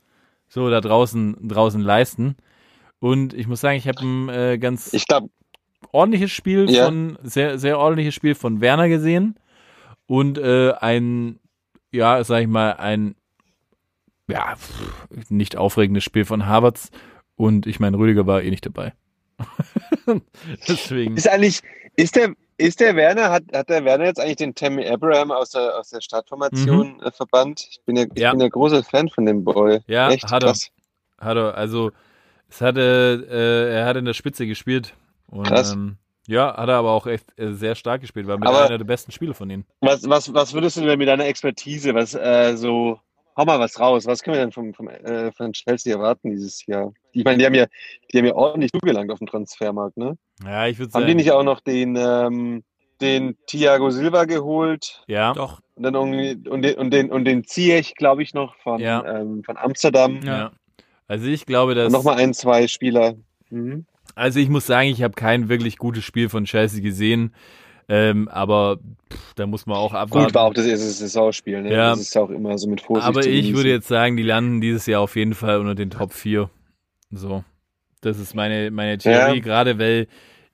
so 0.46 0.70
da 0.70 0.80
draußen, 0.80 1.36
draußen 1.48 1.80
leisten. 1.80 2.36
Und 3.00 3.34
ich 3.34 3.48
muss 3.48 3.60
sagen, 3.60 3.78
ich 3.78 3.88
habe 3.88 4.00
ein 4.00 4.28
äh, 4.28 4.58
ganz 4.58 4.92
Ich 4.92 5.08
glaube, 5.08 5.28
ordentliches 5.90 6.30
Spiel 6.30 6.70
Ja. 6.70 6.84
von, 6.84 7.18
sehr, 7.24 7.58
sehr 7.58 7.76
ordentliches 7.76 8.14
Spiel 8.14 8.36
von 8.36 8.60
Werner 8.60 8.88
gesehen. 8.88 9.34
Und 10.06 10.38
äh, 10.38 10.70
ein, 10.70 11.40
ja, 11.90 12.22
sag 12.22 12.42
ich 12.42 12.48
mal, 12.48 12.74
ein 12.74 13.16
ja, 14.28 14.54
nicht 15.30 15.56
aufregendes 15.56 16.04
Spiel 16.04 16.24
von 16.24 16.46
Havertz. 16.46 16.92
Und 17.34 17.66
ich 17.66 17.80
meine, 17.80 17.98
Rüdiger 17.98 18.28
war 18.28 18.40
eh 18.40 18.50
nicht 18.50 18.64
dabei. 18.64 18.92
Deswegen. 20.68 21.16
ist 21.16 21.28
eigentlich, 21.28 21.60
ist 21.96 22.16
der, 22.16 22.34
ist 22.58 22.80
der 22.80 22.96
Werner, 22.96 23.30
hat, 23.30 23.44
hat 23.54 23.68
der 23.68 23.84
Werner 23.84 24.04
jetzt 24.06 24.20
eigentlich 24.20 24.36
den 24.36 24.54
Tammy 24.54 24.86
Abraham 24.88 25.30
aus 25.30 25.50
der, 25.50 25.78
aus 25.78 25.90
der 25.90 26.00
Startformation 26.00 27.00
äh, 27.02 27.10
verbannt? 27.10 27.66
Ich 27.70 27.80
bin 27.84 27.96
ja, 27.96 28.04
ich 28.14 28.20
Ja. 28.22 28.30
bin 28.32 28.40
ja 28.40 28.48
großer 28.48 28.82
Fan 28.82 29.08
von 29.08 29.26
dem 29.26 29.44
Boy. 29.44 29.80
Ja, 29.86 30.10
Echt 30.10 30.24
hat 30.30 30.42
er. 30.42 30.48
krass. 30.48 30.68
Hat 31.18 31.36
er, 31.36 31.54
also 31.54 31.90
es 32.48 32.60
hatte, 32.60 33.26
äh, 33.30 33.74
er 33.78 33.86
hat 33.86 33.96
in 33.96 34.04
der 34.04 34.14
Spitze 34.14 34.46
gespielt. 34.46 34.94
Und, 35.28 35.46
Krass. 35.46 35.72
Ähm, 35.72 35.96
ja, 36.26 36.56
hat 36.56 36.68
er 36.68 36.76
aber 36.76 36.90
auch 36.92 37.06
echt 37.06 37.26
äh, 37.38 37.52
sehr 37.52 37.74
stark 37.74 38.00
gespielt, 38.02 38.26
war 38.26 38.36
mit 38.38 38.48
Aber- 38.48 38.66
einer 38.66 38.78
der 38.78 38.84
besten 38.84 39.12
Spiele 39.12 39.34
von 39.34 39.48
ihnen. 39.50 39.64
Was, 39.80 40.08
was, 40.08 40.32
was 40.34 40.52
würdest 40.52 40.76
du 40.76 40.82
denn 40.82 40.98
mit 40.98 41.08
deiner 41.08 41.26
Expertise, 41.26 41.94
was 41.94 42.14
äh, 42.14 42.56
so, 42.56 42.98
hau 43.40 43.46
mal 43.46 43.58
was 43.58 43.80
raus, 43.80 44.06
was 44.06 44.22
können 44.22 44.36
wir 44.36 44.42
denn 44.42 44.52
vom, 44.52 44.74
vom, 44.74 44.88
äh, 44.88 45.32
von 45.32 45.52
Chelsea 45.52 45.94
erwarten 45.94 46.30
dieses 46.30 46.64
Jahr? 46.66 46.92
Ich 47.12 47.24
meine, 47.24 47.38
die 47.38 47.46
haben 47.46 47.54
ja, 47.54 47.66
die 48.12 48.18
haben 48.18 48.26
ja 48.26 48.34
ordentlich 48.34 48.70
zugelangt 48.72 49.10
auf 49.10 49.18
dem 49.18 49.26
Transfermarkt, 49.26 49.96
ne? 49.96 50.16
Ja, 50.44 50.66
ich 50.66 50.78
würde 50.78 50.92
Haben 50.92 51.02
sagen. 51.02 51.06
die 51.06 51.14
nicht 51.14 51.32
auch 51.32 51.42
noch 51.42 51.60
den, 51.60 51.96
ähm, 51.96 52.62
den 53.00 53.36
Thiago 53.46 53.90
Silva 53.90 54.24
geholt 54.24 55.02
ja, 55.06 55.32
Doch. 55.32 55.60
und 55.74 55.82
dann 55.84 55.94
irgendwie, 55.94 56.48
und 56.48 56.62
den, 56.62 56.74
und 56.76 56.90
den, 56.92 57.10
und 57.10 57.24
den 57.24 57.44
Ziyech, 57.44 57.94
glaube 57.94 58.22
ich, 58.22 58.34
noch 58.34 58.54
von, 58.56 58.78
Ja. 58.78 59.04
ähm, 59.20 59.42
von 59.42 59.56
Amsterdam. 59.56 60.20
Ja. 60.22 60.52
Also 61.08 61.26
ich 61.26 61.46
glaube, 61.46 61.74
dass. 61.74 61.92
Nochmal 61.92 62.18
ein, 62.18 62.34
zwei 62.34 62.68
Spieler. 62.68 63.14
Mhm. 63.48 63.86
Also 64.14 64.38
ich 64.38 64.50
muss 64.50 64.66
sagen, 64.66 64.88
ich 64.88 65.02
habe 65.02 65.14
kein 65.14 65.48
wirklich 65.48 65.78
gutes 65.78 66.04
Spiel 66.04 66.28
von 66.28 66.44
Chelsea 66.44 66.82
gesehen. 66.82 67.34
Ähm, 67.92 68.28
aber 68.28 68.78
pff, 69.12 69.34
da 69.34 69.46
muss 69.46 69.66
man 69.66 69.76
auch 69.76 69.92
abwarten. 69.92 70.26
Gut, 70.26 70.34
war 70.34 70.44
auch 70.44 70.54
das 70.54 70.64
erste 70.66 70.86
Saisonspiel, 70.86 71.60
ne? 71.62 71.72
Ja. 71.72 71.90
Das 71.90 72.00
ist 72.00 72.16
auch 72.16 72.30
immer 72.30 72.56
so 72.56 72.68
mit 72.68 72.80
Vorsicht. 72.80 73.06
aber 73.08 73.26
ich 73.26 73.52
würde 73.54 73.68
jetzt 73.68 73.88
sagen, 73.88 74.16
die 74.16 74.22
landen 74.22 74.60
dieses 74.60 74.86
Jahr 74.86 75.00
auf 75.00 75.16
jeden 75.16 75.34
Fall 75.34 75.58
unter 75.58 75.74
den 75.74 75.90
Top 75.90 76.12
4. 76.12 76.48
So. 77.10 77.42
Das 78.00 78.18
ist 78.18 78.34
meine, 78.34 78.70
meine 78.70 78.96
Theorie, 78.96 79.36
Ja. 79.38 79.42
gerade 79.42 79.78
weil 79.78 80.06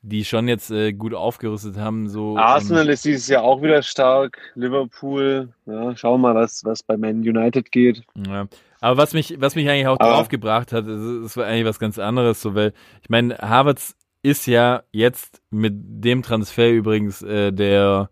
die 0.03 0.25
schon 0.25 0.47
jetzt 0.49 0.71
äh, 0.71 0.93
gut 0.93 1.15
aufgerüstet 1.15 1.77
haben. 1.77 2.09
So, 2.09 2.37
Arsenal 2.39 2.89
ist 2.89 3.05
dieses 3.05 3.27
Jahr 3.29 3.43
auch 3.43 3.61
wieder 3.61 3.83
stark. 3.83 4.39
Liverpool, 4.55 5.49
ja, 5.67 5.97
schauen 5.97 6.21
wir 6.21 6.33
mal, 6.33 6.41
was, 6.41 6.65
was 6.65 6.83
bei 6.83 6.97
Man 6.97 7.17
United 7.21 7.71
geht. 7.73 8.03
Ja. 8.27 8.47
Aber 8.81 8.97
was 8.99 9.15
mich, 9.15 9.37
was 9.41 9.57
mich 9.57 9.69
eigentlich 9.69 9.89
auch 9.89 9.99
Aber- 9.99 10.11
draufgebracht 10.13 10.73
hat, 10.73 10.87
ist, 10.87 11.03
ist 11.25 11.39
eigentlich 11.39 11.65
was 11.67 11.79
ganz 11.81 11.99
anderes, 11.99 12.41
so 12.41 12.55
weil 12.55 12.73
ich 13.03 13.09
meine, 13.11 13.37
Havertz 13.39 13.97
ist 14.27 14.47
ja 14.47 14.83
jetzt 14.93 15.41
mit 15.51 15.75
dem 15.77 16.23
Transfer 16.23 16.71
übrigens 16.71 17.23
äh, 17.23 17.53
der 17.53 18.11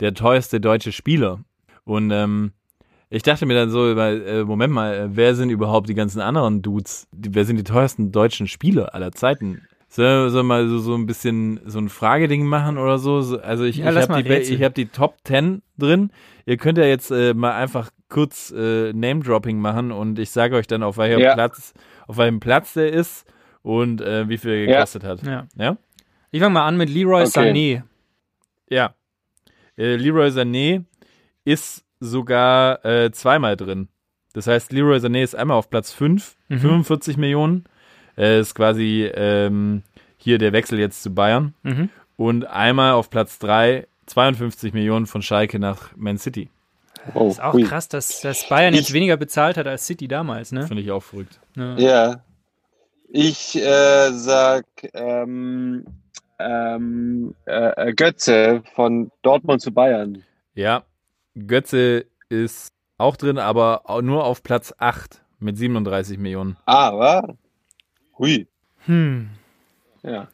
der 0.00 0.14
teuerste 0.14 0.60
deutsche 0.60 0.92
Spieler 0.92 1.40
und 1.84 2.10
ähm, 2.10 2.52
ich 3.08 3.22
dachte 3.22 3.46
mir 3.46 3.54
dann 3.54 3.70
so, 3.70 3.94
weil, 3.94 4.22
äh, 4.26 4.44
Moment 4.44 4.72
mal, 4.72 4.94
äh, 4.94 5.08
wer 5.16 5.34
sind 5.36 5.50
überhaupt 5.50 5.88
die 5.88 5.94
ganzen 5.94 6.20
anderen 6.20 6.60
Dudes? 6.60 7.06
Die, 7.12 7.34
wer 7.34 7.44
sind 7.44 7.56
die 7.56 7.64
teuersten 7.64 8.10
deutschen 8.10 8.48
Spieler 8.48 8.94
aller 8.94 9.12
Zeiten? 9.12 9.62
Soll, 9.88 10.30
soll 10.30 10.42
mal 10.42 10.66
so, 10.68 10.78
so 10.80 10.94
ein 10.96 11.06
bisschen 11.06 11.60
so 11.64 11.78
ein 11.78 11.88
Frageding 11.88 12.44
machen 12.44 12.76
oder 12.78 12.98
so? 12.98 13.22
So, 13.22 13.40
Also 13.40 13.62
ich, 13.62 13.76
Ja, 13.76 13.90
ich 13.92 14.08
habe 14.08 14.22
die, 14.24 14.28
ich 14.54 14.62
hab 14.62 14.74
die 14.74 14.86
Top 14.86 15.14
10 15.24 15.62
drin. 15.78 16.10
Ihr 16.46 16.56
könnt 16.56 16.78
ja 16.78 16.84
jetzt 16.84 17.12
äh, 17.12 17.32
mal 17.32 17.52
einfach 17.52 17.90
kurz 18.08 18.52
äh, 18.56 18.92
Name-Dropping 18.92 19.58
machen 19.58 19.92
und 19.92 20.18
ich 20.18 20.30
sage 20.30 20.56
euch 20.56 20.66
dann, 20.66 20.82
auf 20.82 20.98
welchem 20.98 21.20
Ja. 21.20 21.34
Platz, 21.34 21.74
auf 22.08 22.18
welchem 22.18 22.40
Platz 22.40 22.74
der 22.74 22.92
ist 22.92 23.24
und 23.66 24.00
äh, 24.00 24.28
wie 24.28 24.38
viel 24.38 24.50
er 24.52 24.64
Ja. 24.64 24.74
gekostet 24.76 25.02
hat. 25.04 25.22
Ja. 25.24 25.46
Ja? 25.56 25.76
Ich 26.30 26.40
fange 26.40 26.54
mal 26.54 26.66
an 26.66 26.76
mit 26.76 26.88
Leroy 26.88 27.22
Okay. 27.24 27.50
Sané. 27.50 27.82
Ja. 28.70 28.94
Äh, 29.76 29.96
Leroy 29.96 30.28
Sané 30.28 30.84
ist 31.44 31.84
sogar 32.00 32.84
äh, 32.84 33.10
zweimal 33.10 33.56
drin. 33.56 33.88
Das 34.34 34.46
heißt, 34.46 34.72
Leroy 34.72 34.98
Sané 34.98 35.22
ist 35.22 35.34
einmal 35.34 35.56
auf 35.56 35.68
Platz 35.70 35.92
5, 35.92 36.36
Mhm. 36.48 36.58
45 36.60 37.16
Millionen. 37.16 37.64
Äh, 38.16 38.40
ist 38.40 38.54
quasi 38.54 39.10
ähm, 39.14 39.82
hier 40.16 40.38
der 40.38 40.52
Wechsel 40.52 40.78
jetzt 40.78 41.02
zu 41.02 41.12
Bayern. 41.14 41.54
Mhm. 41.62 41.90
Und 42.16 42.46
einmal 42.46 42.92
auf 42.92 43.10
Platz 43.10 43.38
3, 43.40 43.86
52 44.06 44.72
Millionen 44.74 45.06
von 45.06 45.22
Schalke 45.22 45.58
nach 45.58 45.90
Man 45.96 46.18
City. 46.18 46.48
Oh, 47.14 47.28
Ist 47.28 47.40
auch 47.42 47.52
hui. 47.52 47.62
krass, 47.64 47.88
dass, 47.88 48.20
dass 48.20 48.48
Bayern 48.48 48.74
jetzt 48.74 48.88
Ich- 48.88 48.94
weniger 48.94 49.16
bezahlt 49.16 49.56
hat 49.56 49.66
als 49.66 49.86
City 49.86 50.08
damals, 50.08 50.50
ne? 50.52 50.66
Finde 50.66 50.82
ich 50.82 50.90
auch 50.92 51.02
verrückt. 51.02 51.38
Ja. 51.56 51.76
Ja. 51.78 52.20
Ich 53.08 53.56
äh, 53.56 54.10
sag 54.12 54.66
ähm, 54.94 55.84
ähm, 56.38 57.34
äh, 57.46 57.88
äh, 57.88 57.94
Götze 57.94 58.62
von 58.74 59.10
Dortmund 59.22 59.60
zu 59.60 59.72
Bayern. 59.72 60.24
Ja, 60.54 60.82
Götze 61.34 62.06
ist 62.28 62.72
auch 62.98 63.16
drin, 63.16 63.38
aber 63.38 63.82
nur 64.02 64.24
auf 64.24 64.42
Platz 64.42 64.74
8 64.78 65.22
mit 65.38 65.56
37 65.56 66.18
Millionen. 66.18 66.56
Ah, 66.66 66.96
wa? 66.96 67.34
Hui. 68.18 68.46
Hm. 68.86 69.28
Ja. 70.02 70.28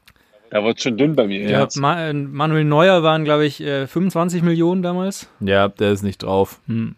Da 0.50 0.62
wird 0.62 0.82
schon 0.82 0.96
dünn 0.96 1.16
bei 1.16 1.26
mir. 1.26 1.48
Ja. 1.48 1.66
Ma 1.76 2.08
äh, 2.08 2.12
Manuel 2.12 2.64
Neuer 2.64 3.02
waren, 3.02 3.24
glaube 3.24 3.46
ich, 3.46 3.60
äh, 3.62 3.86
25 3.86 4.42
Millionen 4.42 4.82
damals. 4.82 5.28
Ja, 5.40 5.68
der 5.68 5.92
ist 5.92 6.02
nicht 6.02 6.22
drauf. 6.22 6.60
Hm. 6.66 6.94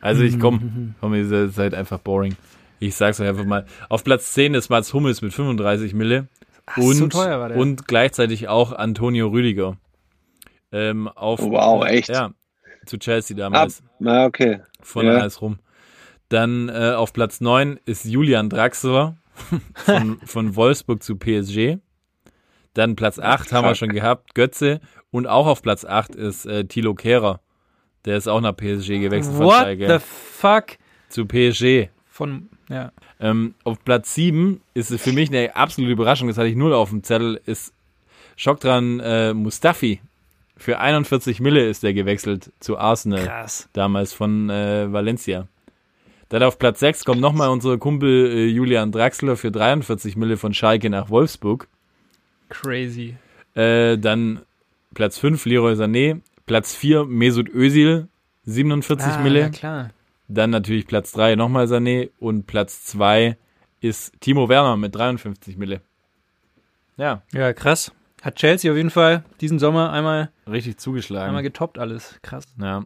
Also 0.00 0.22
ich 0.22 0.40
komm, 0.40 0.94
komm, 1.00 1.14
ihr 1.14 1.48
seid 1.50 1.74
einfach 1.74 1.98
boring. 1.98 2.36
Ich 2.80 2.94
sag's 2.96 3.20
euch 3.20 3.28
einfach 3.28 3.44
mal. 3.44 3.66
Auf 3.88 4.02
Platz 4.04 4.32
10 4.32 4.54
ist 4.54 4.68
Mats 4.70 4.92
Hummels 4.92 5.22
mit 5.22 5.32
35 5.32 5.94
Mille. 5.94 6.28
und, 6.76 6.94
so 6.96 7.06
teuer 7.08 7.38
war 7.38 7.48
der. 7.50 7.58
und 7.58 7.86
gleichzeitig 7.86 8.48
auch 8.48 8.72
Antonio 8.72 9.28
Rüdiger. 9.28 9.76
Ähm, 10.72 11.08
auf, 11.08 11.40
Wow, 11.40 11.84
echt? 11.84 12.08
Ja, 12.08 12.32
zu 12.86 12.98
Chelsea 12.98 13.34
Ab. 13.36 13.52
damals. 13.52 13.82
Na, 13.98 14.24
okay. 14.24 14.60
Von 14.82 15.04
Ja. 15.06 15.18
alles 15.18 15.42
rum. 15.42 15.58
Dann 16.28 16.68
äh, 16.68 16.92
auf 16.96 17.12
Platz 17.12 17.40
9 17.40 17.78
ist 17.86 18.04
Julian 18.04 18.48
Draxler 18.48 19.16
von, 19.74 20.18
von 20.24 20.56
Wolfsburg 20.56 21.02
zu 21.02 21.16
PSG. 21.16 21.78
Dann 22.74 22.94
Platz 22.96 23.18
8 23.18 23.52
haben 23.52 23.66
wir 23.66 23.74
schon 23.74 23.88
gehabt, 23.88 24.34
Götze. 24.34 24.80
Und 25.10 25.26
auch 25.26 25.46
auf 25.48 25.60
Platz 25.60 25.84
8 25.84 26.14
ist 26.14 26.46
äh, 26.46 26.64
Thilo 26.66 26.94
Kehrer. 26.94 27.40
Der 28.04 28.16
ist 28.16 28.28
auch 28.28 28.40
nach 28.40 28.56
PSG 28.56 29.00
gewechselt 29.00 29.36
von 29.36 29.46
What 29.46 29.66
the 29.76 29.98
fuck? 29.98 30.78
zu 31.08 31.26
PSG. 31.26 31.88
Von, 32.06 32.48
ja. 32.70 32.92
Ähm, 33.20 33.54
auf 33.64 33.84
Platz 33.84 34.14
7 34.14 34.60
ist 34.72 34.90
es 34.90 35.02
für 35.02 35.12
mich 35.12 35.28
eine 35.28 35.54
absolute 35.54 35.92
Überraschung, 35.92 36.28
das 36.28 36.38
hatte 36.38 36.48
ich 36.48 36.56
null 36.56 36.72
auf 36.72 36.90
dem 36.90 37.02
Zettel, 37.02 37.40
ist 37.44 37.74
Schockdran 38.36 39.00
äh, 39.00 39.34
Mustafi. 39.34 40.00
Für 40.56 40.78
41 40.78 41.40
Mille 41.40 41.68
ist 41.68 41.84
er 41.84 41.92
gewechselt 41.92 42.52
zu 42.60 42.78
Arsenal, 42.78 43.26
Krass. 43.26 43.68
damals 43.72 44.12
von 44.12 44.48
äh, 44.50 44.92
Valencia. 44.92 45.48
Dann 46.28 46.42
auf 46.44 46.58
Platz 46.58 46.80
6 46.80 47.04
kommt 47.04 47.20
nochmal 47.20 47.48
unser 47.48 47.76
Kumpel 47.76 48.30
äh, 48.30 48.46
Julian 48.46 48.92
Draxler 48.92 49.36
für 49.36 49.50
43 49.50 50.16
Mille 50.16 50.36
von 50.36 50.54
Schalke 50.54 50.88
nach 50.88 51.10
Wolfsburg. 51.10 51.66
Crazy. 52.50 53.16
Äh, 53.54 53.98
dann 53.98 54.40
Platz 54.94 55.18
5 55.18 55.44
Leroy 55.46 55.74
Sané, 55.74 56.20
Platz 56.46 56.74
4 56.74 57.04
Mesut 57.04 57.48
Özil, 57.48 58.08
47 58.44 59.06
ah, 59.06 59.18
Mille. 59.22 59.40
Ja, 59.40 59.48
klar. 59.48 59.90
Dann 60.32 60.50
natürlich 60.50 60.86
Platz 60.86 61.10
3 61.12 61.34
nochmal 61.34 61.66
Sané 61.66 62.10
und 62.20 62.46
Platz 62.46 62.84
2 62.84 63.36
ist 63.80 64.12
Timo 64.20 64.48
Werner 64.48 64.76
mit 64.76 64.94
53 64.94 65.56
Mille. 65.56 65.80
Ja, 66.96 67.22
Ja, 67.32 67.52
krass. 67.52 67.92
Hat 68.22 68.36
Chelsea 68.36 68.70
auf 68.70 68.76
jeden 68.76 68.90
Fall 68.90 69.24
diesen 69.40 69.58
Sommer 69.58 69.90
einmal, 69.90 70.30
richtig 70.48 70.76
zugeschlagen. 70.76 71.28
einmal 71.28 71.42
getoppt 71.42 71.78
alles. 71.78 72.18
Krass. 72.22 72.44
ja. 72.60 72.84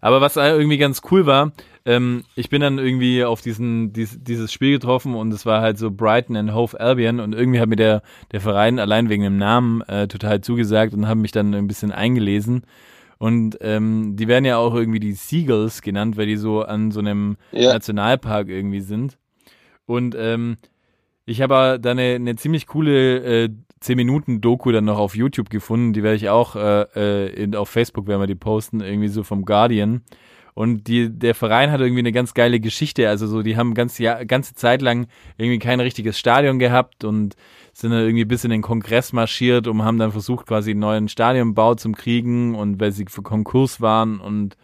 Aber 0.00 0.20
was 0.20 0.36
irgendwie 0.36 0.76
ganz 0.76 1.02
cool 1.10 1.24
war, 1.24 1.52
ähm, 1.86 2.24
ich 2.34 2.50
bin 2.50 2.60
dann 2.60 2.78
irgendwie 2.78 3.24
auf 3.24 3.40
diesen, 3.40 3.92
dies, 3.92 4.18
dieses 4.20 4.52
Spiel 4.52 4.72
getroffen 4.72 5.14
und 5.14 5.32
es 5.32 5.46
war 5.46 5.62
halt 5.62 5.78
so 5.78 5.90
Brighton 5.90 6.36
and 6.36 6.52
Hove 6.52 6.78
Albion 6.78 7.20
und 7.20 7.32
irgendwie 7.32 7.60
hat 7.60 7.68
mir 7.68 7.76
der, 7.76 8.02
der 8.32 8.40
Verein 8.40 8.78
allein 8.78 9.08
wegen 9.08 9.22
dem 9.22 9.38
Namen 9.38 9.80
äh, 9.82 10.08
total 10.08 10.40
zugesagt 10.42 10.92
und 10.92 11.08
haben 11.08 11.22
mich 11.22 11.32
dann 11.32 11.54
ein 11.54 11.68
bisschen 11.68 11.92
eingelesen. 11.92 12.64
Und 13.18 13.58
ähm, 13.62 14.14
die 14.16 14.28
werden 14.28 14.44
ja 14.44 14.58
auch 14.58 14.74
irgendwie 14.74 15.00
die 15.00 15.12
Seagulls 15.12 15.82
genannt, 15.82 16.16
weil 16.16 16.26
die 16.26 16.36
so 16.36 16.62
an 16.62 16.90
so 16.92 17.00
einem 17.00 17.36
Ja. 17.52 17.72
Nationalpark 17.72 18.48
irgendwie 18.48 18.80
sind. 18.80 19.18
Und 19.86 20.14
ähm, 20.16 20.56
ich 21.26 21.42
habe 21.42 21.78
da 21.80 21.90
eine, 21.90 22.14
eine 22.14 22.36
ziemlich 22.36 22.66
coole 22.66 23.44
äh, 23.44 23.48
10-Minuten-Doku 23.82 24.72
dann 24.72 24.84
noch 24.84 24.98
auf 24.98 25.16
YouTube 25.16 25.50
gefunden. 25.50 25.92
Die 25.92 26.02
werde 26.02 26.16
ich 26.16 26.28
auch 26.28 26.56
äh, 26.56 26.82
äh, 26.94 27.42
in, 27.42 27.54
auf 27.54 27.68
Facebook, 27.68 28.06
werden 28.06 28.20
wir 28.20 28.26
die 28.26 28.34
posten, 28.34 28.80
irgendwie 28.80 29.08
so 29.08 29.22
vom 29.22 29.44
Guardian. 29.44 30.02
Und 30.58 30.88
die, 30.88 31.08
der 31.08 31.36
Verein 31.36 31.70
hat 31.70 31.80
irgendwie 31.80 32.00
eine 32.00 32.10
ganz 32.10 32.34
geile 32.34 32.58
Geschichte. 32.58 33.08
Also 33.08 33.28
so, 33.28 33.42
die 33.44 33.56
haben 33.56 33.74
ganz 33.74 33.96
Jahr, 33.98 34.24
ganze 34.24 34.54
Zeit 34.54 34.82
lang 34.82 35.06
irgendwie 35.36 35.60
kein 35.60 35.78
richtiges 35.78 36.18
Stadion 36.18 36.58
gehabt 36.58 37.04
und 37.04 37.36
sind 37.72 37.92
dann 37.92 38.00
irgendwie 38.00 38.24
bis 38.24 38.42
in 38.42 38.50
den 38.50 38.60
Kongress 38.60 39.12
marschiert 39.12 39.68
und 39.68 39.84
haben 39.84 40.00
dann 40.00 40.10
versucht, 40.10 40.46
quasi 40.46 40.72
einen 40.72 40.80
neuen 40.80 41.08
Stadionbau 41.08 41.76
zum 41.76 41.94
Kriegen 41.94 42.56
und 42.56 42.80
weil 42.80 42.90
sie 42.90 43.04
für 43.08 43.22
Konkurs 43.22 43.80
waren 43.80 44.18
und 44.18 44.56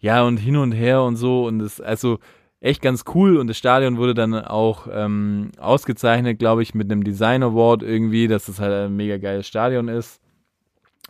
ja, 0.00 0.24
und 0.24 0.38
hin 0.38 0.56
und 0.56 0.72
her 0.72 1.04
und 1.04 1.14
so. 1.14 1.46
Und 1.46 1.60
das, 1.60 1.80
also 1.80 2.18
echt 2.58 2.82
ganz 2.82 3.04
cool. 3.14 3.36
Und 3.36 3.46
das 3.46 3.56
Stadion 3.56 3.98
wurde 3.98 4.14
dann 4.14 4.34
auch 4.34 4.88
ähm, 4.90 5.52
ausgezeichnet, 5.58 6.40
glaube 6.40 6.64
ich, 6.64 6.74
mit 6.74 6.90
einem 6.90 7.04
Design 7.04 7.44
Award 7.44 7.84
irgendwie, 7.84 8.26
dass 8.26 8.46
das 8.46 8.58
halt 8.58 8.72
ein 8.72 8.96
mega 8.96 9.18
geiles 9.18 9.46
Stadion 9.46 9.86
ist. 9.86 10.20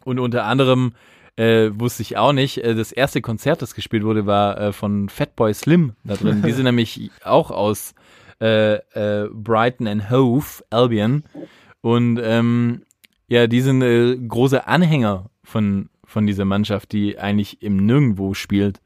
Und 0.05 0.19
unter 0.19 0.45
anderem 0.45 0.93
äh, 1.37 1.71
wusste 1.75 2.03
ich 2.03 2.17
auch 2.17 2.33
nicht, 2.33 2.59
äh, 2.59 2.75
das 2.75 2.93
erste 2.93 3.21
Konzert, 3.21 3.63
das 3.63 3.75
gespielt 3.75 4.05
wurde, 4.05 4.27
war 4.27 4.61
äh, 4.61 4.73
von 4.73 5.09
Fatboy 5.09 5.53
Slim 5.53 5.95
da 6.05 6.15
drin. 6.15 6.43
Die 6.43 6.53
sind 6.53 6.65
nämlich 6.65 7.11
auch 7.25 7.51
aus 7.51 7.95
äh, 8.41 8.75
äh, 8.75 9.29
Brighton 9.33 9.87
and 9.87 10.11
Hove, 10.11 10.65
Albion. 10.71 11.25
Und 11.81 12.21
ähm, 12.23 12.83
ja, 13.29 13.47
die 13.47 13.61
sind 13.61 13.83
äh, 13.83 14.17
große 14.17 14.67
Anhänger 14.67 15.31
von, 15.43 15.89
von 16.05 16.27
dieser 16.27 16.45
Mannschaft, 16.45 16.93
die 16.93 17.19
eigentlich 17.19 17.63
im 17.63 17.85
Nirgendwo 17.85 18.35
spielt. 18.35 18.81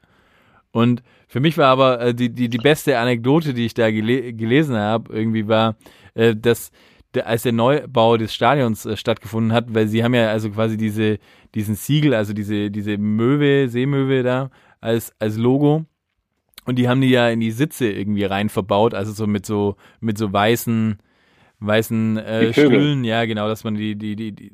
Und 0.70 1.02
für 1.26 1.40
mich 1.40 1.58
war 1.58 1.68
aber 1.68 2.00
äh, 2.00 2.14
die, 2.14 2.30
die, 2.30 2.48
die 2.48 2.58
beste 2.58 2.98
Anekdote, 2.98 3.52
die 3.52 3.66
ich 3.66 3.74
da 3.74 3.90
gele 3.90 4.32
gelesen 4.32 4.76
habe, 4.76 5.12
irgendwie 5.12 5.48
war, 5.48 5.76
äh, 6.14 6.34
dass 6.34 6.70
der, 7.18 7.26
als 7.26 7.42
der 7.42 7.52
Neubau 7.52 8.16
des 8.16 8.34
Stadions 8.34 8.86
äh, 8.86 8.96
stattgefunden 8.96 9.52
hat, 9.52 9.74
weil 9.74 9.88
sie 9.88 10.02
haben 10.02 10.14
ja 10.14 10.30
also 10.30 10.50
quasi 10.50 10.76
diese, 10.76 11.18
diesen 11.54 11.74
Siegel, 11.74 12.14
also 12.14 12.32
diese, 12.32 12.70
diese 12.70 12.98
Möwe, 12.98 13.68
Seemöwe 13.68 14.22
da 14.22 14.50
als, 14.80 15.12
als 15.18 15.36
Logo. 15.36 15.84
Und 16.64 16.76
die 16.76 16.88
haben 16.88 17.00
die 17.00 17.10
ja 17.10 17.28
in 17.28 17.40
die 17.40 17.50
Sitze 17.50 17.90
irgendwie 17.90 18.24
rein 18.24 18.48
verbaut, 18.48 18.94
also 18.94 19.12
so 19.12 19.26
mit 19.26 19.46
so, 19.46 19.76
mit 20.00 20.18
so 20.18 20.32
weißen, 20.32 20.98
weißen 21.60 22.18
äh. 22.18 22.52
Stühlen, 22.52 23.04
ja 23.04 23.24
genau, 23.24 23.48
dass 23.48 23.64
man 23.64 23.74
die, 23.74 23.96
die, 23.96 24.16
die, 24.16 24.32
die 24.32 24.52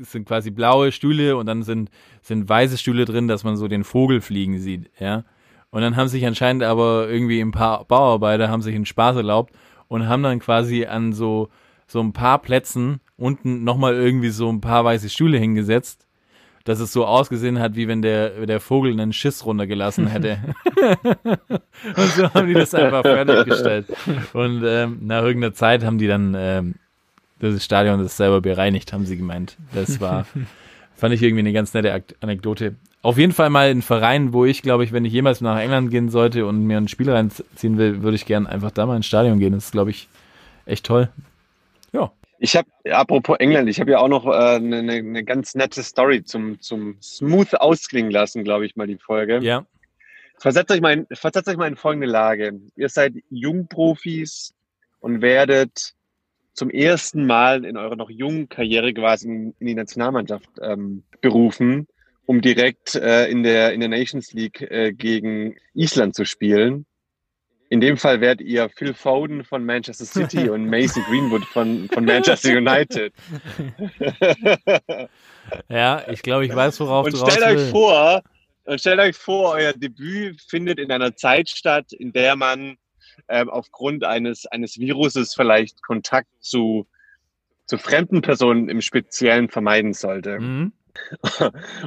es 0.00 0.12
sind 0.12 0.26
quasi 0.26 0.50
blaue 0.50 0.92
Stühle 0.92 1.36
und 1.36 1.46
dann 1.46 1.62
sind, 1.62 1.90
sind 2.22 2.48
weiße 2.48 2.78
Stühle 2.78 3.04
drin, 3.04 3.28
dass 3.28 3.44
man 3.44 3.56
so 3.56 3.68
den 3.68 3.84
Vogel 3.84 4.20
fliegen 4.20 4.58
sieht, 4.58 4.90
ja. 4.98 5.24
Und 5.70 5.82
dann 5.82 5.96
haben 5.96 6.08
sich 6.08 6.24
anscheinend 6.24 6.62
aber 6.62 7.08
irgendwie 7.08 7.40
ein 7.40 7.50
paar 7.50 7.84
Bauarbeiter 7.84 8.48
haben 8.48 8.62
sich 8.62 8.74
einen 8.74 8.86
Spaß 8.86 9.16
erlaubt 9.16 9.52
und 9.88 10.08
haben 10.08 10.22
dann 10.22 10.38
quasi 10.38 10.86
an 10.86 11.12
so, 11.12 11.48
so 11.86 12.00
ein 12.00 12.12
paar 12.12 12.40
Plätzen 12.40 13.00
unten 13.16 13.64
nochmal 13.64 13.94
irgendwie 13.94 14.30
so 14.30 14.50
ein 14.50 14.60
paar 14.60 14.84
weiße 14.84 15.08
Stühle 15.08 15.38
hingesetzt, 15.38 16.06
dass 16.64 16.80
es 16.80 16.92
so 16.92 17.06
ausgesehen 17.06 17.60
hat, 17.60 17.76
wie 17.76 17.88
wenn 17.88 18.02
der, 18.02 18.46
der 18.46 18.60
Vogel 18.60 18.92
einen 18.92 19.12
Schiss 19.12 19.46
runtergelassen 19.46 20.08
hätte. 20.08 20.38
und 21.96 22.12
so 22.16 22.34
haben 22.34 22.48
die 22.48 22.54
das 22.54 22.74
einfach 22.74 23.02
fertiggestellt. 23.02 23.86
Und 24.32 24.64
ähm, 24.66 24.98
nach 25.02 25.22
irgendeiner 25.22 25.54
Zeit 25.54 25.84
haben 25.84 25.98
die 25.98 26.08
dann 26.08 26.34
ähm, 26.36 26.74
das 27.38 27.64
Stadion 27.64 28.02
das 28.02 28.16
selber 28.16 28.40
bereinigt, 28.40 28.92
haben 28.92 29.06
sie 29.06 29.16
gemeint. 29.16 29.56
Das 29.72 30.00
war, 30.00 30.26
fand 30.96 31.14
ich 31.14 31.22
irgendwie 31.22 31.40
eine 31.40 31.52
ganz 31.52 31.74
nette 31.74 32.02
Anekdote. 32.20 32.74
Auf 33.02 33.18
jeden 33.18 33.32
Fall 33.32 33.50
mal 33.50 33.68
ein 33.68 33.82
Verein, 33.82 34.32
wo 34.32 34.44
ich, 34.44 34.62
glaube 34.62 34.82
ich, 34.82 34.92
wenn 34.92 35.04
ich 35.04 35.12
jemals 35.12 35.40
nach 35.40 35.58
England 35.58 35.90
gehen 35.90 36.08
sollte 36.08 36.46
und 36.46 36.64
mir 36.64 36.76
ein 36.76 36.88
Spiel 36.88 37.10
reinziehen 37.10 37.78
will, 37.78 38.02
würde 38.02 38.16
ich 38.16 38.26
gern 38.26 38.48
einfach 38.48 38.72
da 38.72 38.86
mal 38.86 38.96
ins 38.96 39.06
Stadion 39.06 39.38
gehen. 39.38 39.52
Das 39.52 39.66
ist, 39.66 39.72
glaube 39.72 39.90
ich, 39.90 40.08
echt 40.64 40.84
toll. 40.84 41.08
Ich 42.38 42.56
habe, 42.56 42.68
apropos 42.90 43.36
England, 43.38 43.68
ich 43.68 43.80
habe 43.80 43.92
ja 43.92 43.98
auch 43.98 44.08
noch 44.08 44.26
eine 44.26 44.56
äh, 44.56 44.60
ne, 44.60 44.82
ne 44.82 45.02
ne 45.02 45.24
ganz 45.24 45.54
nette 45.54 45.82
Story 45.82 46.22
zum, 46.22 46.60
zum 46.60 47.00
smooth 47.00 47.54
ausklingen 47.54 48.10
lassen, 48.10 48.44
glaube 48.44 48.66
ich 48.66 48.76
mal, 48.76 48.86
die 48.86 48.98
Folge. 48.98 49.38
Ja. 49.42 49.64
Versetzt 50.38 50.70
euch, 50.70 50.80
mal 50.80 50.92
in, 50.92 51.06
versetzt 51.12 51.48
euch 51.48 51.56
mal 51.56 51.68
in 51.68 51.76
folgende 51.76 52.06
Lage. 52.06 52.60
Ihr 52.76 52.88
seid 52.90 53.14
Jungprofis 53.30 54.54
und 55.00 55.22
werdet 55.22 55.94
zum 56.52 56.70
ersten 56.70 57.26
Mal 57.26 57.64
in 57.64 57.76
eurer 57.76 57.96
noch 57.96 58.10
jungen 58.10 58.48
Karriere 58.48 58.92
quasi 58.92 59.28
in, 59.28 59.54
in 59.58 59.66
die 59.66 59.74
Nationalmannschaft 59.74 60.48
ähm, 60.60 61.04
berufen, 61.20 61.86
um 62.26 62.40
direkt 62.40 62.94
äh, 62.94 63.28
in, 63.28 63.42
der, 63.42 63.72
in 63.72 63.80
der 63.80 63.88
Nations 63.88 64.32
League 64.32 64.62
äh, 64.62 64.92
gegen 64.92 65.56
Island 65.74 66.14
zu 66.14 66.24
spielen. 66.24 66.86
In 67.68 67.80
dem 67.80 67.96
Fall 67.96 68.20
werdet 68.20 68.46
ihr 68.46 68.68
Phil 68.68 68.94
Foden 68.94 69.44
von 69.44 69.64
Manchester 69.64 70.04
City 70.04 70.48
und 70.48 70.68
Mason 70.68 71.02
Greenwood 71.04 71.44
von, 71.46 71.88
von 71.92 72.04
Manchester 72.04 72.56
United. 72.56 73.12
Ja, 75.68 76.02
ich 76.10 76.22
glaube, 76.22 76.44
ich 76.44 76.54
weiß, 76.54 76.80
worauf 76.80 77.06
und 77.06 77.12
du 77.12 77.30
stellt 77.30 77.56
euch 77.56 77.70
vor, 77.70 78.22
und 78.64 78.80
stellt 78.80 78.98
euch 78.98 79.16
vor, 79.16 79.52
euer 79.52 79.72
Debüt 79.72 80.40
findet 80.42 80.78
in 80.78 80.90
einer 80.90 81.14
Zeit 81.14 81.48
statt, 81.48 81.92
in 81.92 82.12
der 82.12 82.36
man 82.36 82.76
ähm, 83.28 83.48
aufgrund 83.48 84.04
eines, 84.04 84.46
eines 84.46 84.78
Viruses 84.78 85.34
vielleicht 85.34 85.82
Kontakt 85.82 86.28
zu, 86.40 86.86
zu 87.66 87.78
fremden 87.78 88.22
Personen 88.22 88.68
im 88.68 88.80
Speziellen 88.80 89.48
vermeiden 89.48 89.94
sollte. 89.94 90.40
Mhm. 90.40 90.72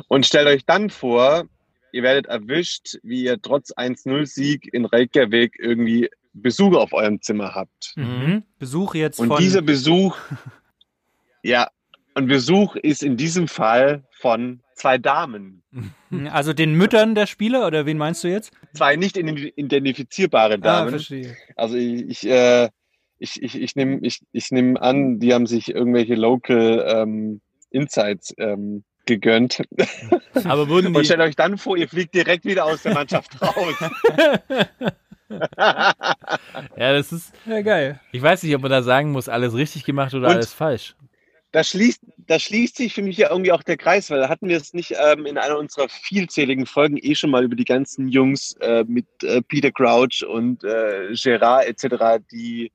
Und 0.07 0.25
stellt 0.25 0.47
euch 0.47 0.65
dann 0.65 0.89
vor, 0.89 1.45
ihr 1.91 2.03
werdet 2.03 2.27
erwischt, 2.27 2.97
wie 3.03 3.23
ihr 3.23 3.41
trotz 3.41 3.71
1-0-Sieg 3.73 4.73
in 4.73 4.85
Reykjavik 4.85 5.55
irgendwie 5.59 6.09
Besuch 6.33 6.75
auf 6.75 6.93
eurem 6.93 7.21
Zimmer 7.21 7.55
habt. 7.55 7.93
Mhm. 7.95 8.43
Besuch 8.59 8.95
jetzt 8.95 9.19
Und 9.19 9.29
von. 9.29 9.37
dieser 9.41 9.61
Besuch, 9.61 10.15
ja, 11.43 11.69
und 12.15 12.27
Besuch 12.27 12.75
ist 12.75 13.03
in 13.03 13.17
diesem 13.17 13.47
Fall 13.47 14.03
von 14.19 14.61
zwei 14.75 14.97
Damen. 14.97 15.63
also 16.31 16.53
den 16.53 16.73
Müttern 16.73 17.15
der 17.15 17.27
Spieler 17.27 17.65
oder 17.67 17.85
wen 17.85 17.97
meinst 17.97 18.23
du 18.23 18.27
jetzt? 18.27 18.51
Zwei 18.73 18.95
nicht 18.95 19.15
ident- 19.17 19.53
identifizierbare 19.55 20.55
Ah, 20.55 20.57
Damen. 20.57 20.89
verstehe. 20.91 21.35
also 21.55 21.75
ich, 21.77 22.07
ich, 22.09 22.27
äh, 22.29 22.69
ich, 23.19 23.41
ich, 23.41 23.55
ich 23.61 23.75
nehme 23.75 23.99
ich, 24.01 24.19
ich 24.31 24.51
nehm 24.51 24.77
an, 24.77 25.19
die 25.19 25.33
haben 25.33 25.45
sich 25.47 25.69
irgendwelche 25.73 26.15
Local 26.15 26.85
ähm, 26.87 27.41
Insights 27.69 28.33
ähm, 28.37 28.83
gegönnt. 29.09 29.61
Aber 30.45 30.69
wurden 30.69 30.87
Und 30.95 31.01
die, 31.01 31.05
stellt 31.05 31.19
euch 31.19 31.35
dann 31.35 31.57
vor, 31.57 31.75
ihr 31.77 31.89
fliegt 31.89 32.13
direkt 32.15 32.45
wieder 32.45 32.63
aus 32.65 32.83
der 32.83 32.93
Mannschaft 32.93 33.41
raus. 33.41 33.75
ja, 35.29 35.93
das 36.93 37.11
ist, 37.11 37.33
Ja, 37.45 37.61
geil. 37.61 37.99
ich 38.11 38.21
weiß 38.21 38.43
nicht, 38.43 38.55
ob 38.55 38.61
man 38.61 38.71
da 38.71 38.81
sagen 38.81 39.11
muss, 39.11 39.29
alles 39.29 39.53
richtig 39.53 39.83
gemacht 39.85 40.13
oder 40.13 40.27
Und- 40.27 40.35
alles 40.35 40.53
falsch. 40.53 40.95
Da 41.51 41.63
schließt, 41.63 42.01
da 42.27 42.37
schließt 42.37 42.77
sich 42.77 42.93
für 42.93 43.01
mich 43.01 43.17
ja 43.17 43.31
irgendwie 43.31 43.51
auch 43.51 43.63
der 43.63 43.75
Kreis, 43.75 44.11
weil 44.11 44.19
da 44.19 44.29
hatten 44.29 44.47
wir 44.49 44.57
es 44.57 44.75
nicht 44.75 44.93
ähm, 45.03 45.25
in 45.25 45.35
einer 45.39 45.57
unserer 45.57 45.89
vielzähligen 45.89 46.67
Folgen 46.67 46.95
eh 47.01 47.15
schon 47.15 47.31
mal 47.31 47.43
über 47.43 47.55
die 47.55 47.65
ganzen 47.65 48.07
Jungs 48.07 48.53
äh, 48.61 48.83
mit 48.87 49.07
äh, 49.23 49.41
Peter 49.41 49.71
Crouch 49.71 50.23
und 50.23 50.63
äh, 50.63 51.07
Gerard 51.13 51.65
etc., 51.65 52.23
die 52.31 52.71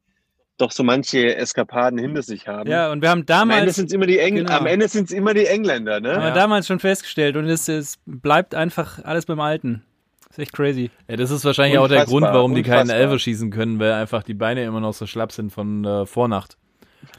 doch 0.57 0.71
so 0.71 0.85
manche 0.85 1.35
Eskapaden 1.37 1.99
hinter 1.99 2.23
sich 2.23 2.47
haben. 2.47 2.69
Ja, 2.71 2.91
und 2.93 3.03
wir 3.03 3.11
haben 3.11 3.25
am 3.29 3.51
Ende 3.51 3.57
damals, 3.57 3.75
sind 3.77 3.87
es 3.87 3.93
immer 3.93 4.07
die 4.07 4.17
Genau. 4.19 4.53
am 4.53 4.67
Ende 4.67 4.89
sind's 4.89 5.13
immer 5.13 5.35
die 5.35 5.47
Engländer, 5.47 6.01
ne? 6.01 6.15
haben 6.15 6.23
wir 6.23 6.31
damals 6.31 6.67
schon 6.67 6.79
festgestellt 6.81 7.37
und 7.37 7.47
es, 7.47 7.69
es 7.69 7.99
bleibt 8.07 8.55
einfach 8.55 9.03
alles 9.05 9.27
beim 9.27 9.41
Alten. 9.41 9.83
ist 10.31 10.39
echt 10.39 10.53
crazy. 10.53 10.91
Ja, 11.09 11.17
das 11.17 11.31
ist 11.31 11.45
wahrscheinlich 11.45 11.79
auch 11.79 11.89
der 11.89 11.99
Unfassbar, 12.03 12.21
Grund, 12.21 12.35
warum 12.35 12.55
die 12.55 12.63
keinen 12.63 12.83
unfassbar. 12.83 13.01
Elfer 13.01 13.19
schießen 13.19 13.51
können, 13.51 13.79
weil 13.81 13.93
einfach 13.93 14.23
die 14.23 14.35
Beine 14.35 14.65
immer 14.65 14.81
noch 14.81 14.95
so 14.95 15.07
schlapp 15.07 15.33
sind 15.33 15.51
von 15.53 15.85
äh, 15.85 16.07
Vornacht. 16.07 16.57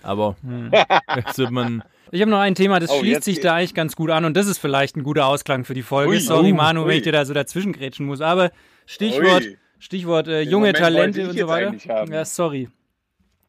Aber 0.01 0.35
jetzt 1.15 1.37
wird 1.37 1.51
man, 1.51 1.83
Ich 2.11 2.21
habe 2.21 2.31
noch 2.31 2.39
ein 2.39 2.55
Thema, 2.55 2.79
das 2.79 2.89
Oh, 2.89 2.99
schließt 2.99 3.23
sich 3.23 3.41
da 3.41 3.55
eigentlich 3.55 3.73
ganz 3.73 3.95
gut 3.97 4.09
an 4.11 4.23
und 4.25 4.35
das 4.37 4.47
ist 4.47 4.57
vielleicht 4.59 4.95
ein 4.95 5.03
guter 5.03 5.25
Ausklang 5.27 5.65
für 5.65 5.73
die 5.73 5.83
Folge. 5.83 6.11
Ui, 6.11 6.19
Sorry, 6.19 6.53
oh, 6.53 6.55
Manu, 6.55 6.81
wenn 6.83 6.87
ui. 6.91 6.95
ich 6.97 7.03
dir 7.03 7.11
da 7.11 7.25
so 7.25 7.33
dazwischen 7.33 7.73
grätschen 7.73 8.05
muss. 8.05 8.21
Aber 8.21 8.51
Stichwort, 8.85 9.43
Ui. 9.43 9.57
Stichwort 9.79 10.27
äh, 10.29 10.41
junge 10.41 10.71
Talente 10.73 11.27
und 11.29 11.37
so 11.37 11.47
weiter. 11.49 11.73
Ja, 12.09 12.23
sorry. 12.23 12.69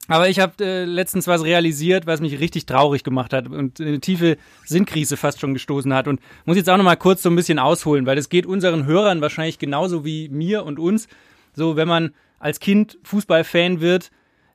Aber 0.08 0.28
ich 0.28 0.40
habe 0.40 0.64
äh, 0.64 0.84
letztens 0.84 1.26
was 1.26 1.42
realisiert, 1.42 2.06
was 2.06 2.20
mich 2.20 2.38
richtig 2.38 2.66
traurig 2.66 3.04
gemacht 3.04 3.32
hat 3.32 3.48
und 3.48 3.80
in 3.80 3.88
eine 3.88 4.00
tiefe 4.00 4.36
Sinnkrise 4.64 5.16
fast 5.16 5.40
schon 5.40 5.54
gestoßen 5.54 5.92
hat. 5.92 6.08
Und 6.08 6.20
muss 6.44 6.56
jetzt 6.56 6.70
auch 6.70 6.76
noch 6.76 6.84
mal 6.84 6.96
kurz 6.96 7.22
so 7.22 7.30
ein 7.30 7.36
bisschen 7.36 7.58
ausholen, 7.58 8.06
weil 8.06 8.16
das 8.16 8.28
geht 8.28 8.46
unseren 8.46 8.86
Hörern 8.86 9.20
wahrscheinlich 9.20 9.58
genauso 9.58 10.04
wie 10.04 10.28
mir 10.28 10.64
und 10.64 10.78
uns. 10.78 11.08
So, 11.54 11.76
wenn 11.76 11.88
man 11.88 12.14
als 12.38 12.60
Kind 12.60 12.98
Fußballfan 13.02 13.80
wird, 13.80 14.10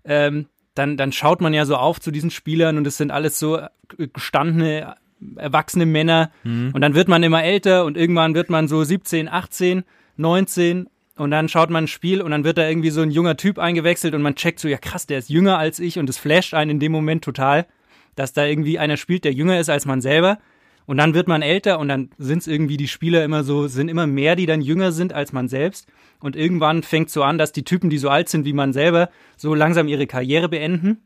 ähm, 0.06 0.48
dann, 0.76 0.98
dann 0.98 1.12
schaut 1.12 1.42
man 1.42 1.54
ja 1.54 1.66
so 1.66 1.76
auf 1.76 2.00
zu 2.00 2.12
diesen 2.12 2.32
Spielern 2.32 2.78
und 2.78 2.88
es 2.88 2.98
sind 2.98 3.12
alles 3.12 3.40
so 3.40 3.58
äh, 3.58 3.68
gestandene, 4.14 4.96
erwachsene 5.36 5.86
Männer. 5.86 6.32
Und 6.74 6.82
dann 6.82 6.96
wird 6.96 7.08
man 7.08 7.24
immer 7.24 7.44
älter 7.44 7.86
und 7.86 7.98
irgendwann 7.98 8.34
wird 8.36 8.50
man 8.50 8.68
so 8.68 8.84
17, 8.84 9.28
18, 9.28 9.84
19 10.18 10.88
und 11.22 11.30
dann 11.30 11.50
schaut 11.50 11.70
man 11.70 11.84
ein 11.84 11.88
Spiel 11.88 12.20
und 12.20 12.32
dann 12.32 12.44
wird 12.44 12.58
da 12.58 12.68
irgendwie 12.68 12.90
so 12.90 13.02
ein 13.02 13.12
junger 13.12 13.38
Typ 13.38 13.60
eingewechselt 13.60 14.16
und 14.16 14.24
man 14.24 14.34
checkt 14.34 14.60
so, 14.60 14.68
ja 14.68 14.80
krass, 14.80 15.06
der 15.06 15.20
ist 15.20 15.30
jünger 15.30 15.60
als 15.60 15.78
ich 15.78 16.00
und 16.00 16.10
es 16.10 16.18
flasht 16.18 16.56
einen 16.56 16.72
in 16.72 16.80
dem 16.80 16.92
Moment 16.92 17.24
total, 17.24 17.68
dass 18.16 18.34
da 18.34 18.44
irgendwie 18.44 18.80
einer 18.80 18.98
spielt, 18.98 19.24
der 19.24 19.32
jünger 19.32 19.60
ist 19.60 19.70
als 19.70 19.86
man 19.86 20.02
selber. 20.02 20.40
Und 20.88 20.98
dann 20.98 21.14
wird 21.14 21.28
man 21.28 21.44
älter 21.44 21.78
und 21.78 21.90
dann 21.90 22.10
sind 22.18 22.40
es 22.40 22.48
irgendwie 22.48 22.76
die 22.76 22.88
Spieler 22.88 23.24
immer 23.24 23.44
so, 23.44 23.68
sind 23.68 23.88
immer 23.88 24.08
mehr, 24.08 24.36
die 24.36 24.48
dann 24.48 24.62
jünger 24.62 24.92
sind 24.92 25.14
als 25.14 25.32
man 25.32 25.48
selbst. 25.48 25.88
Und 26.22 26.36
irgendwann 26.36 26.82
fängt 26.82 27.12
so 27.12 27.22
an, 27.22 27.38
dass 27.38 27.52
die 27.52 27.66
Typen, 27.66 27.92
die 27.92 28.00
so 28.00 28.10
alt 28.10 28.28
sind 28.28 28.44
wie 28.44 28.54
man 28.54 28.74
selber, 28.74 29.12
so 29.38 29.54
langsam 29.54 29.88
ihre 29.88 30.08
Karriere 30.08 30.50
beenden. 30.50 31.04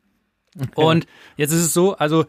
Und 0.76 1.08
jetzt 1.36 1.52
ist 1.52 1.60
es 1.60 1.74
so, 1.74 1.98
also 1.98 2.24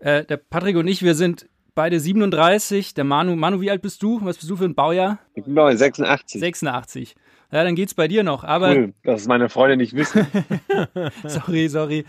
äh, 0.00 0.24
der 0.24 0.38
Patrick 0.38 0.74
und 0.74 0.88
ich, 0.88 1.04
wir 1.04 1.14
sind 1.14 1.46
beide 1.76 2.00
37. 2.00 2.94
Der 2.94 3.04
Manu, 3.04 3.36
Manu, 3.36 3.60
wie 3.60 3.70
alt 3.70 3.82
bist 3.82 4.02
du? 4.02 4.18
Was 4.24 4.38
bist 4.38 4.50
du 4.50 4.56
für 4.56 4.64
ein 4.64 4.74
Baujahr? 4.74 5.20
Ich 5.34 5.44
bin 5.44 5.54
bei 5.54 5.76
86. 5.76 6.40
86. 6.40 7.14
Ja, 7.50 7.64
dann 7.64 7.74
geht's 7.74 7.94
bei 7.94 8.08
dir 8.08 8.22
noch. 8.22 8.44
Aber 8.44 8.70
Cool, 8.72 8.92
dass 9.04 9.22
es 9.22 9.26
meine 9.26 9.48
Freunde 9.48 9.76
nicht 9.76 9.94
wissen. 9.94 10.26
sorry, 11.26 11.68
sorry. 11.68 12.04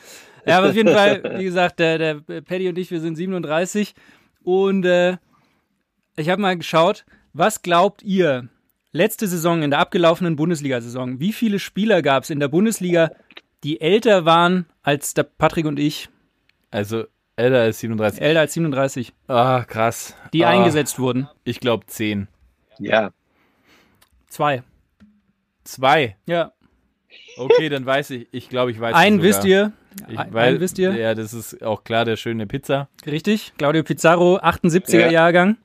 Ja, 0.46 0.58
aber 0.58 0.70
auf 0.70 0.76
jeden 0.76 0.94
Fall, 0.94 1.38
wie 1.38 1.44
gesagt, 1.46 1.80
der, 1.80 1.98
der 1.98 2.42
Paddy 2.42 2.68
und 2.70 2.78
ich, 2.78 2.92
wir 2.92 3.00
sind 3.00 3.16
37. 3.16 3.94
Und 4.44 4.86
äh, 4.86 5.18
ich 6.18 6.30
habe 6.30 6.42
mal 6.42 6.58
geschaut, 6.58 7.06
was 7.34 7.62
glaubt 7.62 8.04
ihr, 8.04 8.50
letzte 8.92 9.28
Saison 9.28 9.62
in 9.62 9.70
der 9.70 9.80
abgelaufenen 9.80 10.36
Bundesliga-Saison, 10.36 11.20
wie 11.20 11.32
viele 11.34 11.60
Spieler 11.60 12.02
gab 12.02 12.24
es 12.24 12.30
in 12.30 12.40
der 12.40 12.48
Bundesliga, 12.48 13.12
die 13.64 13.80
älter 13.80 14.26
waren 14.26 14.66
als 14.84 15.14
der 15.14 15.24
Patrick 15.24 15.66
und 15.66 15.80
ich, 15.80 16.10
also 16.72 17.06
älter 17.36 17.62
als 17.62 17.80
37. 17.80 18.22
älter 18.22 18.40
als 18.42 18.54
37, 18.54 19.14
Ah, 19.28 19.64
krass. 19.66 20.16
die 20.34 20.46
ah, 20.46 20.50
eingesetzt 20.50 21.00
wurden? 21.00 21.30
Ich 21.44 21.60
glaube 21.60 21.86
10. 21.86 22.28
ja. 22.80 23.12
Zwei. 24.28 24.64
Zwei. 25.70 26.16
Ja. 26.26 26.52
Okay, 27.38 27.70
dann 27.70 27.86
weiß 27.86 28.10
ich. 28.12 28.28
Ich 28.32 28.50
glaube, 28.50 28.72
ich 28.72 28.80
weiß 28.80 28.92
es 28.94 28.98
Einen 29.00 29.18
sogar. 29.18 29.30
wisst 29.30 29.46
ihr, 29.46 29.72
Ich, 30.10 30.18
weil, 30.32 30.50
einen 30.50 30.60
wisst 30.60 30.78
ihr? 30.80 30.94
Ja, 30.96 31.16
das 31.16 31.34
ist 31.34 31.64
auch 31.64 31.84
klar, 31.84 32.06
der 32.06 32.16
schöne 32.18 32.48
Pizza. 32.48 32.90
richtig? 33.06 33.54
Claudio 33.58 33.84
Pizarro, 33.84 34.38
78er 34.40 35.00
Ja. 35.00 35.12
Jahrgang. 35.12 35.58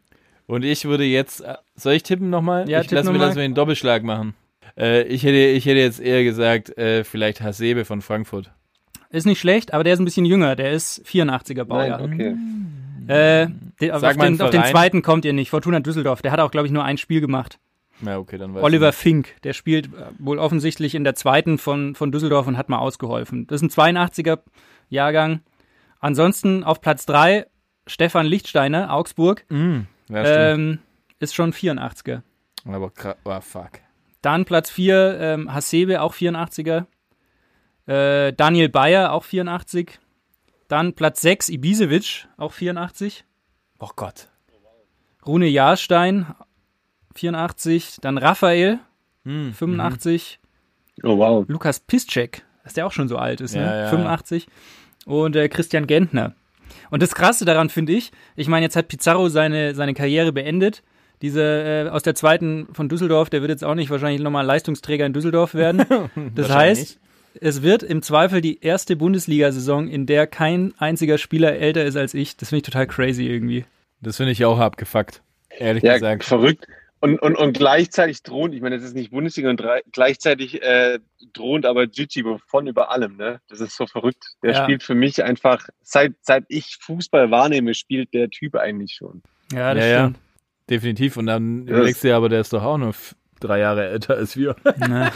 Und 0.46 0.62
ich 0.64 0.84
würde 0.84 1.04
jetzt, 1.04 1.40
äh, 1.40 1.54
soll 1.74 1.94
ich 1.94 2.02
tippen 2.02 2.28
nochmal? 2.30 2.68
Ja, 2.68 2.80
ich 2.80 2.86
tipp 2.88 2.96
lasse 2.96 3.06
mir 3.08 3.14
noch 3.14 3.20
mal. 3.20 3.26
das 3.28 3.34
mit 3.36 3.44
den 3.44 3.54
Doppelschlag 3.54 4.02
machen. 4.02 4.34
Äh, 4.76 5.04
ich, 5.04 5.22
hätte, 5.22 5.36
ich 5.38 5.64
hätte 5.64 5.78
jetzt 5.80 6.00
eher 6.00 6.22
gesagt, 6.22 6.76
äh, 6.76 7.02
vielleicht 7.04 7.40
Hasebe 7.40 7.84
von 7.84 8.02
Frankfurt. 8.02 8.50
Ist 9.10 9.24
nicht 9.26 9.40
schlecht, 9.40 9.72
aber 9.72 9.84
der 9.84 9.94
ist 9.94 10.00
ein 10.00 10.04
bisschen 10.04 10.26
jünger. 10.26 10.54
Der 10.56 10.72
ist 10.72 11.02
84er 11.06 11.64
Baujahr. 11.64 12.06
Nein, 12.06 12.14
okay. 12.14 13.12
Äh, 13.12 13.46
den, 13.80 13.90
auf, 13.90 14.00
Sag 14.00 14.16
mal 14.16 14.24
den, 14.24 14.34
einen 14.34 14.40
auf 14.42 14.50
den 14.50 14.64
zweiten 14.64 15.02
kommt 15.02 15.24
ihr 15.24 15.32
nicht. 15.32 15.50
Fortuna 15.50 15.80
Düsseldorf. 15.80 16.20
Der 16.22 16.32
hat 16.32 16.40
auch, 16.40 16.50
glaube 16.50 16.66
ich, 16.66 16.72
nur 16.72 16.84
ein 16.84 16.98
Spiel 16.98 17.20
gemacht. 17.20 17.58
Ja, 18.00 18.18
okay, 18.18 18.38
dann 18.38 18.54
weiß 18.54 18.62
Oliver 18.62 18.90
ich. 18.90 18.94
Fink. 18.94 19.34
Der 19.42 19.52
spielt 19.52 19.86
äh, 19.86 20.06
wohl 20.18 20.38
offensichtlich 20.38 20.94
in 20.94 21.04
der 21.04 21.14
zweiten 21.14 21.58
von, 21.58 21.94
von 21.94 22.12
Düsseldorf 22.12 22.46
und 22.46 22.58
hat 22.58 22.68
mal 22.68 22.78
ausgeholfen. 22.78 23.46
Das 23.46 23.62
ist 23.62 23.78
ein 23.78 23.96
82er 23.96 24.40
Jahrgang. 24.88 25.40
Ansonsten 26.00 26.64
auf 26.64 26.80
Platz 26.80 27.06
drei 27.06 27.46
Stefan 27.86 28.26
Lichtsteiner, 28.26 28.92
Augsburg. 28.92 29.44
nicht. 29.48 29.86
Ja. 30.08 30.52
Ähm, 30.52 30.80
ist 31.18 31.34
schon 31.34 31.52
84er. 31.52 32.22
Aber 32.66 32.92
oh, 33.24 33.40
fuck. 33.40 33.70
Dann 34.22 34.44
Platz 34.44 34.70
4, 34.70 35.18
ähm, 35.20 35.54
Hasebe, 35.54 36.00
auch 36.00 36.14
84er. 36.14 36.86
Äh, 37.86 38.32
Daniel 38.32 38.68
Bayer, 38.70 39.12
auch 39.12 39.24
84. 39.24 39.98
Dann 40.68 40.94
Platz 40.94 41.20
6, 41.20 41.50
Ibisevic, 41.50 42.26
auch 42.38 42.52
84. 42.52 43.24
Oh 43.78 43.90
Gott. 43.94 44.28
Rune 45.26 45.46
Jahrstein, 45.46 46.34
84. 47.14 47.98
Dann 48.00 48.18
Raphael, 48.18 48.78
Hm. 49.24 49.52
85. 49.54 50.38
Oh, 51.02 51.16
wow. 51.18 51.44
Lukas 51.48 51.80
Piszczek, 51.80 52.42
dass 52.62 52.74
der 52.74 52.86
auch 52.86 52.92
schon 52.92 53.08
so 53.08 53.16
alt 53.16 53.40
ist, 53.40 53.54
ne? 53.54 53.62
Ja, 53.62 53.76
ja. 53.84 53.88
85. 53.90 54.46
Und 55.06 55.34
äh, 55.34 55.48
Christian 55.48 55.86
Gentner. 55.86 56.34
Und 56.90 57.02
das 57.02 57.14
Krasse 57.14 57.44
daran 57.44 57.68
finde 57.70 57.92
ich, 57.92 58.12
ich 58.36 58.48
meine, 58.48 58.66
jetzt 58.66 58.76
hat 58.76 58.88
Pizarro 58.88 59.28
seine, 59.28 59.74
seine 59.74 59.94
Karriere 59.94 60.32
beendet. 60.32 60.82
Dieser 61.22 61.86
äh, 61.86 61.88
aus 61.88 62.02
der 62.02 62.14
zweiten 62.14 62.68
von 62.72 62.88
Düsseldorf, 62.88 63.30
der 63.30 63.40
wird 63.40 63.50
jetzt 63.50 63.64
auch 63.64 63.74
nicht 63.74 63.88
wahrscheinlich 63.90 64.20
nochmal 64.20 64.44
Leistungsträger 64.44 65.06
in 65.06 65.12
Düsseldorf 65.12 65.54
werden. 65.54 65.84
Das 66.34 66.50
heißt, 66.50 66.98
es 67.40 67.62
wird 67.62 67.82
im 67.82 68.02
Zweifel 68.02 68.40
die 68.40 68.60
erste 68.60 68.94
Bundesliga-Saison, 68.96 69.88
in 69.88 70.06
der 70.06 70.26
kein 70.26 70.74
einziger 70.78 71.16
Spieler 71.18 71.54
älter 71.56 71.84
ist 71.84 71.96
als 71.96 72.14
ich. 72.14 72.36
Das 72.36 72.50
finde 72.50 72.58
ich 72.58 72.64
total 72.64 72.86
crazy 72.86 73.26
irgendwie. 73.26 73.64
Das 74.00 74.18
finde 74.18 74.32
ich 74.32 74.44
auch 74.44 74.58
abgefuckt. 74.58 75.22
Ehrlich 75.48 75.82
Ja, 75.82 75.94
gesagt. 75.94 76.24
verrückt. 76.24 76.66
Und, 77.04 77.18
und, 77.20 77.36
und 77.36 77.52
gleichzeitig 77.52 78.22
drohend, 78.22 78.54
ich 78.54 78.62
meine, 78.62 78.76
das 78.76 78.84
ist 78.86 78.94
nicht 78.94 79.10
Bundesliga 79.10 79.50
und 79.50 79.58
drei- 79.60 79.82
gleichzeitig 79.92 80.62
äh, 80.62 80.98
drohend 81.34 81.66
aber 81.66 81.86
Gigi 81.86 82.24
von 82.46 82.66
über 82.66 82.90
allem, 82.90 83.16
ne? 83.18 83.42
Das 83.48 83.60
ist 83.60 83.76
so 83.76 83.86
verrückt. 83.86 84.24
Der 84.42 84.52
Ja. 84.52 84.62
spielt 84.64 84.82
für 84.82 84.94
mich 84.94 85.22
einfach, 85.22 85.68
seit, 85.82 86.14
seit 86.22 86.44
ich 86.48 86.78
Fußball 86.80 87.30
wahrnehme, 87.30 87.74
spielt 87.74 88.14
der 88.14 88.30
Typ 88.30 88.54
eigentlich 88.56 88.94
schon. 88.94 89.22
Ja, 89.52 89.74
das 89.74 89.84
Ja, 89.84 89.90
ja. 89.90 90.00
stimmt. 90.04 90.18
Definitiv. 90.70 91.16
Und 91.18 91.26
dann 91.26 91.66
Das- 91.66 91.76
überlegst 91.76 92.04
du 92.04 92.08
dir 92.08 92.16
aber, 92.16 92.30
der 92.30 92.40
ist 92.40 92.54
doch 92.54 92.62
auch 92.62 92.78
nur 92.78 92.94
drei 93.40 93.58
Jahre 93.60 93.88
älter 93.88 94.14
als 94.16 94.36
wir. 94.36 94.56
Ne? 94.78 95.10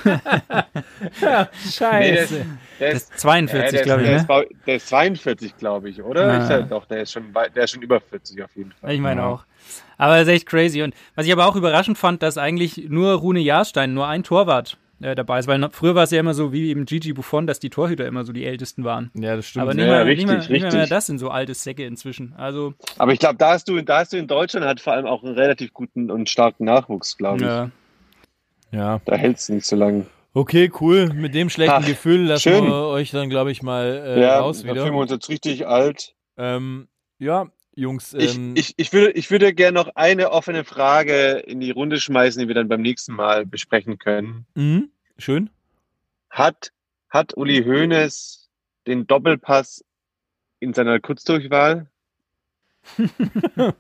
Nee, 1.21 1.21
der 1.21 2.23
ist, 2.23 2.35
der 2.81 2.91
ist, 2.91 3.11
ist 3.11 3.19
42, 3.21 3.71
der, 3.71 3.83
glaube 3.83 4.03
ist, 4.03 4.07
der, 4.09 4.11
ich, 4.11 4.17
ist, 4.17 4.23
ne? 4.23 4.27
bau- 4.29 4.45
der 4.67 4.77
ist 4.77 4.89
42, 4.89 5.57
glaube 5.57 5.89
ich, 5.91 6.03
oder? 6.03 6.27
Ah. 6.33 6.43
Ich, 6.45 6.51
ja, 6.51 6.63
doch, 6.63 6.87
der 6.87 7.03
ist, 7.03 7.13
schon, 7.13 7.25
der 7.55 7.65
ist 7.65 7.71
schon 7.71 7.83
über 7.83 8.01
40 8.01 8.43
auf 8.43 8.51
jeden 8.57 8.73
Fall. 8.73 8.93
Ich 8.95 9.01
meine 9.01 9.21
Ja. 9.23 9.27
auch. 9.29 9.45
Aber 9.97 10.15
das 10.19 10.29
ist 10.29 10.35
echt 10.35 10.47
crazy. 10.47 10.83
Und 10.83 10.95
was 11.15 11.27
ich 11.27 11.33
aber 11.33 11.47
auch 11.47 11.57
überraschend 11.57 11.99
fand, 11.99 12.23
dass 12.23 12.39
eigentlich 12.39 12.89
nur 12.89 13.15
Rune 13.15 13.41
Jahrstein, 13.41 13.95
nur 13.95 14.07
ein 14.07 14.23
Torwart 14.23 14.77
äh, 15.01 15.15
dabei 15.15 15.41
ist. 15.41 15.49
Weil 15.49 15.69
früher 15.73 15.95
war 15.95 16.05
es 16.05 16.11
ja 16.13 16.21
immer 16.21 16.35
so 16.35 16.53
wie 16.53 16.71
eben 16.71 16.85
Gigi 16.85 17.13
Buffon, 17.13 17.47
dass 17.47 17.59
die 17.61 17.71
Torhüter 17.71 18.07
immer 18.07 18.25
so 18.25 18.33
die 18.33 18.45
ältesten 18.47 18.85
waren. 18.85 19.11
Ja, 19.15 19.35
das 19.37 19.47
stimmt. 19.47 19.63
Aber 19.63 19.73
Ja, 19.73 19.77
nicht, 19.77 19.87
mal, 19.89 20.03
richtig, 20.03 20.27
nicht, 20.27 20.27
mal, 20.27 20.39
nicht 20.39 20.49
mal 20.51 20.57
mehr 20.71 20.73
richtig. 20.83 20.89
das 20.91 21.07
sind 21.07 21.19
so 21.19 21.31
alte 21.31 21.55
Säcke 21.55 21.85
inzwischen. 21.85 22.33
Also, 22.37 22.75
Aber 22.97 23.13
ich 23.13 23.19
glaube, 23.19 23.37
da 23.37 23.51
hast 23.51 23.69
du, 23.69 23.81
da 23.83 23.99
hast 23.99 24.13
du 24.13 24.17
in 24.17 24.27
Deutschland 24.29 24.65
halt 24.67 24.81
vor 24.81 24.93
allem 24.93 25.07
auch 25.07 25.23
einen 25.25 25.35
relativ 25.35 25.73
guten 25.75 26.11
und 26.11 26.29
starken 26.31 26.65
Nachwuchs, 26.65 27.17
glaube 27.17 27.39
ich. 27.39 27.43
ja. 27.47 27.71
Ja. 28.71 29.01
Da 29.05 29.17
hält 29.17 29.39
es 29.39 29.49
nicht 29.49 29.67
so 29.67 29.77
lange. 29.77 30.07
Okay, 30.35 30.71
cool. 30.81 31.09
Mit 31.15 31.35
dem 31.35 31.51
schlechten 31.51 31.83
Ach, 31.83 31.87
Gefühl 31.87 32.21
lassen 32.27 32.43
schön. 32.51 32.65
wir 32.67 32.87
euch 32.89 33.11
dann, 33.11 33.29
glaube 33.31 33.51
ich, 33.51 33.63
mal 33.63 34.03
äh, 34.07 34.21
ja, 34.21 34.39
raus 34.39 34.63
da 34.63 34.69
wieder. 34.69 34.83
fühlen 34.83 34.95
wir 34.95 35.01
uns 35.01 35.11
jetzt 35.11 35.29
richtig 35.29 35.67
alt. 35.67 36.15
Ähm, 36.37 36.87
ja, 37.19 37.49
Jungs. 37.75 38.15
Ich, 38.15 38.37
Ähm, 38.37 38.55
ich, 38.57 38.75
ich, 38.77 38.93
würde, 38.93 39.13
ich 39.13 39.31
würde 39.31 39.53
gerne 39.55 39.75
noch 39.75 39.97
eine 39.97 40.31
offene 40.31 40.65
Frage 40.65 41.39
in 41.47 41.61
die 41.61 41.71
Runde 41.71 41.99
schmeißen, 41.99 42.41
die 42.41 42.49
wir 42.49 42.55
dann 42.55 42.69
beim 42.69 42.83
nächsten 42.83 43.15
Mal 43.15 43.47
besprechen 43.47 43.99
können. 43.99 44.47
mhm, 44.55 44.91
schön. 45.17 45.51
Hat, 46.31 46.73
hat 47.09 47.37
Uli 47.37 47.65
Hoeneß 47.65 48.49
den 48.87 49.07
Doppelpass 49.07 49.85
in 50.61 50.75
seiner 50.75 51.01
Kurzdurchwahl? 51.01 51.89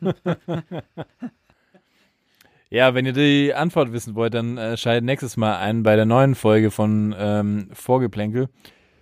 Ja, 2.71 2.95
wenn 2.95 3.07
ihr 3.07 3.13
die 3.13 3.55
Antwort 3.55 3.93
wissen 3.93 4.15
wollt, 4.15 4.35
dann 4.35 4.59
äh, 4.59 4.77
schaltet 4.77 5.05
nächstes 5.05 5.37
Mal 5.37 5.57
ein 5.57 5.83
bei 5.83 5.97
der 5.97 6.05
neuen 6.05 6.35
Folge 6.35 6.71
von 6.71 7.15
ähm, 7.19 7.69
Vorgeplänkel. 7.73 8.49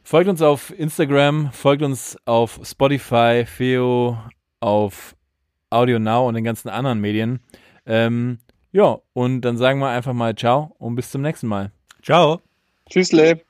Folgt 0.04 0.28
uns 0.28 0.40
auf 0.40 0.72
Instagram, 0.78 1.50
folgt 1.52 1.82
uns 1.82 2.16
auf 2.26 2.60
Spotify, 2.62 3.44
Feo, 3.44 4.16
auf 4.60 5.16
Audio 5.70 5.98
Now 5.98 6.28
und 6.28 6.34
den 6.34 6.44
ganzen 6.44 6.68
anderen 6.68 7.00
Medien. 7.00 7.40
Ähm, 7.86 8.38
ja, 8.70 8.98
und 9.14 9.40
dann 9.40 9.56
sagen 9.56 9.80
wir 9.80 9.88
einfach 9.88 10.12
mal 10.12 10.36
Ciao 10.36 10.76
und 10.78 10.94
bis 10.94 11.10
zum 11.10 11.22
nächsten 11.22 11.48
Mal. 11.48 11.72
Ciao. 12.02 12.40
Tschüssle. 12.88 13.40